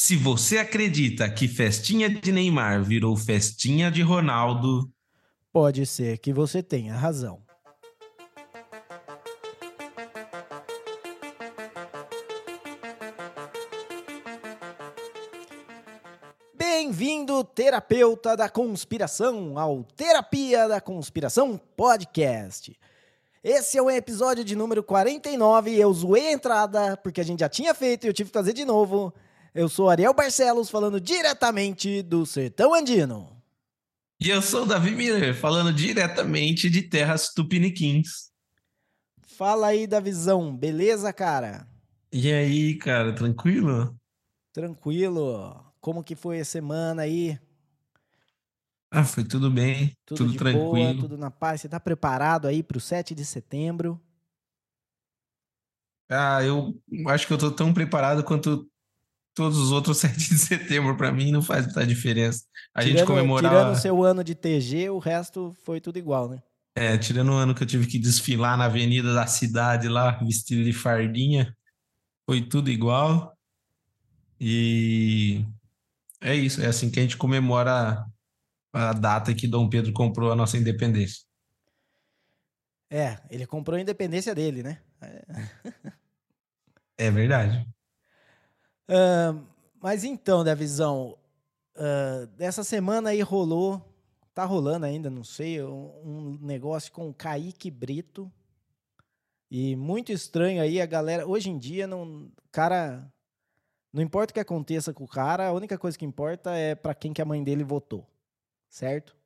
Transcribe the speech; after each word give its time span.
Se 0.00 0.14
você 0.14 0.58
acredita 0.58 1.28
que 1.28 1.48
festinha 1.48 2.08
de 2.08 2.30
Neymar 2.30 2.84
virou 2.84 3.16
festinha 3.16 3.90
de 3.90 4.00
Ronaldo, 4.00 4.88
Pode 5.52 5.84
ser 5.86 6.18
que 6.18 6.32
você 6.32 6.62
tenha 6.62 6.94
razão. 6.94 7.42
Bem-vindo, 16.54 17.42
terapeuta 17.42 18.36
da 18.36 18.48
conspiração, 18.48 19.58
ao 19.58 19.82
Terapia 19.82 20.68
da 20.68 20.80
Conspiração 20.80 21.60
Podcast. 21.76 22.78
Esse 23.42 23.76
é 23.76 23.82
o 23.82 23.90
episódio 23.90 24.44
de 24.44 24.54
número 24.54 24.84
49. 24.84 25.74
Eu 25.76 25.92
zoei 25.92 26.28
a 26.28 26.32
entrada 26.32 26.96
porque 26.98 27.20
a 27.20 27.24
gente 27.24 27.40
já 27.40 27.48
tinha 27.48 27.74
feito 27.74 28.04
e 28.04 28.08
eu 28.08 28.14
tive 28.14 28.30
que 28.30 28.38
fazer 28.38 28.52
de 28.52 28.64
novo. 28.64 29.12
Eu 29.58 29.68
sou 29.68 29.90
Ariel 29.90 30.14
Barcelos, 30.14 30.70
falando 30.70 31.00
diretamente 31.00 32.00
do 32.00 32.24
Sertão 32.24 32.72
Andino. 32.72 33.42
e 34.20 34.28
eu 34.30 34.40
sou 34.40 34.62
o 34.62 34.66
Davi 34.66 34.92
Miller, 34.92 35.34
falando 35.34 35.72
diretamente 35.72 36.70
de 36.70 36.82
terras 36.82 37.32
tupiniquins. 37.34 38.30
Fala 39.26 39.66
aí 39.68 39.84
da 39.84 39.98
visão, 39.98 40.56
beleza, 40.56 41.12
cara? 41.12 41.68
E 42.12 42.32
aí, 42.32 42.76
cara, 42.78 43.12
tranquilo? 43.12 43.96
Tranquilo? 44.52 45.64
Como 45.80 46.04
que 46.04 46.14
foi 46.14 46.38
a 46.38 46.44
semana 46.44 47.02
aí? 47.02 47.36
Ah, 48.92 49.04
foi 49.04 49.24
tudo 49.24 49.50
bem, 49.50 49.92
Tudo, 50.06 50.18
tudo, 50.28 50.38
tranquilo. 50.38 50.70
boa, 50.70 50.94
tudo 51.00 51.18
na 51.18 51.32
paz? 51.32 51.60
Você 51.62 51.68
tá 51.68 51.80
preparado 51.80 52.46
aí 52.46 52.62
pro 52.62 52.78
7 52.80 53.12
de 53.12 53.24
setembro? 53.24 54.00
Ah, 56.08 56.42
eu 56.44 56.80
acho 57.08 57.26
que 57.26 57.32
eu 57.32 57.38
tô 57.38 57.50
tão 57.50 57.74
preparado 57.74 58.22
quanto 58.24 58.70
todos 59.38 59.56
os 59.56 59.70
outros 59.70 59.98
7 59.98 60.16
de 60.16 60.36
setembro. 60.36 60.96
Pra 60.96 61.12
mim 61.12 61.30
não 61.30 61.40
faz 61.40 61.64
muita 61.64 61.86
diferença. 61.86 62.44
A 62.74 62.82
gente 62.82 62.94
tirando, 62.94 63.06
comemorar. 63.06 63.50
tirando 63.50 63.72
o 63.72 63.78
seu 63.78 64.04
ano 64.04 64.24
de 64.24 64.34
TG, 64.34 64.90
o 64.90 64.98
resto 64.98 65.54
foi 65.64 65.80
tudo 65.80 65.98
igual, 65.98 66.28
né? 66.28 66.42
É, 66.74 66.98
tirando 66.98 67.30
o 67.30 67.34
ano 67.34 67.54
que 67.54 67.62
eu 67.62 67.66
tive 67.66 67.86
que 67.86 67.98
desfilar 67.98 68.56
na 68.56 68.66
avenida 68.66 69.14
da 69.14 69.26
cidade 69.26 69.88
lá, 69.88 70.12
vestido 70.18 70.62
de 70.64 70.72
fardinha, 70.72 71.56
foi 72.26 72.42
tudo 72.42 72.70
igual. 72.70 73.36
E 74.40 75.44
é 76.20 76.34
isso, 76.34 76.60
é 76.60 76.66
assim 76.66 76.90
que 76.90 77.00
a 77.00 77.02
gente 77.02 77.16
comemora 77.16 78.04
a 78.72 78.92
data 78.92 79.34
que 79.34 79.48
Dom 79.48 79.68
Pedro 79.68 79.92
comprou 79.92 80.30
a 80.30 80.36
nossa 80.36 80.56
independência. 80.56 81.24
É, 82.90 83.18
ele 83.28 83.46
comprou 83.46 83.76
a 83.76 83.80
independência 83.80 84.34
dele, 84.34 84.62
né? 84.62 84.80
É 86.96 87.10
verdade. 87.10 87.66
Ahn, 88.88 89.44
mas 89.80 90.04
então, 90.04 90.42
Davizão, 90.42 91.18
ah, 91.76 92.26
dessa 92.36 92.64
semana 92.64 93.10
aí 93.10 93.20
rolou, 93.20 93.82
tá 94.34 94.44
rolando 94.44 94.86
ainda, 94.86 95.08
não 95.10 95.24
sei, 95.24 95.62
um, 95.62 95.90
um 96.04 96.38
negócio 96.40 96.90
com 96.92 97.08
o 97.08 97.14
Kaique 97.14 97.70
Brito. 97.70 98.30
E 99.50 99.74
muito 99.76 100.12
estranho 100.12 100.60
aí, 100.60 100.80
a 100.80 100.86
galera. 100.86 101.26
Hoje 101.26 101.48
em 101.48 101.58
dia, 101.58 101.86
não, 101.86 102.30
cara. 102.52 103.10
Não 103.90 104.02
importa 104.02 104.30
o 104.30 104.34
que 104.34 104.40
aconteça 104.40 104.92
com 104.92 105.04
o 105.04 105.08
cara, 105.08 105.46
a 105.48 105.52
única 105.52 105.78
coisa 105.78 105.96
que 105.96 106.04
importa 106.04 106.54
é 106.54 106.74
pra 106.74 106.94
quem 106.94 107.14
que 107.14 107.22
a 107.22 107.24
mãe 107.24 107.42
dele 107.42 107.64
votou. 107.64 108.06
Certo? 108.68 109.16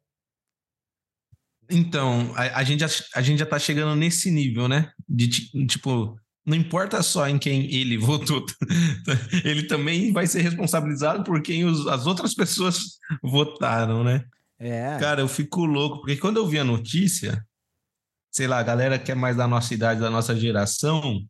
Então, 1.69 2.33
a, 2.37 2.61
a 2.61 2.63
gente 2.63 2.81
já, 2.81 2.87
a 3.15 3.21
gente 3.21 3.39
já 3.41 3.47
tá 3.47 3.59
chegando 3.59 3.97
nesse 3.97 4.31
nível, 4.31 4.69
né? 4.69 4.93
De 5.09 5.29
ti- 5.29 5.67
tipo, 5.67 6.17
não 6.45 6.57
importa 6.57 7.03
só 7.03 7.29
em 7.29 7.39
quem 7.39 7.73
ele 7.73 7.97
votou, 7.97 8.45
ele 9.45 9.65
também 9.65 10.13
vai 10.13 10.27
ser 10.27 10.43
responsabilizado 10.43 11.23
por 11.25 11.41
quem 11.43 11.65
os- 11.65 11.87
as 11.87 12.07
outras 12.07 12.35
pessoas 12.35 12.99
votaram, 13.23 14.03
né? 14.03 14.25
É. 14.59 14.97
Cara, 14.99 15.21
eu 15.21 15.29
fico 15.29 15.65
louco, 15.65 15.99
porque 16.01 16.17
quando 16.17 16.37
eu 16.37 16.47
vi 16.47 16.59
a 16.59 16.65
notícia, 16.65 17.45
sei 18.31 18.47
lá, 18.47 18.59
a 18.59 18.63
galera 18.63 18.99
que 18.99 19.11
é 19.13 19.15
mais 19.15 19.37
da 19.37 19.47
nossa 19.47 19.75
idade, 19.75 20.01
da 20.01 20.11
nossa 20.11 20.35
geração, 20.37 21.21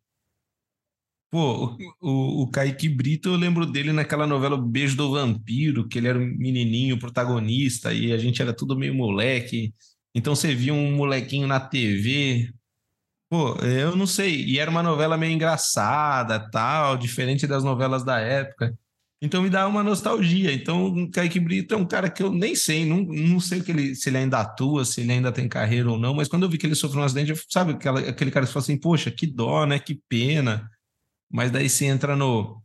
pô, 1.31 1.75
o, 1.99 2.43
o, 2.43 2.47
Kaique 2.51 2.87
Brito, 2.87 3.29
eu 3.29 3.35
lembro 3.35 3.65
dele 3.65 3.91
naquela 3.91 4.27
novela 4.27 4.55
O 4.55 4.61
Beijo 4.61 4.95
do 4.95 5.11
Vampiro, 5.11 5.87
que 5.87 5.97
ele 5.97 6.07
era 6.07 6.19
um 6.19 6.25
menininho 6.37 6.99
protagonista 6.99 7.91
e 7.93 8.11
a 8.13 8.17
gente 8.17 8.41
era 8.41 8.53
tudo 8.53 8.77
meio 8.77 8.93
moleque. 8.93 9.73
Então 10.13 10.35
você 10.35 10.53
via 10.53 10.73
um 10.73 10.95
molequinho 10.95 11.47
na 11.47 11.59
TV. 11.59 12.53
Pô, 13.33 13.55
eu 13.65 13.95
não 13.95 14.05
sei, 14.05 14.45
e 14.45 14.59
era 14.59 14.69
uma 14.69 14.83
novela 14.83 15.17
meio 15.17 15.33
engraçada, 15.33 16.39
tal, 16.51 16.95
diferente 16.95 17.47
das 17.47 17.63
novelas 17.63 18.03
da 18.03 18.19
época. 18.19 18.77
Então 19.19 19.41
me 19.41 19.49
dá 19.49 19.67
uma 19.67 19.81
nostalgia. 19.81 20.53
Então, 20.53 20.85
o 20.85 21.09
Kaique 21.09 21.39
Brito 21.39 21.73
é 21.73 21.77
um 21.77 21.85
cara 21.87 22.11
que 22.11 22.21
eu 22.21 22.31
nem 22.31 22.55
sei, 22.55 22.85
não, 22.85 23.01
não 23.01 23.39
sei 23.39 23.63
que 23.63 23.71
ele, 23.71 23.95
se 23.95 24.07
ele 24.07 24.19
ainda 24.19 24.39
atua, 24.39 24.85
se 24.85 25.01
ele 25.01 25.13
ainda 25.13 25.31
tem 25.31 25.49
carreira 25.49 25.89
ou 25.89 25.97
não, 25.97 26.13
mas 26.13 26.27
quando 26.27 26.43
eu 26.43 26.49
vi 26.49 26.59
que 26.59 26.67
ele 26.67 26.75
sofreu 26.75 27.01
um 27.01 27.05
acidente, 27.05 27.31
eu, 27.31 27.37
sabe 27.49 27.71
aquela, 27.71 28.01
aquele 28.01 28.29
cara 28.29 28.45
que 28.45 28.53
fala 28.53 28.61
assim, 28.61 28.77
poxa, 28.77 29.09
que 29.09 29.25
dó, 29.25 29.65
né? 29.65 29.79
Que 29.79 29.99
pena. 30.07 30.69
Mas 31.27 31.49
daí 31.49 31.67
você 31.67 31.85
entra 31.85 32.15
no, 32.15 32.61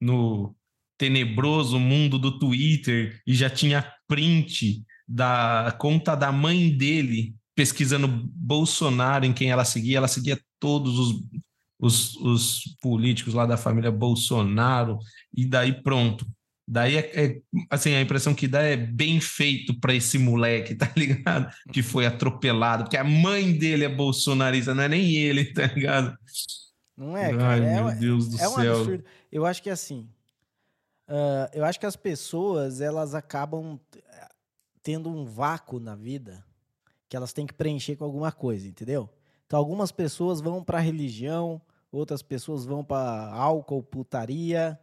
no 0.00 0.56
tenebroso 0.98 1.78
mundo 1.78 2.18
do 2.18 2.36
Twitter 2.36 3.22
e 3.24 3.32
já 3.32 3.48
tinha 3.48 3.88
print 4.08 4.84
da 5.06 5.72
conta 5.78 6.16
da 6.16 6.32
mãe 6.32 6.76
dele 6.76 7.36
pesquisando 7.60 8.08
Bolsonaro 8.08 9.26
em 9.26 9.34
quem 9.34 9.50
ela 9.50 9.66
seguia. 9.66 9.98
Ela 9.98 10.08
seguia 10.08 10.40
todos 10.58 10.98
os, 10.98 11.22
os, 11.78 12.16
os 12.16 12.76
políticos 12.80 13.34
lá 13.34 13.44
da 13.44 13.58
família 13.58 13.90
Bolsonaro 13.90 14.98
e 15.36 15.44
daí 15.44 15.82
pronto. 15.82 16.26
Daí 16.66 16.96
é, 16.96 17.22
é- 17.22 17.40
assim, 17.68 17.92
a 17.92 18.00
impressão 18.00 18.34
que 18.34 18.48
dá 18.48 18.62
é 18.62 18.78
bem 18.78 19.20
feito 19.20 19.78
para 19.78 19.94
esse 19.94 20.16
moleque, 20.16 20.72
tá 20.74 20.90
ligado? 20.96 21.52
Que 21.70 21.82
foi 21.82 22.06
atropelado, 22.06 22.84
porque 22.84 22.96
a 22.96 23.04
mãe 23.04 23.52
dele 23.52 23.84
é 23.84 23.90
bolsonarista, 23.90 24.74
não 24.74 24.84
é 24.84 24.88
nem 24.88 25.16
ele, 25.16 25.52
tá 25.52 25.66
ligado? 25.66 26.16
Não 26.96 27.14
é, 27.14 27.30
cara? 27.36 27.46
Ai, 27.46 27.60
é, 27.62 27.82
meu 27.82 27.94
Deus 27.98 28.28
do 28.30 28.40
é 28.40 28.48
um 28.48 28.54
céu. 28.54 28.78
absurdo. 28.78 29.04
Eu 29.30 29.44
acho 29.44 29.62
que 29.62 29.68
assim, 29.68 30.08
ah, 31.06 31.50
eu 31.52 31.62
acho 31.66 31.78
que 31.78 31.84
as 31.84 31.96
pessoas 31.96 32.80
elas 32.80 33.14
acabam 33.14 33.78
tendo 34.82 35.10
um 35.10 35.26
vácuo 35.26 35.78
na 35.78 35.94
vida 35.94 36.42
que 37.10 37.16
elas 37.16 37.32
têm 37.32 37.44
que 37.44 37.52
preencher 37.52 37.96
com 37.96 38.04
alguma 38.04 38.30
coisa, 38.30 38.68
entendeu? 38.68 39.10
Então 39.44 39.58
algumas 39.58 39.90
pessoas 39.90 40.40
vão 40.40 40.62
para 40.62 40.78
religião, 40.78 41.60
outras 41.90 42.22
pessoas 42.22 42.64
vão 42.64 42.84
para 42.84 43.34
álcool, 43.34 43.82
putaria, 43.82 44.78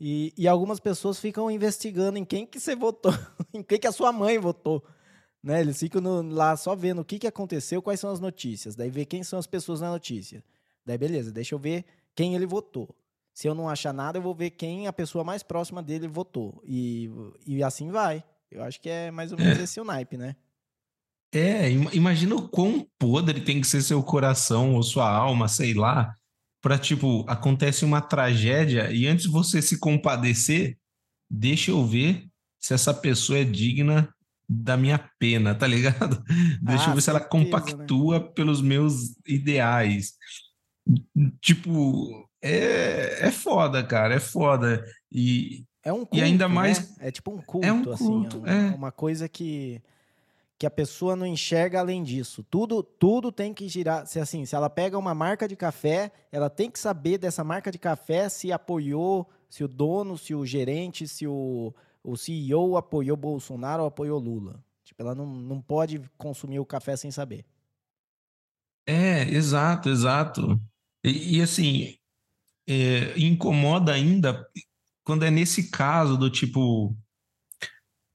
e, 0.00 0.32
e 0.38 0.48
algumas 0.48 0.80
pessoas 0.80 1.20
ficam 1.20 1.50
investigando 1.50 2.16
em 2.18 2.24
quem 2.24 2.46
que 2.46 2.58
você 2.58 2.74
votou, 2.74 3.12
em 3.52 3.62
quem 3.62 3.78
que 3.78 3.86
a 3.86 3.92
sua 3.92 4.10
mãe 4.10 4.38
votou. 4.38 4.82
Né? 5.42 5.60
Eles 5.60 5.78
ficam 5.78 6.00
no- 6.00 6.22
lá 6.34 6.56
só 6.56 6.74
vendo 6.74 7.02
o 7.02 7.04
que, 7.04 7.18
que 7.18 7.26
aconteceu, 7.26 7.82
quais 7.82 8.00
são 8.00 8.10
as 8.10 8.20
notícias. 8.20 8.74
Daí 8.74 8.88
vê 8.88 9.04
quem 9.04 9.22
são 9.22 9.38
as 9.38 9.46
pessoas 9.46 9.82
na 9.82 9.90
notícia. 9.90 10.42
Daí 10.86 10.96
beleza, 10.96 11.30
deixa 11.30 11.54
eu 11.54 11.58
ver 11.58 11.84
quem 12.14 12.34
ele 12.34 12.46
votou. 12.46 12.88
Se 13.34 13.46
eu 13.46 13.54
não 13.54 13.68
achar 13.68 13.92
nada, 13.92 14.16
eu 14.16 14.22
vou 14.22 14.34
ver 14.34 14.50
quem 14.50 14.86
a 14.86 14.92
pessoa 14.94 15.22
mais 15.22 15.42
próxima 15.42 15.82
dele 15.82 16.08
votou. 16.08 16.62
E, 16.64 17.10
e 17.46 17.62
assim 17.62 17.90
vai. 17.90 18.24
Eu 18.50 18.62
acho 18.62 18.80
que 18.80 18.88
é 18.88 19.10
mais 19.10 19.30
ou 19.30 19.38
menos 19.38 19.58
esse 19.58 19.78
o 19.78 19.84
naipe, 19.84 20.16
né? 20.16 20.34
É, 21.32 21.70
im- 21.70 21.88
imagina 21.92 22.34
o 22.34 22.48
quão 22.48 22.86
podre 22.98 23.40
tem 23.40 23.60
que 23.60 23.66
ser 23.66 23.82
seu 23.82 24.02
coração 24.02 24.74
ou 24.74 24.82
sua 24.82 25.08
alma, 25.08 25.46
sei 25.48 25.74
lá, 25.74 26.14
pra 26.60 26.76
tipo, 26.78 27.24
acontece 27.28 27.84
uma 27.84 28.00
tragédia 28.00 28.90
e 28.92 29.06
antes 29.06 29.26
de 29.26 29.30
você 29.30 29.62
se 29.62 29.78
compadecer, 29.78 30.76
deixa 31.30 31.70
eu 31.70 31.84
ver 31.86 32.26
se 32.58 32.74
essa 32.74 32.92
pessoa 32.92 33.38
é 33.38 33.44
digna 33.44 34.12
da 34.48 34.76
minha 34.76 34.98
pena, 35.18 35.54
tá 35.54 35.66
ligado? 35.66 36.20
Deixa 36.60 36.86
eu 36.86 36.90
Ah, 36.90 36.94
ver 36.94 37.00
se 37.02 37.08
ela 37.10 37.20
certeza, 37.20 37.22
né? 37.22 37.28
compactua 37.30 38.20
pelos 38.32 38.60
meus 38.60 39.14
ideais. 39.24 40.14
Tipo, 41.40 42.28
é, 42.42 43.28
é 43.28 43.30
foda, 43.30 43.82
cara, 43.84 44.14
é 44.14 44.20
foda. 44.20 44.84
E, 45.12 45.64
É 45.84 45.92
um 45.92 45.98
culto, 46.04 46.16
E 46.16 46.22
ainda 46.22 46.48
né? 46.48 46.54
mais- 46.54 46.98
É 46.98 47.10
tipo 47.12 47.30
um 47.32 47.38
culto, 47.40 47.66
É 47.66 47.72
um 47.72 47.90
assim. 47.92 48.04
culto, 48.04 48.42
é 48.44 48.54
um- 48.54 48.70
é. 48.72 48.74
uma 48.74 48.90
coisa 48.92 49.28
que, 49.28 49.80
que 50.60 50.66
a 50.66 50.70
pessoa 50.70 51.16
não 51.16 51.26
enxerga 51.26 51.80
além 51.80 52.02
disso. 52.02 52.44
Tudo, 52.50 52.82
tudo 52.82 53.32
tem 53.32 53.54
que 53.54 53.66
girar. 53.66 54.06
Se 54.06 54.20
assim, 54.20 54.44
se 54.44 54.54
ela 54.54 54.68
pega 54.68 54.98
uma 54.98 55.14
marca 55.14 55.48
de 55.48 55.56
café, 55.56 56.12
ela 56.30 56.50
tem 56.50 56.70
que 56.70 56.78
saber 56.78 57.16
dessa 57.16 57.42
marca 57.42 57.72
de 57.72 57.78
café 57.78 58.28
se 58.28 58.52
apoiou, 58.52 59.26
se 59.48 59.64
o 59.64 59.68
dono, 59.68 60.18
se 60.18 60.34
o 60.34 60.44
gerente, 60.44 61.08
se 61.08 61.26
o, 61.26 61.72
o 62.04 62.14
CEO 62.14 62.76
apoiou 62.76 63.16
Bolsonaro 63.16 63.84
ou 63.84 63.88
apoiou 63.88 64.20
Lula. 64.20 64.62
Tipo, 64.84 65.02
ela 65.02 65.14
não, 65.14 65.24
não 65.24 65.62
pode 65.62 65.98
consumir 66.18 66.58
o 66.58 66.66
café 66.66 66.94
sem 66.94 67.10
saber. 67.10 67.46
É, 68.86 69.22
exato, 69.30 69.88
exato. 69.88 70.60
E, 71.02 71.38
e, 71.38 71.42
assim, 71.42 71.96
é, 72.68 73.18
incomoda 73.18 73.94
ainda 73.94 74.46
quando 75.04 75.24
é 75.24 75.30
nesse 75.30 75.70
caso 75.70 76.18
do 76.18 76.28
tipo. 76.28 76.94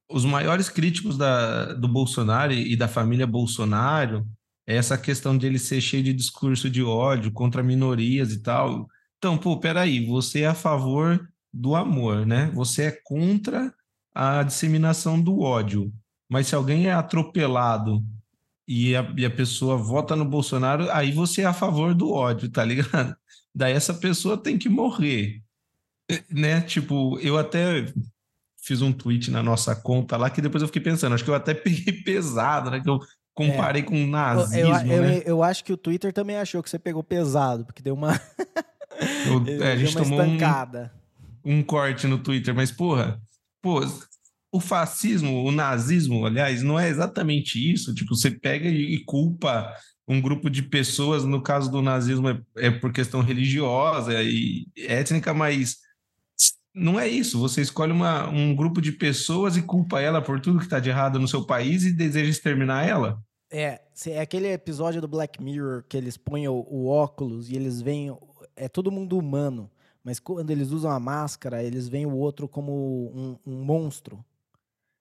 Os 0.10 0.24
maiores 0.24 0.70
críticos 0.70 1.18
da, 1.18 1.74
do 1.74 1.88
Bolsonaro 1.88 2.54
e 2.54 2.76
da 2.76 2.88
família 2.88 3.26
Bolsonaro 3.26 4.26
é 4.68 4.76
essa 4.76 4.98
questão 4.98 5.38
de 5.38 5.46
ele 5.46 5.60
ser 5.60 5.82
cheio 5.82 6.04
de 6.04 6.14
discurso 6.14 6.70
de 6.70 6.84
ódio 6.84 7.32
contra 7.32 7.64
minorias 7.64 8.32
e 8.32 8.42
tal. 8.42 8.88
Então, 9.18 9.38
pô, 9.38 9.60
peraí, 9.60 10.06
você 10.06 10.42
é 10.42 10.48
a 10.48 10.54
favor 10.54 11.28
do 11.54 11.76
amor, 11.76 12.26
né? 12.26 12.52
Você 12.54 12.84
é 12.84 13.00
contra 13.04 13.74
a 14.14 14.44
disseminação 14.44 15.20
do 15.20 15.42
ódio. 15.42 15.92
Mas 16.30 16.48
se 16.48 16.56
alguém 16.56 16.88
é 16.88 16.94
atropelado 16.94 18.04
e 18.68 18.96
a, 18.96 19.14
e 19.16 19.26
a 19.26 19.30
pessoa 19.30 19.78
vota 19.78 20.16
no 20.16 20.26
Bolsonaro, 20.26 20.90
aí 20.92 21.12
você 21.12 21.42
é 21.42 21.46
a 21.46 21.54
favor 21.54 21.94
do 21.94 22.12
ódio, 22.12 22.50
tá 22.50 22.64
ligado? 22.64 23.16
Daí 23.54 23.74
essa 23.74 23.94
pessoa 23.94 24.38
tem 24.38 24.58
que 24.58 24.68
morrer. 24.68 25.42
Né? 26.30 26.62
Tipo, 26.62 27.20
eu 27.20 27.38
até 27.38 27.86
fiz 28.66 28.82
um 28.82 28.92
tweet 28.92 29.30
na 29.30 29.44
nossa 29.44 29.76
conta 29.76 30.18
lá 30.18 30.30
que 30.30 30.42
depois 30.42 30.62
eu 30.62 30.68
fiquei 30.68 30.82
pensando, 30.82 31.14
acho 31.14 31.24
que 31.24 31.30
eu 31.30 31.36
até 31.36 31.54
peguei 31.56 31.94
pesado, 31.94 32.72
né? 32.72 32.80
Que 32.80 32.90
eu 32.90 33.00
comparei 33.34 33.82
é. 33.82 33.86
com 33.86 34.08
nazismo, 34.08 34.60
eu, 34.60 34.68
eu, 34.68 35.02
né? 35.04 35.18
eu, 35.18 35.22
eu, 35.22 35.44
acho 35.44 35.64
que 35.64 35.74
o 35.74 35.78
Twitter 35.78 36.12
também 36.12 36.38
achou 36.38 36.64
que 36.64 36.70
você 36.70 36.80
pegou 36.80 37.04
pesado, 37.04 37.66
porque 37.66 37.84
deu 37.84 37.94
uma... 37.94 38.20
eu, 39.28 39.46
é, 39.62 39.74
a 39.74 39.78
gente 39.78 39.96
tomou 39.96 40.22
um, 40.22 40.38
um 41.44 41.62
corte 41.62 42.08
no 42.08 42.18
Twitter, 42.18 42.56
mas 42.56 42.72
porra, 42.72 43.22
pô, 43.62 43.82
o 44.52 44.60
fascismo, 44.60 45.44
o 45.44 45.52
nazismo, 45.52 46.26
aliás, 46.26 46.64
não 46.64 46.80
é 46.80 46.88
exatamente 46.88 47.60
isso. 47.60 47.94
Tipo, 47.94 48.16
você 48.16 48.32
pega 48.32 48.70
e 48.70 49.04
culpa 49.04 49.70
um 50.08 50.22
grupo 50.22 50.50
de 50.50 50.62
pessoas, 50.62 51.26
no 51.26 51.42
caso 51.42 51.70
do 51.70 51.82
nazismo 51.82 52.30
é, 52.30 52.40
é 52.58 52.72
por 52.72 52.94
questão 52.94 53.22
religiosa 53.22 54.24
e 54.24 54.66
étnica, 54.78 55.34
mas 55.34 55.78
não 56.76 57.00
é 57.00 57.08
isso. 57.08 57.40
Você 57.40 57.62
escolhe 57.62 57.94
uma, 57.94 58.28
um 58.30 58.54
grupo 58.54 58.82
de 58.82 58.92
pessoas 58.92 59.56
e 59.56 59.62
culpa 59.62 60.02
ela 60.02 60.22
por 60.22 60.42
tudo 60.42 60.60
que 60.60 60.66
está 60.66 60.80
de 60.80 60.90
errado 60.90 61.18
no 61.18 61.28
seu 61.28 61.46
país 61.46 61.84
e 61.86 61.94
deseja 61.94 62.30
exterminar 62.30 62.86
ela. 62.86 63.24
É, 63.50 63.82
é 64.08 64.20
aquele 64.20 64.52
episódio 64.52 65.00
do 65.00 65.08
Black 65.08 65.42
Mirror 65.42 65.84
que 65.88 65.96
eles 65.96 66.18
põem 66.18 66.48
o, 66.48 66.68
o 66.70 66.88
óculos 66.88 67.50
e 67.50 67.56
eles 67.56 67.82
veem. 67.82 68.16
É 68.56 68.68
todo 68.68 68.92
mundo 68.92 69.18
humano, 69.18 69.72
mas 70.04 70.20
quando 70.20 70.52
eles 70.52 70.72
usam 70.72 70.92
a 70.92 71.00
máscara, 71.00 71.64
eles 71.64 71.88
veem 71.88 72.06
o 72.06 72.16
outro 72.16 72.48
como 72.48 72.72
um, 73.16 73.38
um 73.46 73.64
monstro. 73.64 74.24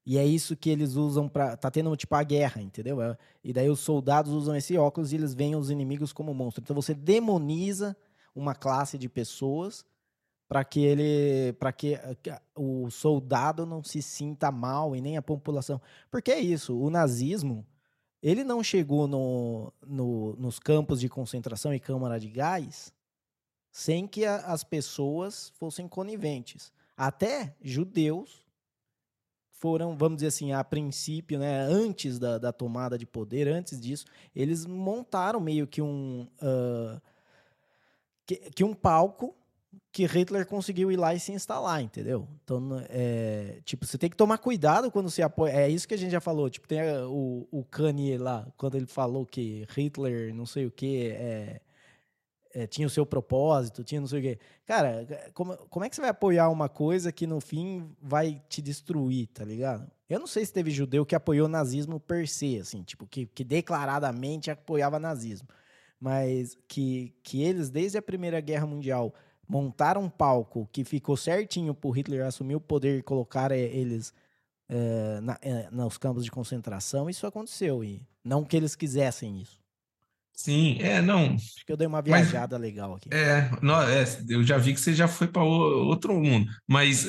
E 0.06 0.18
é 0.18 0.24
isso 0.24 0.54
que 0.54 0.68
eles 0.70 0.96
usam 0.96 1.28
para 1.28 1.56
tá 1.56 1.70
tendo 1.70 1.96
tipo 1.96 2.14
a 2.14 2.22
guerra, 2.22 2.60
entendeu? 2.60 3.00
É, 3.00 3.16
e 3.42 3.52
daí 3.52 3.70
os 3.70 3.80
soldados 3.80 4.32
usam 4.32 4.54
esse 4.54 4.76
óculos 4.76 5.12
e 5.12 5.16
eles 5.16 5.34
veem 5.34 5.56
os 5.56 5.70
inimigos 5.70 6.12
como 6.12 6.34
monstros. 6.34 6.62
Então 6.62 6.76
você 6.76 6.94
demoniza 6.94 7.96
uma 8.34 8.54
classe 8.54 8.98
de 8.98 9.08
pessoas 9.08 9.84
para 10.54 10.62
que 10.62 10.84
ele 10.84 11.52
para 11.54 11.72
que 11.72 11.98
o 12.54 12.88
soldado 12.88 13.66
não 13.66 13.82
se 13.82 14.00
sinta 14.00 14.52
mal 14.52 14.94
e 14.94 15.00
nem 15.00 15.16
a 15.16 15.22
população. 15.22 15.80
Porque 16.12 16.30
é 16.30 16.38
isso, 16.38 16.78
o 16.78 16.88
nazismo, 16.90 17.66
ele 18.22 18.44
não 18.44 18.62
chegou 18.62 19.08
no, 19.08 19.72
no, 19.84 20.36
nos 20.36 20.60
campos 20.60 21.00
de 21.00 21.08
concentração 21.08 21.74
e 21.74 21.80
câmara 21.80 22.20
de 22.20 22.28
gás 22.28 22.94
sem 23.72 24.06
que 24.06 24.24
a, 24.24 24.36
as 24.46 24.62
pessoas 24.62 25.48
fossem 25.56 25.88
coniventes. 25.88 26.72
Até 26.96 27.56
judeus 27.60 28.46
foram, 29.50 29.96
vamos 29.96 30.18
dizer 30.18 30.28
assim, 30.28 30.52
a 30.52 30.62
princípio, 30.62 31.36
né, 31.36 31.62
antes 31.62 32.16
da, 32.20 32.38
da 32.38 32.52
tomada 32.52 32.96
de 32.96 33.06
poder, 33.06 33.48
antes 33.48 33.80
disso, 33.80 34.04
eles 34.36 34.66
montaram 34.66 35.40
meio 35.40 35.66
que 35.66 35.82
um 35.82 36.28
uh, 36.40 37.02
que, 38.24 38.36
que, 38.36 38.62
um 38.62 38.72
palco 38.72 39.34
que 39.94 40.06
Hitler 40.06 40.44
conseguiu 40.44 40.91
ir 40.91 40.96
lá 40.96 41.14
e 41.14 41.20
se 41.20 41.31
instalar, 41.31 41.81
entendeu? 41.81 42.26
Então, 42.43 42.85
é, 42.88 43.61
tipo, 43.64 43.87
você 43.87 43.96
tem 43.96 44.11
que 44.11 44.17
tomar 44.17 44.38
cuidado 44.38 44.91
quando 44.91 45.08
você 45.08 45.23
apoia. 45.23 45.52
É 45.52 45.69
isso 45.70 45.87
que 45.87 45.94
a 45.94 45.96
gente 45.96 46.11
já 46.11 46.20
falou. 46.20 46.50
Tipo, 46.50 46.67
tem 46.67 46.81
o, 47.06 47.46
o 47.49 47.64
Kanye 47.64 48.19
lá, 48.19 48.44
quando 48.56 48.75
ele 48.75 48.87
falou 48.87 49.25
que 49.25 49.64
Hitler, 49.70 50.35
não 50.35 50.46
sei 50.46 50.67
o 50.67 50.70
que, 50.73 51.11
é, 51.12 51.61
é, 52.52 52.67
tinha 52.67 52.88
o 52.88 52.91
seu 52.91 53.06
propósito, 53.06 53.85
tinha 53.85 54.00
não 54.00 54.08
sei 54.08 54.19
o 54.19 54.23
quê. 54.23 54.38
Cara, 54.67 55.06
como, 55.32 55.56
como 55.69 55.85
é 55.85 55.88
que 55.88 55.94
você 55.94 56.00
vai 56.00 56.11
apoiar 56.11 56.49
uma 56.49 56.69
coisa 56.69 57.12
que 57.12 57.25
no 57.25 57.41
fim 57.41 57.88
vai 58.02 58.43
te 58.49 58.61
destruir, 58.61 59.29
tá 59.29 59.44
ligado? 59.44 59.88
Eu 60.11 60.19
não 60.19 60.26
sei 60.26 60.44
se 60.44 60.52
teve 60.52 60.73
judeu 60.73 61.06
que 61.06 61.14
apoiou 61.14 61.46
nazismo 61.46 62.00
per 62.00 62.26
se, 62.26 62.58
assim, 62.58 62.82
tipo, 62.82 63.06
que, 63.06 63.26
que 63.26 63.44
declaradamente 63.44 64.50
apoiava 64.50 64.99
nazismo. 64.99 65.46
Mas 66.00 66.58
que, 66.67 67.14
que 67.23 67.44
eles, 67.44 67.70
desde 67.70 67.96
a 67.96 68.02
Primeira 68.02 68.41
Guerra 68.41 68.67
Mundial, 68.67 69.14
montaram 69.49 70.02
um 70.02 70.11
palco 70.11 70.69
que 70.73 70.85
ficou 70.85 71.17
certinho 71.17 71.75
pro 71.75 71.91
Hitler 71.91 72.25
assumir 72.25 72.56
o 72.56 72.61
poder 72.61 72.99
e 72.99 73.02
colocar 73.02 73.52
é, 73.52 73.61
eles 73.61 74.12
é, 74.69 75.20
na, 75.20 75.38
é, 75.43 75.69
nos 75.70 75.99
campos 75.99 76.25
de 76.25 76.31
concentração, 76.31 77.08
isso 77.08 77.26
aconteceu. 77.26 77.85
E 77.85 78.02
não 78.25 78.44
que 78.44 78.56
eles 78.56 78.75
quisessem 78.75 79.41
isso. 79.41 79.62
Sim, 80.32 80.79
é, 80.81 81.00
não. 81.00 81.35
Acho 81.35 81.64
que 81.64 81.73
eu 81.73 81.76
dei 81.76 81.87
uma 81.87 82.02
viajada 82.02 82.58
mas, 82.58 82.62
legal 82.67 82.94
aqui. 82.94 83.08
É, 83.12 83.50
não, 83.62 83.81
é, 83.81 84.05
eu 84.29 84.43
já 84.43 84.58
vi 84.58 84.75
que 84.75 84.81
você 84.81 84.93
já 84.93 85.06
foi 85.06 85.29
para 85.29 85.44
outro 85.44 86.14
mundo. 86.14 86.50
Mas 86.67 87.06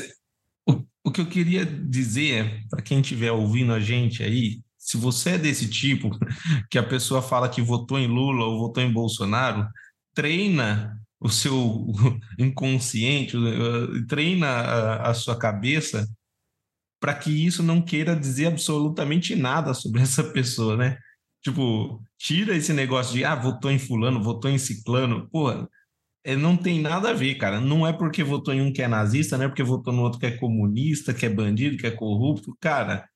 o, 0.68 0.84
o 1.04 1.12
que 1.12 1.22
eu 1.22 1.26
queria 1.26 1.66
dizer 1.66 2.46
é, 2.46 2.62
para 2.70 2.84
quem 2.84 3.02
estiver 3.02 3.32
ouvindo 3.32 3.74
a 3.74 3.80
gente 3.80 4.22
aí, 4.22 4.62
se 4.78 4.96
você 4.96 5.32
é 5.32 5.38
desse 5.40 5.68
tipo, 5.68 6.12
que 6.70 6.78
a 6.78 6.84
pessoa 6.84 7.22
fala 7.22 7.50
que 7.50 7.62
votou 7.62 7.98
em 7.98 8.08
Lula 8.08 8.46
ou 8.46 8.60
votou 8.60 8.84
em 8.84 8.94
Bolsonaro, 8.94 9.68
treina 10.14 10.96
o 11.26 11.30
seu 11.30 11.88
inconsciente, 12.38 13.36
treina 14.08 14.48
a, 14.48 15.10
a 15.10 15.14
sua 15.16 15.38
cabeça 15.38 16.08
para 17.02 17.16
que 17.16 17.32
isso 17.32 17.64
não 17.64 17.82
queira 17.82 18.16
dizer 18.16 18.48
absolutamente 18.48 19.36
nada 19.36 19.74
sobre 19.74 20.02
essa 20.04 20.24
pessoa, 20.24 20.78
né? 20.78 20.98
Tipo, 21.44 22.02
tira 22.18 22.56
esse 22.56 22.74
negócio 22.74 23.14
de, 23.14 23.24
ah, 23.24 23.36
votou 23.36 23.72
em 23.72 23.80
fulano, 23.80 24.24
votou 24.24 24.50
em 24.50 24.58
ciclano. 24.58 25.28
Porra, 25.30 25.68
é, 26.24 26.36
não 26.36 26.58
tem 26.58 26.80
nada 26.80 27.10
a 27.12 27.14
ver, 27.14 27.36
cara. 27.36 27.60
Não 27.60 27.86
é 27.86 27.94
porque 27.94 28.24
votou 28.24 28.54
em 28.54 28.62
um 28.62 28.74
que 28.74 28.82
é 28.82 28.88
nazista, 28.88 29.38
não 29.38 29.46
é 29.46 29.48
porque 29.48 29.64
votou 29.64 29.94
no 29.94 30.02
outro 30.04 30.20
que 30.20 30.26
é 30.26 30.38
comunista, 30.38 31.14
que 31.14 31.26
é 31.26 31.30
bandido, 31.30 31.78
que 31.78 31.88
é 31.88 31.92
corrupto. 31.92 32.56
Cara, 32.60 33.08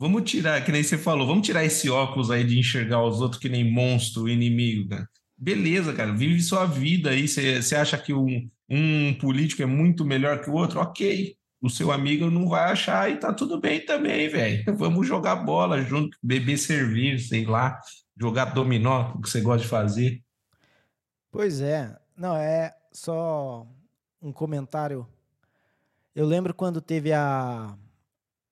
vamos 0.00 0.30
tirar, 0.30 0.64
que 0.64 0.72
nem 0.72 0.82
você 0.82 0.98
falou, 0.98 1.26
vamos 1.26 1.46
tirar 1.46 1.64
esse 1.64 1.90
óculos 1.90 2.30
aí 2.30 2.44
de 2.44 2.58
enxergar 2.58 3.02
os 3.04 3.20
outros 3.20 3.40
que 3.40 3.48
nem 3.48 3.68
monstro, 3.68 4.28
inimigo, 4.28 4.88
cara. 4.88 5.08
Beleza, 5.38 5.92
cara, 5.92 6.12
vive 6.12 6.40
sua 6.40 6.64
vida 6.66 7.10
aí. 7.10 7.28
Você 7.28 7.76
acha 7.76 7.98
que 7.98 8.14
um, 8.14 8.48
um 8.68 9.14
político 9.14 9.62
é 9.62 9.66
muito 9.66 10.04
melhor 10.04 10.40
que 10.40 10.50
o 10.50 10.54
outro? 10.54 10.80
Ok 10.80 11.36
o 11.60 11.70
seu 11.70 11.90
amigo 11.90 12.30
não 12.30 12.48
vai 12.48 12.70
achar 12.70 13.10
e 13.10 13.18
tá 13.18 13.32
tudo 13.32 13.60
bem 13.60 13.84
também, 13.84 14.28
velho. 14.28 14.64
Vamos 14.76 15.06
jogar 15.06 15.36
bola 15.36 15.82
junto, 15.82 16.16
beber 16.22 16.58
cerveja, 16.58 17.28
sei 17.28 17.44
lá, 17.44 17.80
jogar 18.16 18.46
dominó, 18.46 19.12
o 19.14 19.20
que 19.20 19.28
você 19.28 19.40
gosta 19.40 19.62
de 19.62 19.68
fazer. 19.68 20.22
Pois 21.30 21.60
é. 21.60 21.96
Não, 22.16 22.36
é 22.36 22.74
só 22.92 23.66
um 24.22 24.32
comentário. 24.32 25.06
Eu 26.14 26.24
lembro 26.24 26.54
quando 26.54 26.80
teve 26.80 27.12
a, 27.12 27.76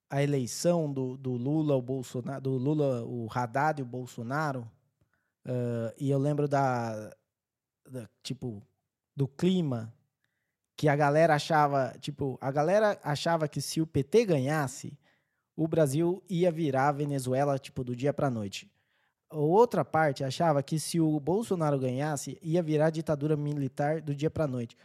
a 0.09 0.21
eleição 0.21 0.91
do, 0.91 1.17
do 1.17 1.31
Lula, 1.31 1.75
o 1.75 1.81
Bolsonaro, 1.81 2.41
do 2.41 2.51
Lula, 2.57 3.03
o 3.03 3.27
Haddad 3.31 3.79
e 3.79 3.83
o 3.83 3.87
Bolsonaro, 3.87 4.69
uh, 5.45 5.93
e 5.97 6.09
eu 6.09 6.17
lembro 6.17 6.47
da, 6.47 7.11
da, 7.89 8.09
tipo, 8.23 8.61
do 9.15 9.27
clima 9.27 9.93
que 10.75 10.89
a 10.89 10.95
galera 10.95 11.35
achava, 11.35 11.95
tipo, 11.99 12.37
a 12.41 12.51
galera 12.51 12.99
achava 13.03 13.47
que 13.47 13.61
se 13.61 13.79
o 13.79 13.87
PT 13.87 14.25
ganhasse, 14.25 14.97
o 15.55 15.67
Brasil 15.67 16.21
ia 16.29 16.51
virar 16.51 16.89
a 16.89 16.91
Venezuela, 16.91 17.57
tipo, 17.57 17.83
do 17.83 17.95
dia 17.95 18.13
para 18.13 18.29
noite. 18.29 18.69
Outra 19.31 19.83
parte 19.85 20.23
achava 20.23 20.61
que 20.61 20.79
se 20.79 20.99
o 20.99 21.19
Bolsonaro 21.19 21.79
ganhasse, 21.79 22.37
ia 22.41 22.61
virar 22.61 22.89
ditadura 22.89 23.37
militar 23.37 24.01
do 24.01 24.13
dia 24.13 24.29
para 24.29 24.47
noite. 24.47 24.77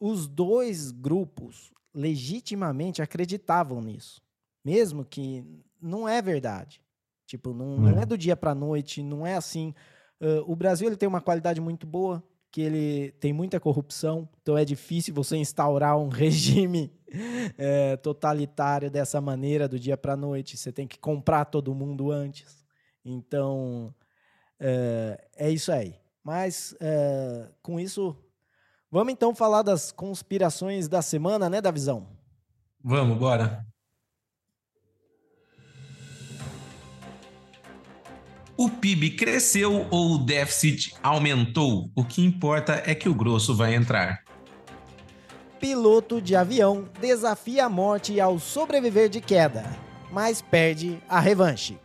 Os 0.00 0.26
dois 0.26 0.90
grupos 0.90 1.72
legitimamente 1.94 3.02
acreditavam 3.02 3.82
nisso, 3.82 4.22
mesmo 4.64 5.04
que 5.04 5.44
não 5.80 6.08
é 6.08 6.22
verdade. 6.22 6.80
Tipo, 7.28 7.52
não, 7.52 7.76
não 7.76 8.00
é 8.00 8.06
do 8.06 8.16
dia 8.16 8.34
para 8.34 8.54
noite, 8.54 9.02
não 9.02 9.26
é 9.26 9.36
assim. 9.36 9.74
Uh, 10.18 10.50
o 10.50 10.56
Brasil 10.56 10.88
ele 10.88 10.96
tem 10.96 11.06
uma 11.06 11.20
qualidade 11.20 11.60
muito 11.60 11.86
boa, 11.86 12.24
que 12.50 12.62
ele 12.62 13.12
tem 13.20 13.34
muita 13.34 13.60
corrupção, 13.60 14.26
então 14.40 14.56
é 14.56 14.64
difícil 14.64 15.12
você 15.12 15.36
instaurar 15.36 15.98
um 15.98 16.08
regime 16.08 16.90
é, 17.58 17.98
totalitário 17.98 18.90
dessa 18.90 19.20
maneira 19.20 19.68
do 19.68 19.78
dia 19.78 19.94
para 19.94 20.14
a 20.14 20.16
noite. 20.16 20.56
Você 20.56 20.72
tem 20.72 20.88
que 20.88 20.98
comprar 20.98 21.44
todo 21.44 21.74
mundo 21.74 22.10
antes. 22.10 22.64
Então 23.04 23.94
é, 24.58 25.22
é 25.36 25.50
isso 25.50 25.70
aí. 25.70 25.96
Mas 26.24 26.74
é, 26.80 27.50
com 27.62 27.78
isso, 27.78 28.16
vamos 28.90 29.12
então 29.12 29.34
falar 29.34 29.60
das 29.60 29.92
conspirações 29.92 30.88
da 30.88 31.02
semana, 31.02 31.50
né, 31.50 31.60
Davizão? 31.60 32.08
Vamos, 32.82 33.18
bora. 33.18 33.66
O 38.60 38.68
PIB 38.68 39.10
cresceu 39.10 39.86
ou 39.88 40.16
o 40.16 40.18
déficit 40.18 40.92
aumentou? 41.00 41.92
O 41.94 42.02
que 42.02 42.24
importa 42.24 42.82
é 42.84 42.92
que 42.92 43.08
o 43.08 43.14
grosso 43.14 43.54
vai 43.54 43.72
entrar. 43.72 44.24
Piloto 45.60 46.20
de 46.20 46.34
avião 46.34 46.88
desafia 47.00 47.66
a 47.66 47.68
morte 47.68 48.20
ao 48.20 48.36
sobreviver 48.40 49.08
de 49.08 49.20
queda, 49.20 49.64
mas 50.10 50.42
perde 50.42 51.00
a 51.08 51.20
revanche. 51.20 51.78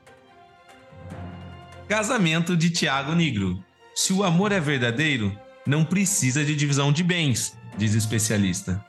Casamento 1.87 2.57
de 2.57 2.71
Tiago 2.71 3.13
Negro. 3.13 3.63
Se 3.93 4.11
o 4.11 4.23
amor 4.23 4.51
é 4.51 4.59
verdadeiro, 4.59 5.31
não 5.67 5.85
precisa 5.85 6.43
de 6.43 6.55
divisão 6.55 6.91
de 6.91 7.03
bens, 7.03 7.55
diz 7.77 7.93
especialista. 7.93 8.83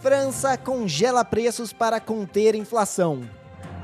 França 0.00 0.58
congela 0.58 1.24
preços 1.24 1.72
para 1.72 2.00
conter 2.00 2.56
inflação. 2.56 3.22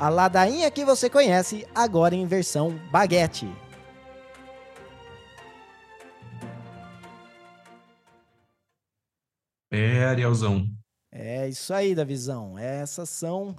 A 0.00 0.08
ladainha 0.08 0.70
que 0.70 0.84
você 0.84 1.10
conhece, 1.10 1.66
agora 1.74 2.14
em 2.14 2.24
versão 2.24 2.78
baguete. 2.88 3.48
É, 9.68 10.04
Arielzão. 10.04 10.70
É 11.10 11.48
isso 11.48 11.74
aí, 11.74 11.96
Davizão. 11.96 12.56
Essas 12.56 13.10
são 13.10 13.56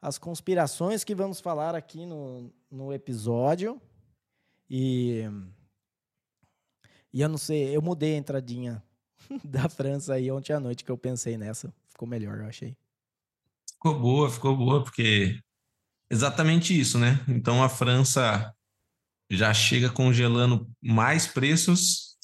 as 0.00 0.16
conspirações 0.16 1.02
que 1.02 1.12
vamos 1.12 1.40
falar 1.40 1.74
aqui 1.74 2.06
no, 2.06 2.54
no 2.70 2.92
episódio. 2.92 3.82
E, 4.70 5.24
e 7.12 7.20
eu 7.20 7.28
não 7.28 7.36
sei, 7.36 7.76
eu 7.76 7.82
mudei 7.82 8.14
a 8.14 8.18
entradinha 8.18 8.80
da 9.42 9.68
França 9.68 10.14
aí 10.14 10.30
ontem 10.30 10.52
à 10.52 10.60
noite 10.60 10.84
que 10.84 10.90
eu 10.92 10.96
pensei 10.96 11.36
nessa. 11.36 11.74
Ficou 11.88 12.06
melhor, 12.06 12.38
eu 12.38 12.46
achei. 12.46 12.76
Ficou 13.72 13.98
boa, 13.98 14.30
ficou 14.30 14.56
boa, 14.56 14.80
porque 14.80 15.40
exatamente 16.10 16.78
isso, 16.78 16.98
né? 16.98 17.20
Então 17.28 17.62
a 17.62 17.68
França 17.68 18.52
já 19.30 19.52
chega 19.52 19.90
congelando 19.90 20.68
mais 20.82 21.26
preços. 21.26 22.14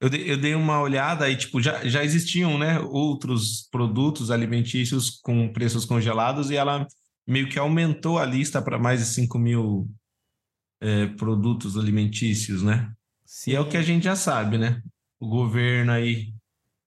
Eu 0.00 0.10
dei, 0.10 0.30
eu 0.30 0.36
dei 0.36 0.54
uma 0.54 0.80
olhada 0.80 1.28
e, 1.30 1.36
tipo, 1.36 1.60
já, 1.60 1.86
já 1.86 2.04
existiam, 2.04 2.58
né, 2.58 2.78
outros 2.80 3.68
produtos 3.70 4.30
alimentícios 4.30 5.10
com 5.22 5.52
preços 5.52 5.84
congelados 5.84 6.50
e 6.50 6.56
ela 6.56 6.86
meio 7.26 7.48
que 7.48 7.58
aumentou 7.58 8.18
a 8.18 8.26
lista 8.26 8.60
para 8.60 8.78
mais 8.78 9.00
de 9.00 9.06
5 9.06 9.38
mil 9.38 9.88
é, 10.80 11.06
produtos 11.06 11.78
alimentícios, 11.78 12.62
né? 12.62 12.92
Sim. 13.24 13.52
E 13.52 13.54
é 13.54 13.60
o 13.60 13.68
que 13.68 13.76
a 13.76 13.82
gente 13.82 14.04
já 14.04 14.14
sabe, 14.14 14.58
né? 14.58 14.82
O 15.18 15.28
governo 15.28 15.92
aí 15.92 16.34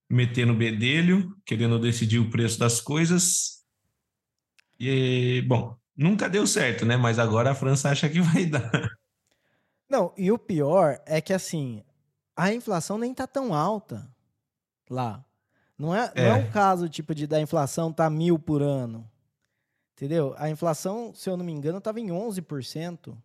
metendo 0.10 0.54
bedelho, 0.54 1.36
querendo 1.46 1.80
decidir 1.80 2.20
o 2.20 2.30
preço 2.30 2.60
das 2.60 2.80
coisas. 2.80 3.64
E, 4.80 5.44
bom, 5.48 5.76
nunca 5.98 6.30
deu 6.30 6.46
certo, 6.46 6.86
né? 6.86 6.96
Mas 6.96 7.18
agora 7.18 7.52
a 7.52 7.56
França 7.56 7.90
acha 7.90 8.08
que 8.08 8.22
vai 8.22 8.46
dar. 8.46 8.72
Não, 9.90 10.14
e 10.18 10.32
o 10.32 10.38
pior 10.38 11.02
é 11.06 11.20
que, 11.20 11.34
assim, 11.34 11.84
a 12.36 12.54
inflação 12.54 12.98
nem 12.98 13.14
tá 13.14 13.26
tão 13.26 13.54
alta 13.54 14.08
lá. 14.90 15.26
Não 15.78 15.96
é, 15.96 16.12
é. 16.16 16.24
não 16.24 16.32
é 16.32 16.34
um 16.36 16.52
caso, 16.52 16.90
tipo, 16.90 17.16
de 17.16 17.26
da 17.26 17.40
inflação 17.40 17.92
tá 17.92 18.10
mil 18.10 18.38
por 18.38 18.62
ano. 18.62 19.10
Entendeu? 19.96 20.36
A 20.38 20.50
inflação, 20.50 21.14
se 21.14 21.30
eu 21.30 21.36
não 21.36 21.46
me 21.46 21.52
engano, 21.52 21.80
estava 21.80 22.00
em 22.00 22.08
11%. 22.08 23.18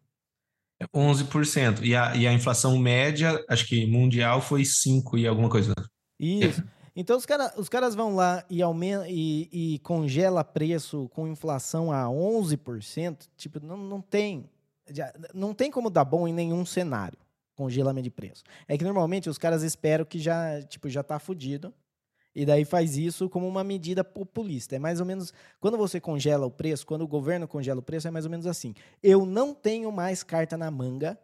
11%. 0.95 1.83
E 1.83 1.95
a, 1.95 2.17
e 2.17 2.27
a 2.27 2.33
inflação 2.33 2.79
média, 2.79 3.45
acho 3.49 3.67
que 3.67 3.87
mundial, 3.87 4.41
foi 4.41 4.65
5 4.65 5.19
e 5.19 5.27
alguma 5.27 5.49
coisa. 5.49 5.75
Isso. 6.19 6.63
Então 6.95 7.17
os, 7.17 7.25
cara, 7.25 7.53
os 7.57 7.69
caras 7.69 7.95
vão 7.95 8.15
lá 8.15 8.45
e, 8.51 8.61
e, 8.61 9.75
e 9.75 9.79
congela 9.79 10.45
preço 10.45 11.09
com 11.15 11.27
inflação 11.27 11.91
a 11.91 12.05
11%. 12.05 13.29
Tipo, 13.37 13.65
não, 13.65 13.77
não 13.77 14.01
tem. 14.01 14.49
Não 15.33 15.55
tem 15.55 15.71
como 15.71 15.89
dar 15.89 16.05
bom 16.05 16.29
em 16.29 16.33
nenhum 16.33 16.67
cenário 16.67 17.19
congelamento 17.55 18.05
de 18.05 18.11
preço. 18.11 18.43
É 18.67 18.77
que 18.77 18.85
normalmente 18.85 19.31
os 19.31 19.39
caras 19.39 19.63
esperam 19.63 20.05
que 20.05 20.19
já, 20.19 20.61
tipo, 20.63 20.89
já 20.89 21.03
tá 21.03 21.19
fudido. 21.19 21.73
E 22.35 22.47
daí 22.47 22.65
faz 22.65 22.97
isso 22.97 23.29
como 23.29 23.47
uma 23.47 23.63
medida 23.63 24.03
populista. 24.03 24.75
É 24.75 24.79
mais 24.79 25.01
ou 25.01 25.07
menos 25.07 25.33
quando 25.61 25.77
você 25.77 26.01
congela 26.01 26.47
o 26.47 26.51
preço, 26.51 26.87
quando 26.87 27.03
o 27.03 27.09
governo 27.09 27.47
congela 27.47 27.81
o 27.81 27.83
preço, 27.83 28.09
é 28.09 28.11
mais 28.11 28.25
ou 28.25 28.31
menos 28.31 28.47
assim. 28.47 28.75
Eu 29.03 29.27
não 29.27 29.55
tenho 29.55 29.93
mais 29.93 30.23
carta 30.23 30.57
na 30.57 30.71
manga 30.71 31.19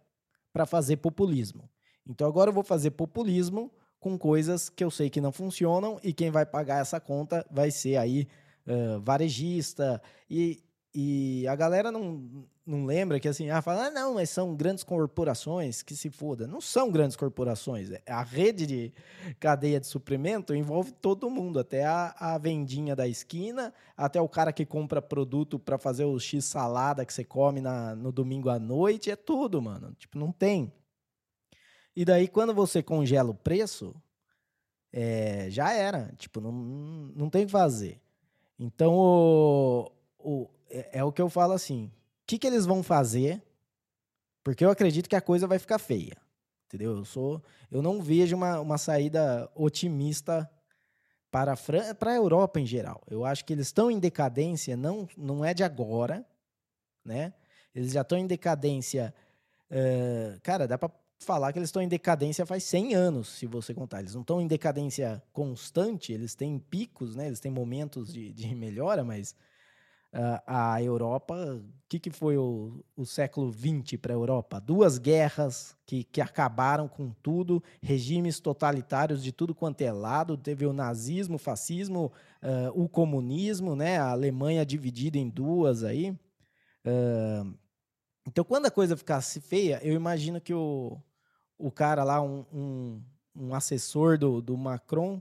para 0.53 0.67
fazer 0.67 0.99
populismo. 0.99 1.69
Então 2.07 2.27
agora 2.27 2.51
eu 2.51 2.55
vou 2.55 2.63
fazer 2.63 2.91
populismo 2.91 3.71
com 4.01 4.19
coisas 4.19 4.69
que 4.69 4.85
eu 4.85 4.91
sei 4.91 5.11
que 5.11 5.21
não 5.21 5.33
funcionam 5.33 5.99
e 6.03 6.13
quem 6.13 6.31
vai 6.31 6.47
pagar 6.47 6.81
essa 6.81 7.01
conta 7.01 7.45
vai 7.51 7.71
ser 7.71 7.97
aí 7.97 8.29
uh, 8.67 9.01
varejista 9.01 10.01
e, 10.31 10.63
e 10.95 11.47
a 11.49 11.57
galera 11.57 11.91
não, 11.91 12.47
não 12.69 12.85
lembra 12.85 13.19
que 13.19 13.27
assim, 13.27 13.49
ah, 13.49 13.63
fala, 13.63 13.87
ah, 13.87 13.91
não, 13.91 14.15
mas 14.15 14.29
são 14.29 14.55
grandes 14.55 14.85
corporações, 14.85 15.83
que 15.83 15.97
se 15.97 16.11
foda. 16.11 16.47
Não 16.47 16.61
são 16.61 16.91
grandes 16.91 17.17
corporações. 17.17 17.91
É, 17.91 18.03
a 18.07 18.23
rede 18.23 18.67
de 18.67 18.93
cadeia 19.41 19.81
de 19.81 19.87
suprimento 19.87 20.55
envolve 20.55 20.93
todo 20.93 21.31
mundo, 21.31 21.59
até 21.59 21.87
a, 21.87 22.15
a 22.19 22.37
vendinha 22.37 22.95
da 22.95 23.09
esquina, 23.09 23.73
até 23.97 24.21
o 24.21 24.29
cara 24.29 24.53
que 24.53 24.67
compra 24.67 25.01
produto 25.01 25.59
para 25.59 25.79
fazer 25.79 26.05
o 26.05 26.19
X 26.21 26.45
salada 26.45 27.07
que 27.07 27.13
você 27.13 27.25
come 27.25 27.63
na, 27.63 27.97
no 27.97 28.13
domingo 28.13 28.51
à 28.51 28.59
noite, 28.59 29.11
é 29.11 29.17
tudo, 29.17 29.63
mano. 29.63 29.95
Tipo, 29.99 30.19
não 30.19 30.31
tem. 30.31 30.71
E 31.99 32.05
daí, 32.05 32.29
quando 32.29 32.55
você 32.55 32.81
congela 32.81 33.31
o 33.31 33.35
preço, 33.35 33.93
é, 34.93 35.49
já 35.51 35.73
era. 35.73 36.13
Tipo, 36.17 36.41
não, 36.41 36.53
não 36.53 37.29
tem 37.29 37.43
o 37.43 37.47
que 37.47 37.51
fazer. 37.51 38.01
Então, 38.57 38.95
o, 38.95 39.91
o, 40.17 40.49
é, 40.71 41.01
é 41.01 41.03
o 41.03 41.11
que 41.11 41.21
eu 41.21 41.29
falo 41.29 41.55
assim. 41.55 41.87
O 41.87 41.91
que, 42.25 42.39
que 42.39 42.47
eles 42.47 42.65
vão 42.65 42.85
fazer? 42.85 43.43
Porque 44.45 44.65
eu 44.65 44.71
acredito 44.71 45.09
que 45.09 45.17
a 45.17 45.21
coisa 45.21 45.49
vai 45.49 45.59
ficar 45.59 45.81
feia. 45.81 46.17
Entendeu? 46.67 46.99
Eu, 46.99 47.05
sou, 47.05 47.43
eu 47.69 47.83
não 47.83 48.01
vejo 48.01 48.37
uma, 48.37 48.61
uma 48.61 48.79
saída 48.79 49.51
otimista 49.53 50.49
para 51.33 51.55
a, 51.55 51.57
Fran 51.57 51.97
para 51.97 52.13
a 52.13 52.15
Europa 52.15 52.61
em 52.61 52.67
geral. 52.67 53.03
Eu 53.11 53.25
acho 53.25 53.45
que 53.45 53.53
eles 53.53 53.67
estão 53.67 53.91
em 53.91 53.99
decadência, 53.99 54.77
não, 54.77 55.09
não 55.17 55.45
é 55.45 55.53
de 55.53 55.65
agora, 55.65 56.25
né? 57.05 57.35
Eles 57.75 57.91
já 57.91 58.03
estão 58.03 58.17
em 58.17 58.27
decadência. 58.29 59.13
Uh, 59.69 60.41
cara, 60.43 60.69
dá 60.69 60.79
para 60.79 60.93
falar 61.19 61.53
que 61.53 61.59
eles 61.59 61.69
estão 61.69 61.83
em 61.83 61.89
decadência 61.89 62.47
faz 62.47 62.65
100 62.65 62.95
anos, 62.95 63.29
se 63.29 63.47
você 63.47 63.75
contar. 63.75 64.01
Eles 64.01 64.15
não 64.15 64.23
estão 64.23 64.41
em 64.41 64.47
decadência 64.47 65.23
constante, 65.33 66.13
eles 66.13 66.35
têm 66.35 66.59
picos, 66.59 67.17
né? 67.17 67.27
eles 67.27 67.41
têm 67.41 67.51
momentos 67.51 68.13
de, 68.13 68.33
de 68.33 68.55
melhora, 68.55 69.05
mas 69.05 69.35
uh, 70.15 70.41
a 70.47 70.83
Europa, 70.83 71.35
o 71.35 71.89
que, 71.89 71.99
que 71.99 72.11
foi 72.11 72.37
o, 72.37 72.85
o 72.97 73.05
século 73.05 73.53
XX 73.53 73.99
para 74.01 74.13
a 74.13 74.17
Europa? 74.17 74.61
Duas 74.61 74.97
guerras 74.97 75.77
que, 75.85 76.05
que 76.05 76.21
acabaram 76.21 76.87
com 76.87 77.11
tudo, 77.11 77.63
regimes 77.83 78.39
totalitários 78.39 79.23
de 79.23 79.33
tudo 79.33 79.55
quanto 79.55 79.83
é 79.83 79.93
lado, 79.93 80.37
teve 80.37 80.67
o 80.67 80.73
nazismo, 80.73 81.35
o 81.35 81.39
fascismo, 81.39 82.13
uh, 82.43 82.81
o 82.81 82.89
comunismo, 82.89 83.75
né? 83.75 83.99
a 83.99 84.11
Alemanha 84.11 84.65
dividida 84.65 85.19
em 85.19 85.29
duas 85.29 85.83
aí. 85.83 86.11
Uh, 86.87 87.55
então, 88.27 88.45
quando 88.45 88.67
a 88.67 88.71
coisa 88.71 88.97
ficasse 88.97 89.41
feia, 89.41 89.81
eu 89.83 89.95
imagino 89.95 90.39
que 90.39 90.53
o, 90.53 91.01
o 91.59 91.71
cara 91.71 92.05
lá, 92.05 92.23
um, 92.23 92.45
um, 92.53 93.03
um 93.35 93.55
assessor 93.55 94.17
do, 94.17 94.41
do 94.41 94.57
Macron, 94.57 95.21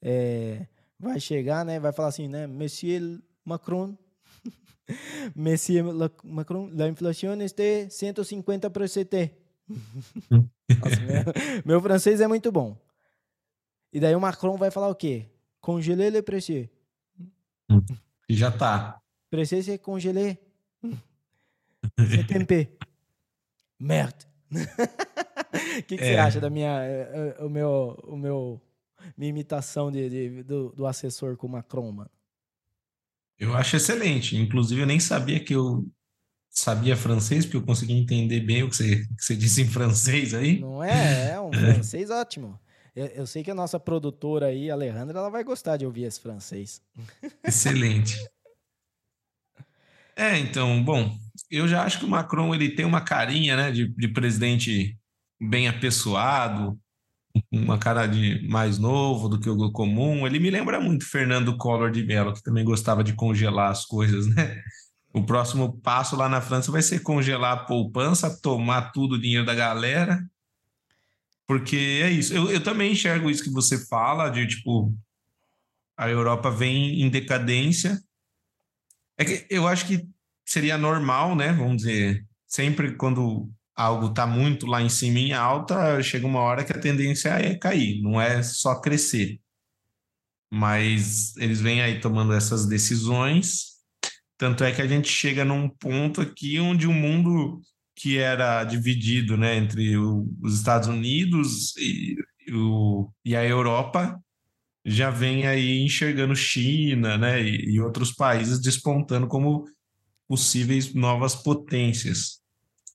é, 0.00 0.66
vai 0.98 1.18
chegar, 1.18 1.64
né? 1.64 1.80
Vai 1.80 1.92
falar 1.92 2.08
assim, 2.08 2.28
né? 2.28 2.46
Monsieur 2.46 3.20
Macron, 3.44 3.96
Monsieur 5.34 5.84
Macron, 6.22 6.70
la 6.72 6.88
inflação 6.88 7.40
está 7.42 7.62
150%. 7.88 9.30
Nossa, 9.68 11.00
meu, 11.00 11.62
meu, 11.64 11.80
francês 11.80 12.20
é 12.20 12.28
muito 12.28 12.52
bom. 12.52 12.76
E 13.92 13.98
daí 13.98 14.14
o 14.14 14.20
Macron 14.20 14.56
vai 14.56 14.70
falar 14.70 14.88
o 14.88 14.94
quê? 14.94 15.30
Congeler 15.60 16.12
le 16.12 16.22
précieux. 16.22 16.68
Já 18.28 18.50
tá. 18.50 19.00
Précieux 19.30 19.62
c'est 19.62 19.78
congeler. 19.78 20.38
C'est 21.98 22.26
tempé. 22.26 22.76
Merde. 23.78 24.26
O 25.54 25.82
que, 25.86 25.96
que 25.96 26.04
é. 26.04 26.08
você 26.12 26.16
acha 26.16 26.40
da 26.40 26.50
minha, 26.50 26.82
eh, 26.82 27.36
eh, 27.38 27.44
o 27.44 27.48
meu, 27.48 27.98
o 28.04 28.16
meu, 28.16 28.60
minha 29.16 29.30
imitação 29.30 29.90
de, 29.90 30.08
de 30.08 30.42
do, 30.42 30.70
do, 30.72 30.86
assessor 30.86 31.36
com 31.36 31.46
o 31.46 31.50
Macron, 31.50 31.90
mano? 31.92 32.10
Eu 33.38 33.54
acho 33.54 33.76
excelente. 33.76 34.36
Inclusive, 34.36 34.80
eu 34.80 34.86
nem 34.86 35.00
sabia 35.00 35.40
que 35.40 35.54
eu 35.54 35.86
sabia 36.50 36.96
francês, 36.96 37.44
porque 37.44 37.56
eu 37.56 37.66
consegui 37.66 37.94
entender 37.94 38.40
bem 38.40 38.62
o 38.62 38.70
que 38.70 38.76
você, 38.76 39.06
que 39.06 39.24
você 39.24 39.36
disse 39.36 39.62
em 39.62 39.68
francês 39.68 40.34
aí. 40.34 40.60
Não 40.60 40.82
é? 40.82 41.32
É 41.32 41.40
um 41.40 41.50
francês 41.52 42.10
ótimo. 42.10 42.58
Eu, 42.94 43.06
eu, 43.06 43.26
sei 43.26 43.42
que 43.42 43.50
a 43.50 43.54
nossa 43.54 43.80
produtora 43.80 44.46
aí, 44.46 44.70
Alejandra, 44.70 45.18
ela 45.18 45.28
vai 45.28 45.42
gostar 45.42 45.76
de 45.76 45.84
ouvir 45.84 46.04
esse 46.04 46.20
francês. 46.20 46.80
Excelente. 47.44 48.16
É, 50.16 50.38
então, 50.38 50.82
bom, 50.82 51.18
eu 51.50 51.66
já 51.66 51.82
acho 51.82 51.98
que 51.98 52.04
o 52.04 52.08
Macron 52.08 52.54
ele 52.54 52.70
tem 52.70 52.84
uma 52.84 53.00
carinha, 53.00 53.56
né, 53.56 53.72
de, 53.72 53.88
de 53.88 54.08
presidente 54.08 54.96
bem 55.48 55.68
apessoado, 55.68 56.78
uma 57.50 57.78
cara 57.78 58.06
de 58.06 58.46
mais 58.48 58.78
novo 58.78 59.28
do 59.28 59.40
que 59.40 59.48
o 59.48 59.72
comum. 59.72 60.26
Ele 60.26 60.38
me 60.38 60.50
lembra 60.50 60.80
muito 60.80 61.08
Fernando 61.08 61.56
Collor 61.56 61.90
de 61.90 62.04
Mello, 62.04 62.32
que 62.32 62.42
também 62.42 62.64
gostava 62.64 63.02
de 63.02 63.14
congelar 63.14 63.70
as 63.70 63.84
coisas, 63.84 64.26
né? 64.26 64.62
O 65.12 65.22
próximo 65.22 65.80
passo 65.80 66.16
lá 66.16 66.28
na 66.28 66.40
França 66.40 66.72
vai 66.72 66.82
ser 66.82 67.00
congelar 67.00 67.52
a 67.52 67.64
poupança, 67.64 68.40
tomar 68.40 68.90
tudo 68.92 69.14
o 69.14 69.20
dinheiro 69.20 69.46
da 69.46 69.54
galera. 69.54 70.20
Porque 71.46 72.00
é 72.02 72.10
isso. 72.10 72.34
Eu, 72.34 72.50
eu 72.50 72.62
também 72.62 72.92
enxergo 72.92 73.30
isso 73.30 73.44
que 73.44 73.50
você 73.50 73.86
fala, 73.86 74.28
de 74.28 74.46
tipo, 74.46 74.92
a 75.96 76.08
Europa 76.08 76.50
vem 76.50 77.00
em 77.02 77.08
decadência. 77.08 78.00
É 79.16 79.24
que 79.24 79.46
eu 79.48 79.68
acho 79.68 79.86
que 79.86 80.08
seria 80.44 80.76
normal, 80.76 81.36
né? 81.36 81.52
Vamos 81.52 81.78
dizer, 81.78 82.26
sempre 82.46 82.96
quando 82.96 83.48
algo 83.76 84.08
está 84.08 84.26
muito 84.26 84.66
lá 84.66 84.80
em 84.82 84.88
cima 84.88 85.18
em 85.18 85.32
alta, 85.32 86.02
chega 86.02 86.26
uma 86.26 86.40
hora 86.40 86.64
que 86.64 86.72
a 86.72 86.80
tendência 86.80 87.30
é 87.30 87.56
cair, 87.56 88.00
não 88.02 88.20
é 88.20 88.42
só 88.42 88.80
crescer. 88.80 89.40
mas 90.52 91.36
eles 91.36 91.60
vêm 91.60 91.82
aí 91.82 92.00
tomando 92.00 92.32
essas 92.32 92.66
decisões. 92.66 93.74
Tanto 94.38 94.64
é 94.64 94.72
que 94.72 94.82
a 94.82 94.86
gente 94.86 95.08
chega 95.08 95.44
num 95.44 95.68
ponto 95.68 96.20
aqui 96.20 96.60
onde 96.60 96.86
o 96.86 96.92
mundo 96.92 97.60
que 97.96 98.18
era 98.18 98.64
dividido 98.64 99.36
né, 99.36 99.56
entre 99.56 99.96
o, 99.96 100.28
os 100.42 100.54
Estados 100.56 100.88
Unidos 100.88 101.76
e, 101.76 102.16
o, 102.52 103.10
e 103.24 103.36
a 103.36 103.44
Europa 103.44 104.20
já 104.84 105.10
vem 105.10 105.46
aí 105.46 105.82
enxergando 105.82 106.36
China 106.36 107.16
né, 107.16 107.42
e, 107.42 107.74
e 107.74 107.80
outros 107.80 108.12
países 108.12 108.60
despontando 108.60 109.26
como 109.26 109.64
possíveis 110.28 110.92
novas 110.94 111.34
potências. 111.34 112.43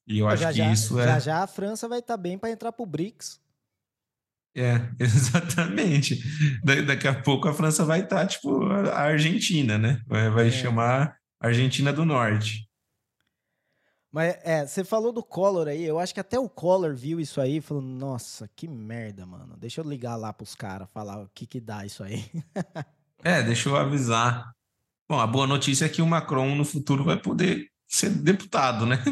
E 0.09 0.19
eu 0.19 0.27
acho 0.27 0.41
já, 0.41 0.51
que 0.51 0.57
já, 0.57 0.73
isso 0.73 0.95
já, 0.95 1.03
é. 1.03 1.05
Já 1.05 1.19
já 1.19 1.43
a 1.43 1.47
França 1.47 1.87
vai 1.87 1.99
estar 1.99 2.17
tá 2.17 2.21
bem 2.21 2.35
para 2.35 2.49
entrar 2.49 2.71
para 2.71 2.81
o 2.81 2.85
BRICS. 2.87 3.39
É, 4.57 4.89
exatamente. 4.99 6.19
Da, 6.63 6.81
daqui 6.81 7.07
a 7.07 7.21
pouco 7.21 7.47
a 7.47 7.53
França 7.53 7.85
vai 7.85 8.01
estar, 8.01 8.21
tá, 8.21 8.25
tipo, 8.25 8.65
a 8.65 9.01
Argentina, 9.01 9.77
né? 9.77 10.01
Vai, 10.07 10.29
vai 10.31 10.47
é. 10.47 10.51
chamar 10.51 11.15
Argentina 11.39 11.93
do 11.93 12.03
Norte. 12.03 12.67
Mas 14.11 14.39
é, 14.43 14.65
você 14.65 14.83
falou 14.83 15.11
do 15.11 15.21
Collor 15.21 15.67
aí, 15.67 15.85
eu 15.85 15.99
acho 15.99 16.15
que 16.15 16.19
até 16.19 16.39
o 16.39 16.49
Collor 16.49 16.95
viu 16.95 17.19
isso 17.19 17.39
aí 17.39 17.57
e 17.57 17.61
falou: 17.61 17.83
Nossa, 17.83 18.49
que 18.55 18.67
merda, 18.67 19.23
mano. 19.23 19.55
Deixa 19.55 19.81
eu 19.81 19.87
ligar 19.87 20.15
lá 20.15 20.33
pros 20.33 20.55
caras, 20.55 20.89
falar 20.91 21.21
o 21.21 21.29
que 21.29 21.45
que 21.45 21.61
dá 21.61 21.85
isso 21.85 22.03
aí. 22.03 22.25
é, 23.23 23.43
deixa 23.43 23.69
eu 23.69 23.77
avisar. 23.77 24.51
Bom, 25.07 25.19
a 25.19 25.27
boa 25.27 25.45
notícia 25.45 25.85
é 25.85 25.89
que 25.89 26.01
o 26.01 26.07
Macron 26.07 26.55
no 26.55 26.65
futuro 26.65 27.03
vai 27.03 27.21
poder 27.21 27.69
ser 27.89 28.11
deputado, 28.11 28.85
né? 28.85 29.03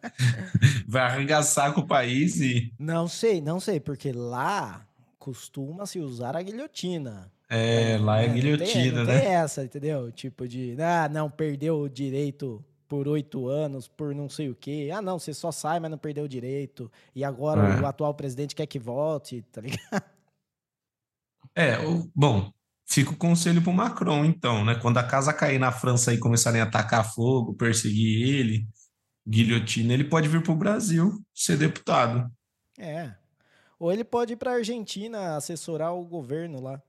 vai 0.86 1.02
arregaçar 1.02 1.72
com 1.72 1.80
o 1.80 1.86
país 1.86 2.38
e. 2.40 2.72
Não 2.78 3.08
sei, 3.08 3.40
não 3.40 3.58
sei, 3.58 3.80
porque 3.80 4.12
lá 4.12 4.86
costuma 5.18 5.86
se 5.86 5.98
usar 5.98 6.36
a 6.36 6.42
guilhotina. 6.42 7.32
É, 7.48 7.96
lá 7.98 8.20
é, 8.20 8.26
é 8.26 8.28
guilhotina, 8.28 8.66
tem, 8.66 8.92
não 8.92 9.04
né? 9.04 9.20
Tem 9.20 9.34
essa, 9.34 9.64
entendeu? 9.64 10.12
Tipo 10.12 10.46
de, 10.46 10.76
ah, 10.80 11.08
não, 11.08 11.30
perdeu 11.30 11.80
o 11.80 11.88
direito 11.88 12.62
por 12.86 13.08
oito 13.08 13.48
anos, 13.48 13.88
por 13.88 14.14
não 14.14 14.28
sei 14.28 14.50
o 14.50 14.54
quê. 14.54 14.90
Ah, 14.94 15.00
não, 15.00 15.18
você 15.18 15.32
só 15.32 15.50
sai, 15.50 15.80
mas 15.80 15.90
não 15.90 15.98
perdeu 15.98 16.24
o 16.24 16.28
direito. 16.28 16.92
E 17.14 17.24
agora 17.24 17.74
é. 17.74 17.80
o 17.80 17.86
atual 17.86 18.12
presidente 18.14 18.54
quer 18.54 18.66
que 18.66 18.78
volte, 18.78 19.42
tá 19.50 19.62
ligado? 19.62 20.04
É, 21.54 21.78
o, 21.78 22.10
bom, 22.14 22.52
Fica 22.86 23.10
o 23.10 23.16
conselho 23.16 23.62
para 23.62 23.70
o 23.70 23.74
Macron, 23.74 24.24
então, 24.24 24.64
né? 24.64 24.74
Quando 24.74 24.98
a 24.98 25.02
casa 25.02 25.32
cair 25.32 25.58
na 25.58 25.72
França 25.72 26.12
e 26.12 26.18
começarem 26.18 26.60
a 26.60 26.64
atacar 26.64 27.12
fogo, 27.14 27.54
perseguir 27.54 28.28
ele, 28.28 28.68
guilhotina, 29.26 29.94
ele 29.94 30.04
pode 30.04 30.28
vir 30.28 30.42
para 30.42 30.52
o 30.52 30.56
Brasil 30.56 31.24
ser 31.34 31.56
deputado. 31.56 32.30
É. 32.78 33.14
Ou 33.78 33.92
ele 33.92 34.04
pode 34.04 34.34
ir 34.34 34.36
para 34.36 34.52
a 34.52 34.56
Argentina 34.56 35.36
assessorar 35.36 35.94
o 35.94 36.04
governo 36.04 36.60
lá. 36.60 36.82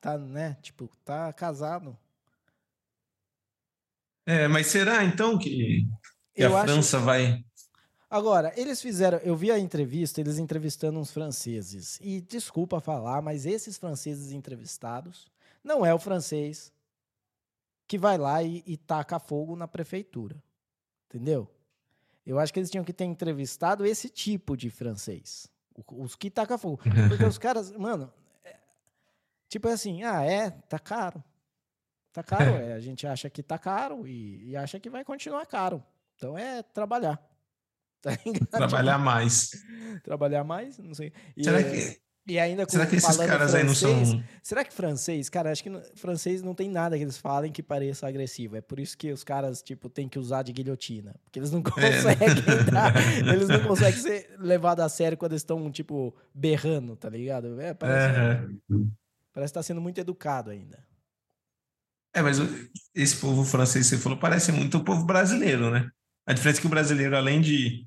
Tá, 0.00 0.16
né? 0.16 0.56
Tipo, 0.62 0.88
tá 1.04 1.32
casado. 1.32 1.96
É, 4.24 4.46
mas 4.46 4.66
será 4.66 5.04
então 5.04 5.38
que, 5.38 5.86
que 6.34 6.44
a 6.44 6.62
França 6.62 6.98
vai 6.98 7.44
Agora, 8.10 8.52
eles 8.56 8.80
fizeram. 8.80 9.18
Eu 9.18 9.36
vi 9.36 9.50
a 9.50 9.58
entrevista, 9.58 10.20
eles 10.20 10.38
entrevistando 10.38 10.98
uns 10.98 11.10
franceses. 11.10 11.98
E 12.00 12.20
desculpa 12.20 12.80
falar, 12.80 13.20
mas 13.20 13.44
esses 13.44 13.76
franceses 13.76 14.32
entrevistados 14.32 15.30
não 15.62 15.84
é 15.84 15.92
o 15.92 15.98
francês 15.98 16.72
que 17.86 17.98
vai 17.98 18.16
lá 18.16 18.42
e, 18.42 18.62
e 18.66 18.76
taca 18.76 19.18
fogo 19.18 19.54
na 19.54 19.68
prefeitura. 19.68 20.42
Entendeu? 21.06 21.50
Eu 22.24 22.38
acho 22.38 22.52
que 22.52 22.58
eles 22.58 22.70
tinham 22.70 22.84
que 22.84 22.92
ter 22.92 23.04
entrevistado 23.04 23.86
esse 23.86 24.08
tipo 24.08 24.56
de 24.56 24.70
francês. 24.70 25.50
Os 25.86 26.16
que 26.16 26.30
taca 26.30 26.58
fogo. 26.58 26.80
Porque 27.08 27.24
os 27.24 27.38
caras, 27.38 27.72
mano, 27.72 28.12
é, 28.44 28.56
tipo 29.48 29.68
assim, 29.68 30.02
ah, 30.02 30.22
é, 30.22 30.50
tá 30.50 30.78
caro. 30.78 31.22
Tá 32.12 32.22
caro, 32.22 32.50
é, 32.56 32.72
a 32.72 32.80
gente 32.80 33.06
acha 33.06 33.28
que 33.30 33.42
tá 33.42 33.58
caro 33.58 34.06
e, 34.06 34.50
e 34.50 34.56
acha 34.56 34.80
que 34.80 34.90
vai 34.90 35.04
continuar 35.04 35.46
caro. 35.46 35.82
Então 36.16 36.36
é 36.36 36.62
trabalhar. 36.62 37.18
Tá 38.50 38.58
Trabalhar 38.58 38.98
mais. 38.98 39.50
Trabalhar 40.04 40.44
mais? 40.44 40.78
Não 40.78 40.94
sei. 40.94 41.12
E, 41.36 41.44
será 41.44 41.62
que. 41.62 42.00
E 42.28 42.38
ainda 42.38 42.66
com, 42.66 42.72
será 42.72 42.86
que 42.86 42.96
esses 42.96 43.16
caras 43.16 43.52
francês, 43.52 43.54
aí 43.54 43.64
não 43.64 43.74
são. 43.74 44.24
Será 44.42 44.62
que 44.62 44.72
francês, 44.72 45.30
cara, 45.30 45.50
acho 45.50 45.62
que 45.64 45.70
francês 45.96 46.42
não 46.42 46.54
tem 46.54 46.68
nada 46.68 46.94
que 46.94 47.02
eles 47.02 47.16
falem 47.16 47.50
que 47.50 47.62
pareça 47.62 48.06
agressivo. 48.06 48.56
É 48.56 48.60
por 48.60 48.78
isso 48.78 48.98
que 48.98 49.10
os 49.10 49.24
caras, 49.24 49.62
tipo, 49.62 49.88
têm 49.88 50.06
que 50.10 50.18
usar 50.18 50.42
de 50.42 50.52
guilhotina. 50.52 51.14
Porque 51.24 51.38
eles 51.38 51.50
não 51.50 51.62
conseguem 51.64 52.28
é. 52.28 52.70
dar, 52.70 52.92
Eles 53.34 53.48
não 53.48 53.66
conseguem 53.66 53.98
ser 53.98 54.36
levados 54.38 54.84
a 54.84 54.90
sério 54.90 55.16
quando 55.16 55.32
eles 55.32 55.40
estão, 55.40 55.70
tipo, 55.72 56.14
berrando, 56.34 56.96
tá 56.96 57.08
ligado? 57.08 57.58
É, 57.58 57.72
parece, 57.72 58.46
uhum. 58.68 58.90
parece 59.32 59.52
que 59.52 59.58
tá 59.58 59.62
sendo 59.62 59.80
muito 59.80 59.98
educado 59.98 60.50
ainda. 60.50 60.86
É, 62.14 62.20
mas 62.20 62.38
esse 62.94 63.16
povo 63.16 63.42
francês 63.42 63.88
que 63.88 63.96
você 63.96 64.02
falou 64.02 64.18
parece 64.18 64.52
muito 64.52 64.78
o 64.78 64.84
povo 64.84 65.04
brasileiro, 65.04 65.70
né? 65.70 65.90
A 66.28 66.34
diferença 66.34 66.58
é 66.58 66.60
que 66.60 66.66
o 66.66 66.70
brasileiro, 66.70 67.16
além 67.16 67.40
de 67.40 67.86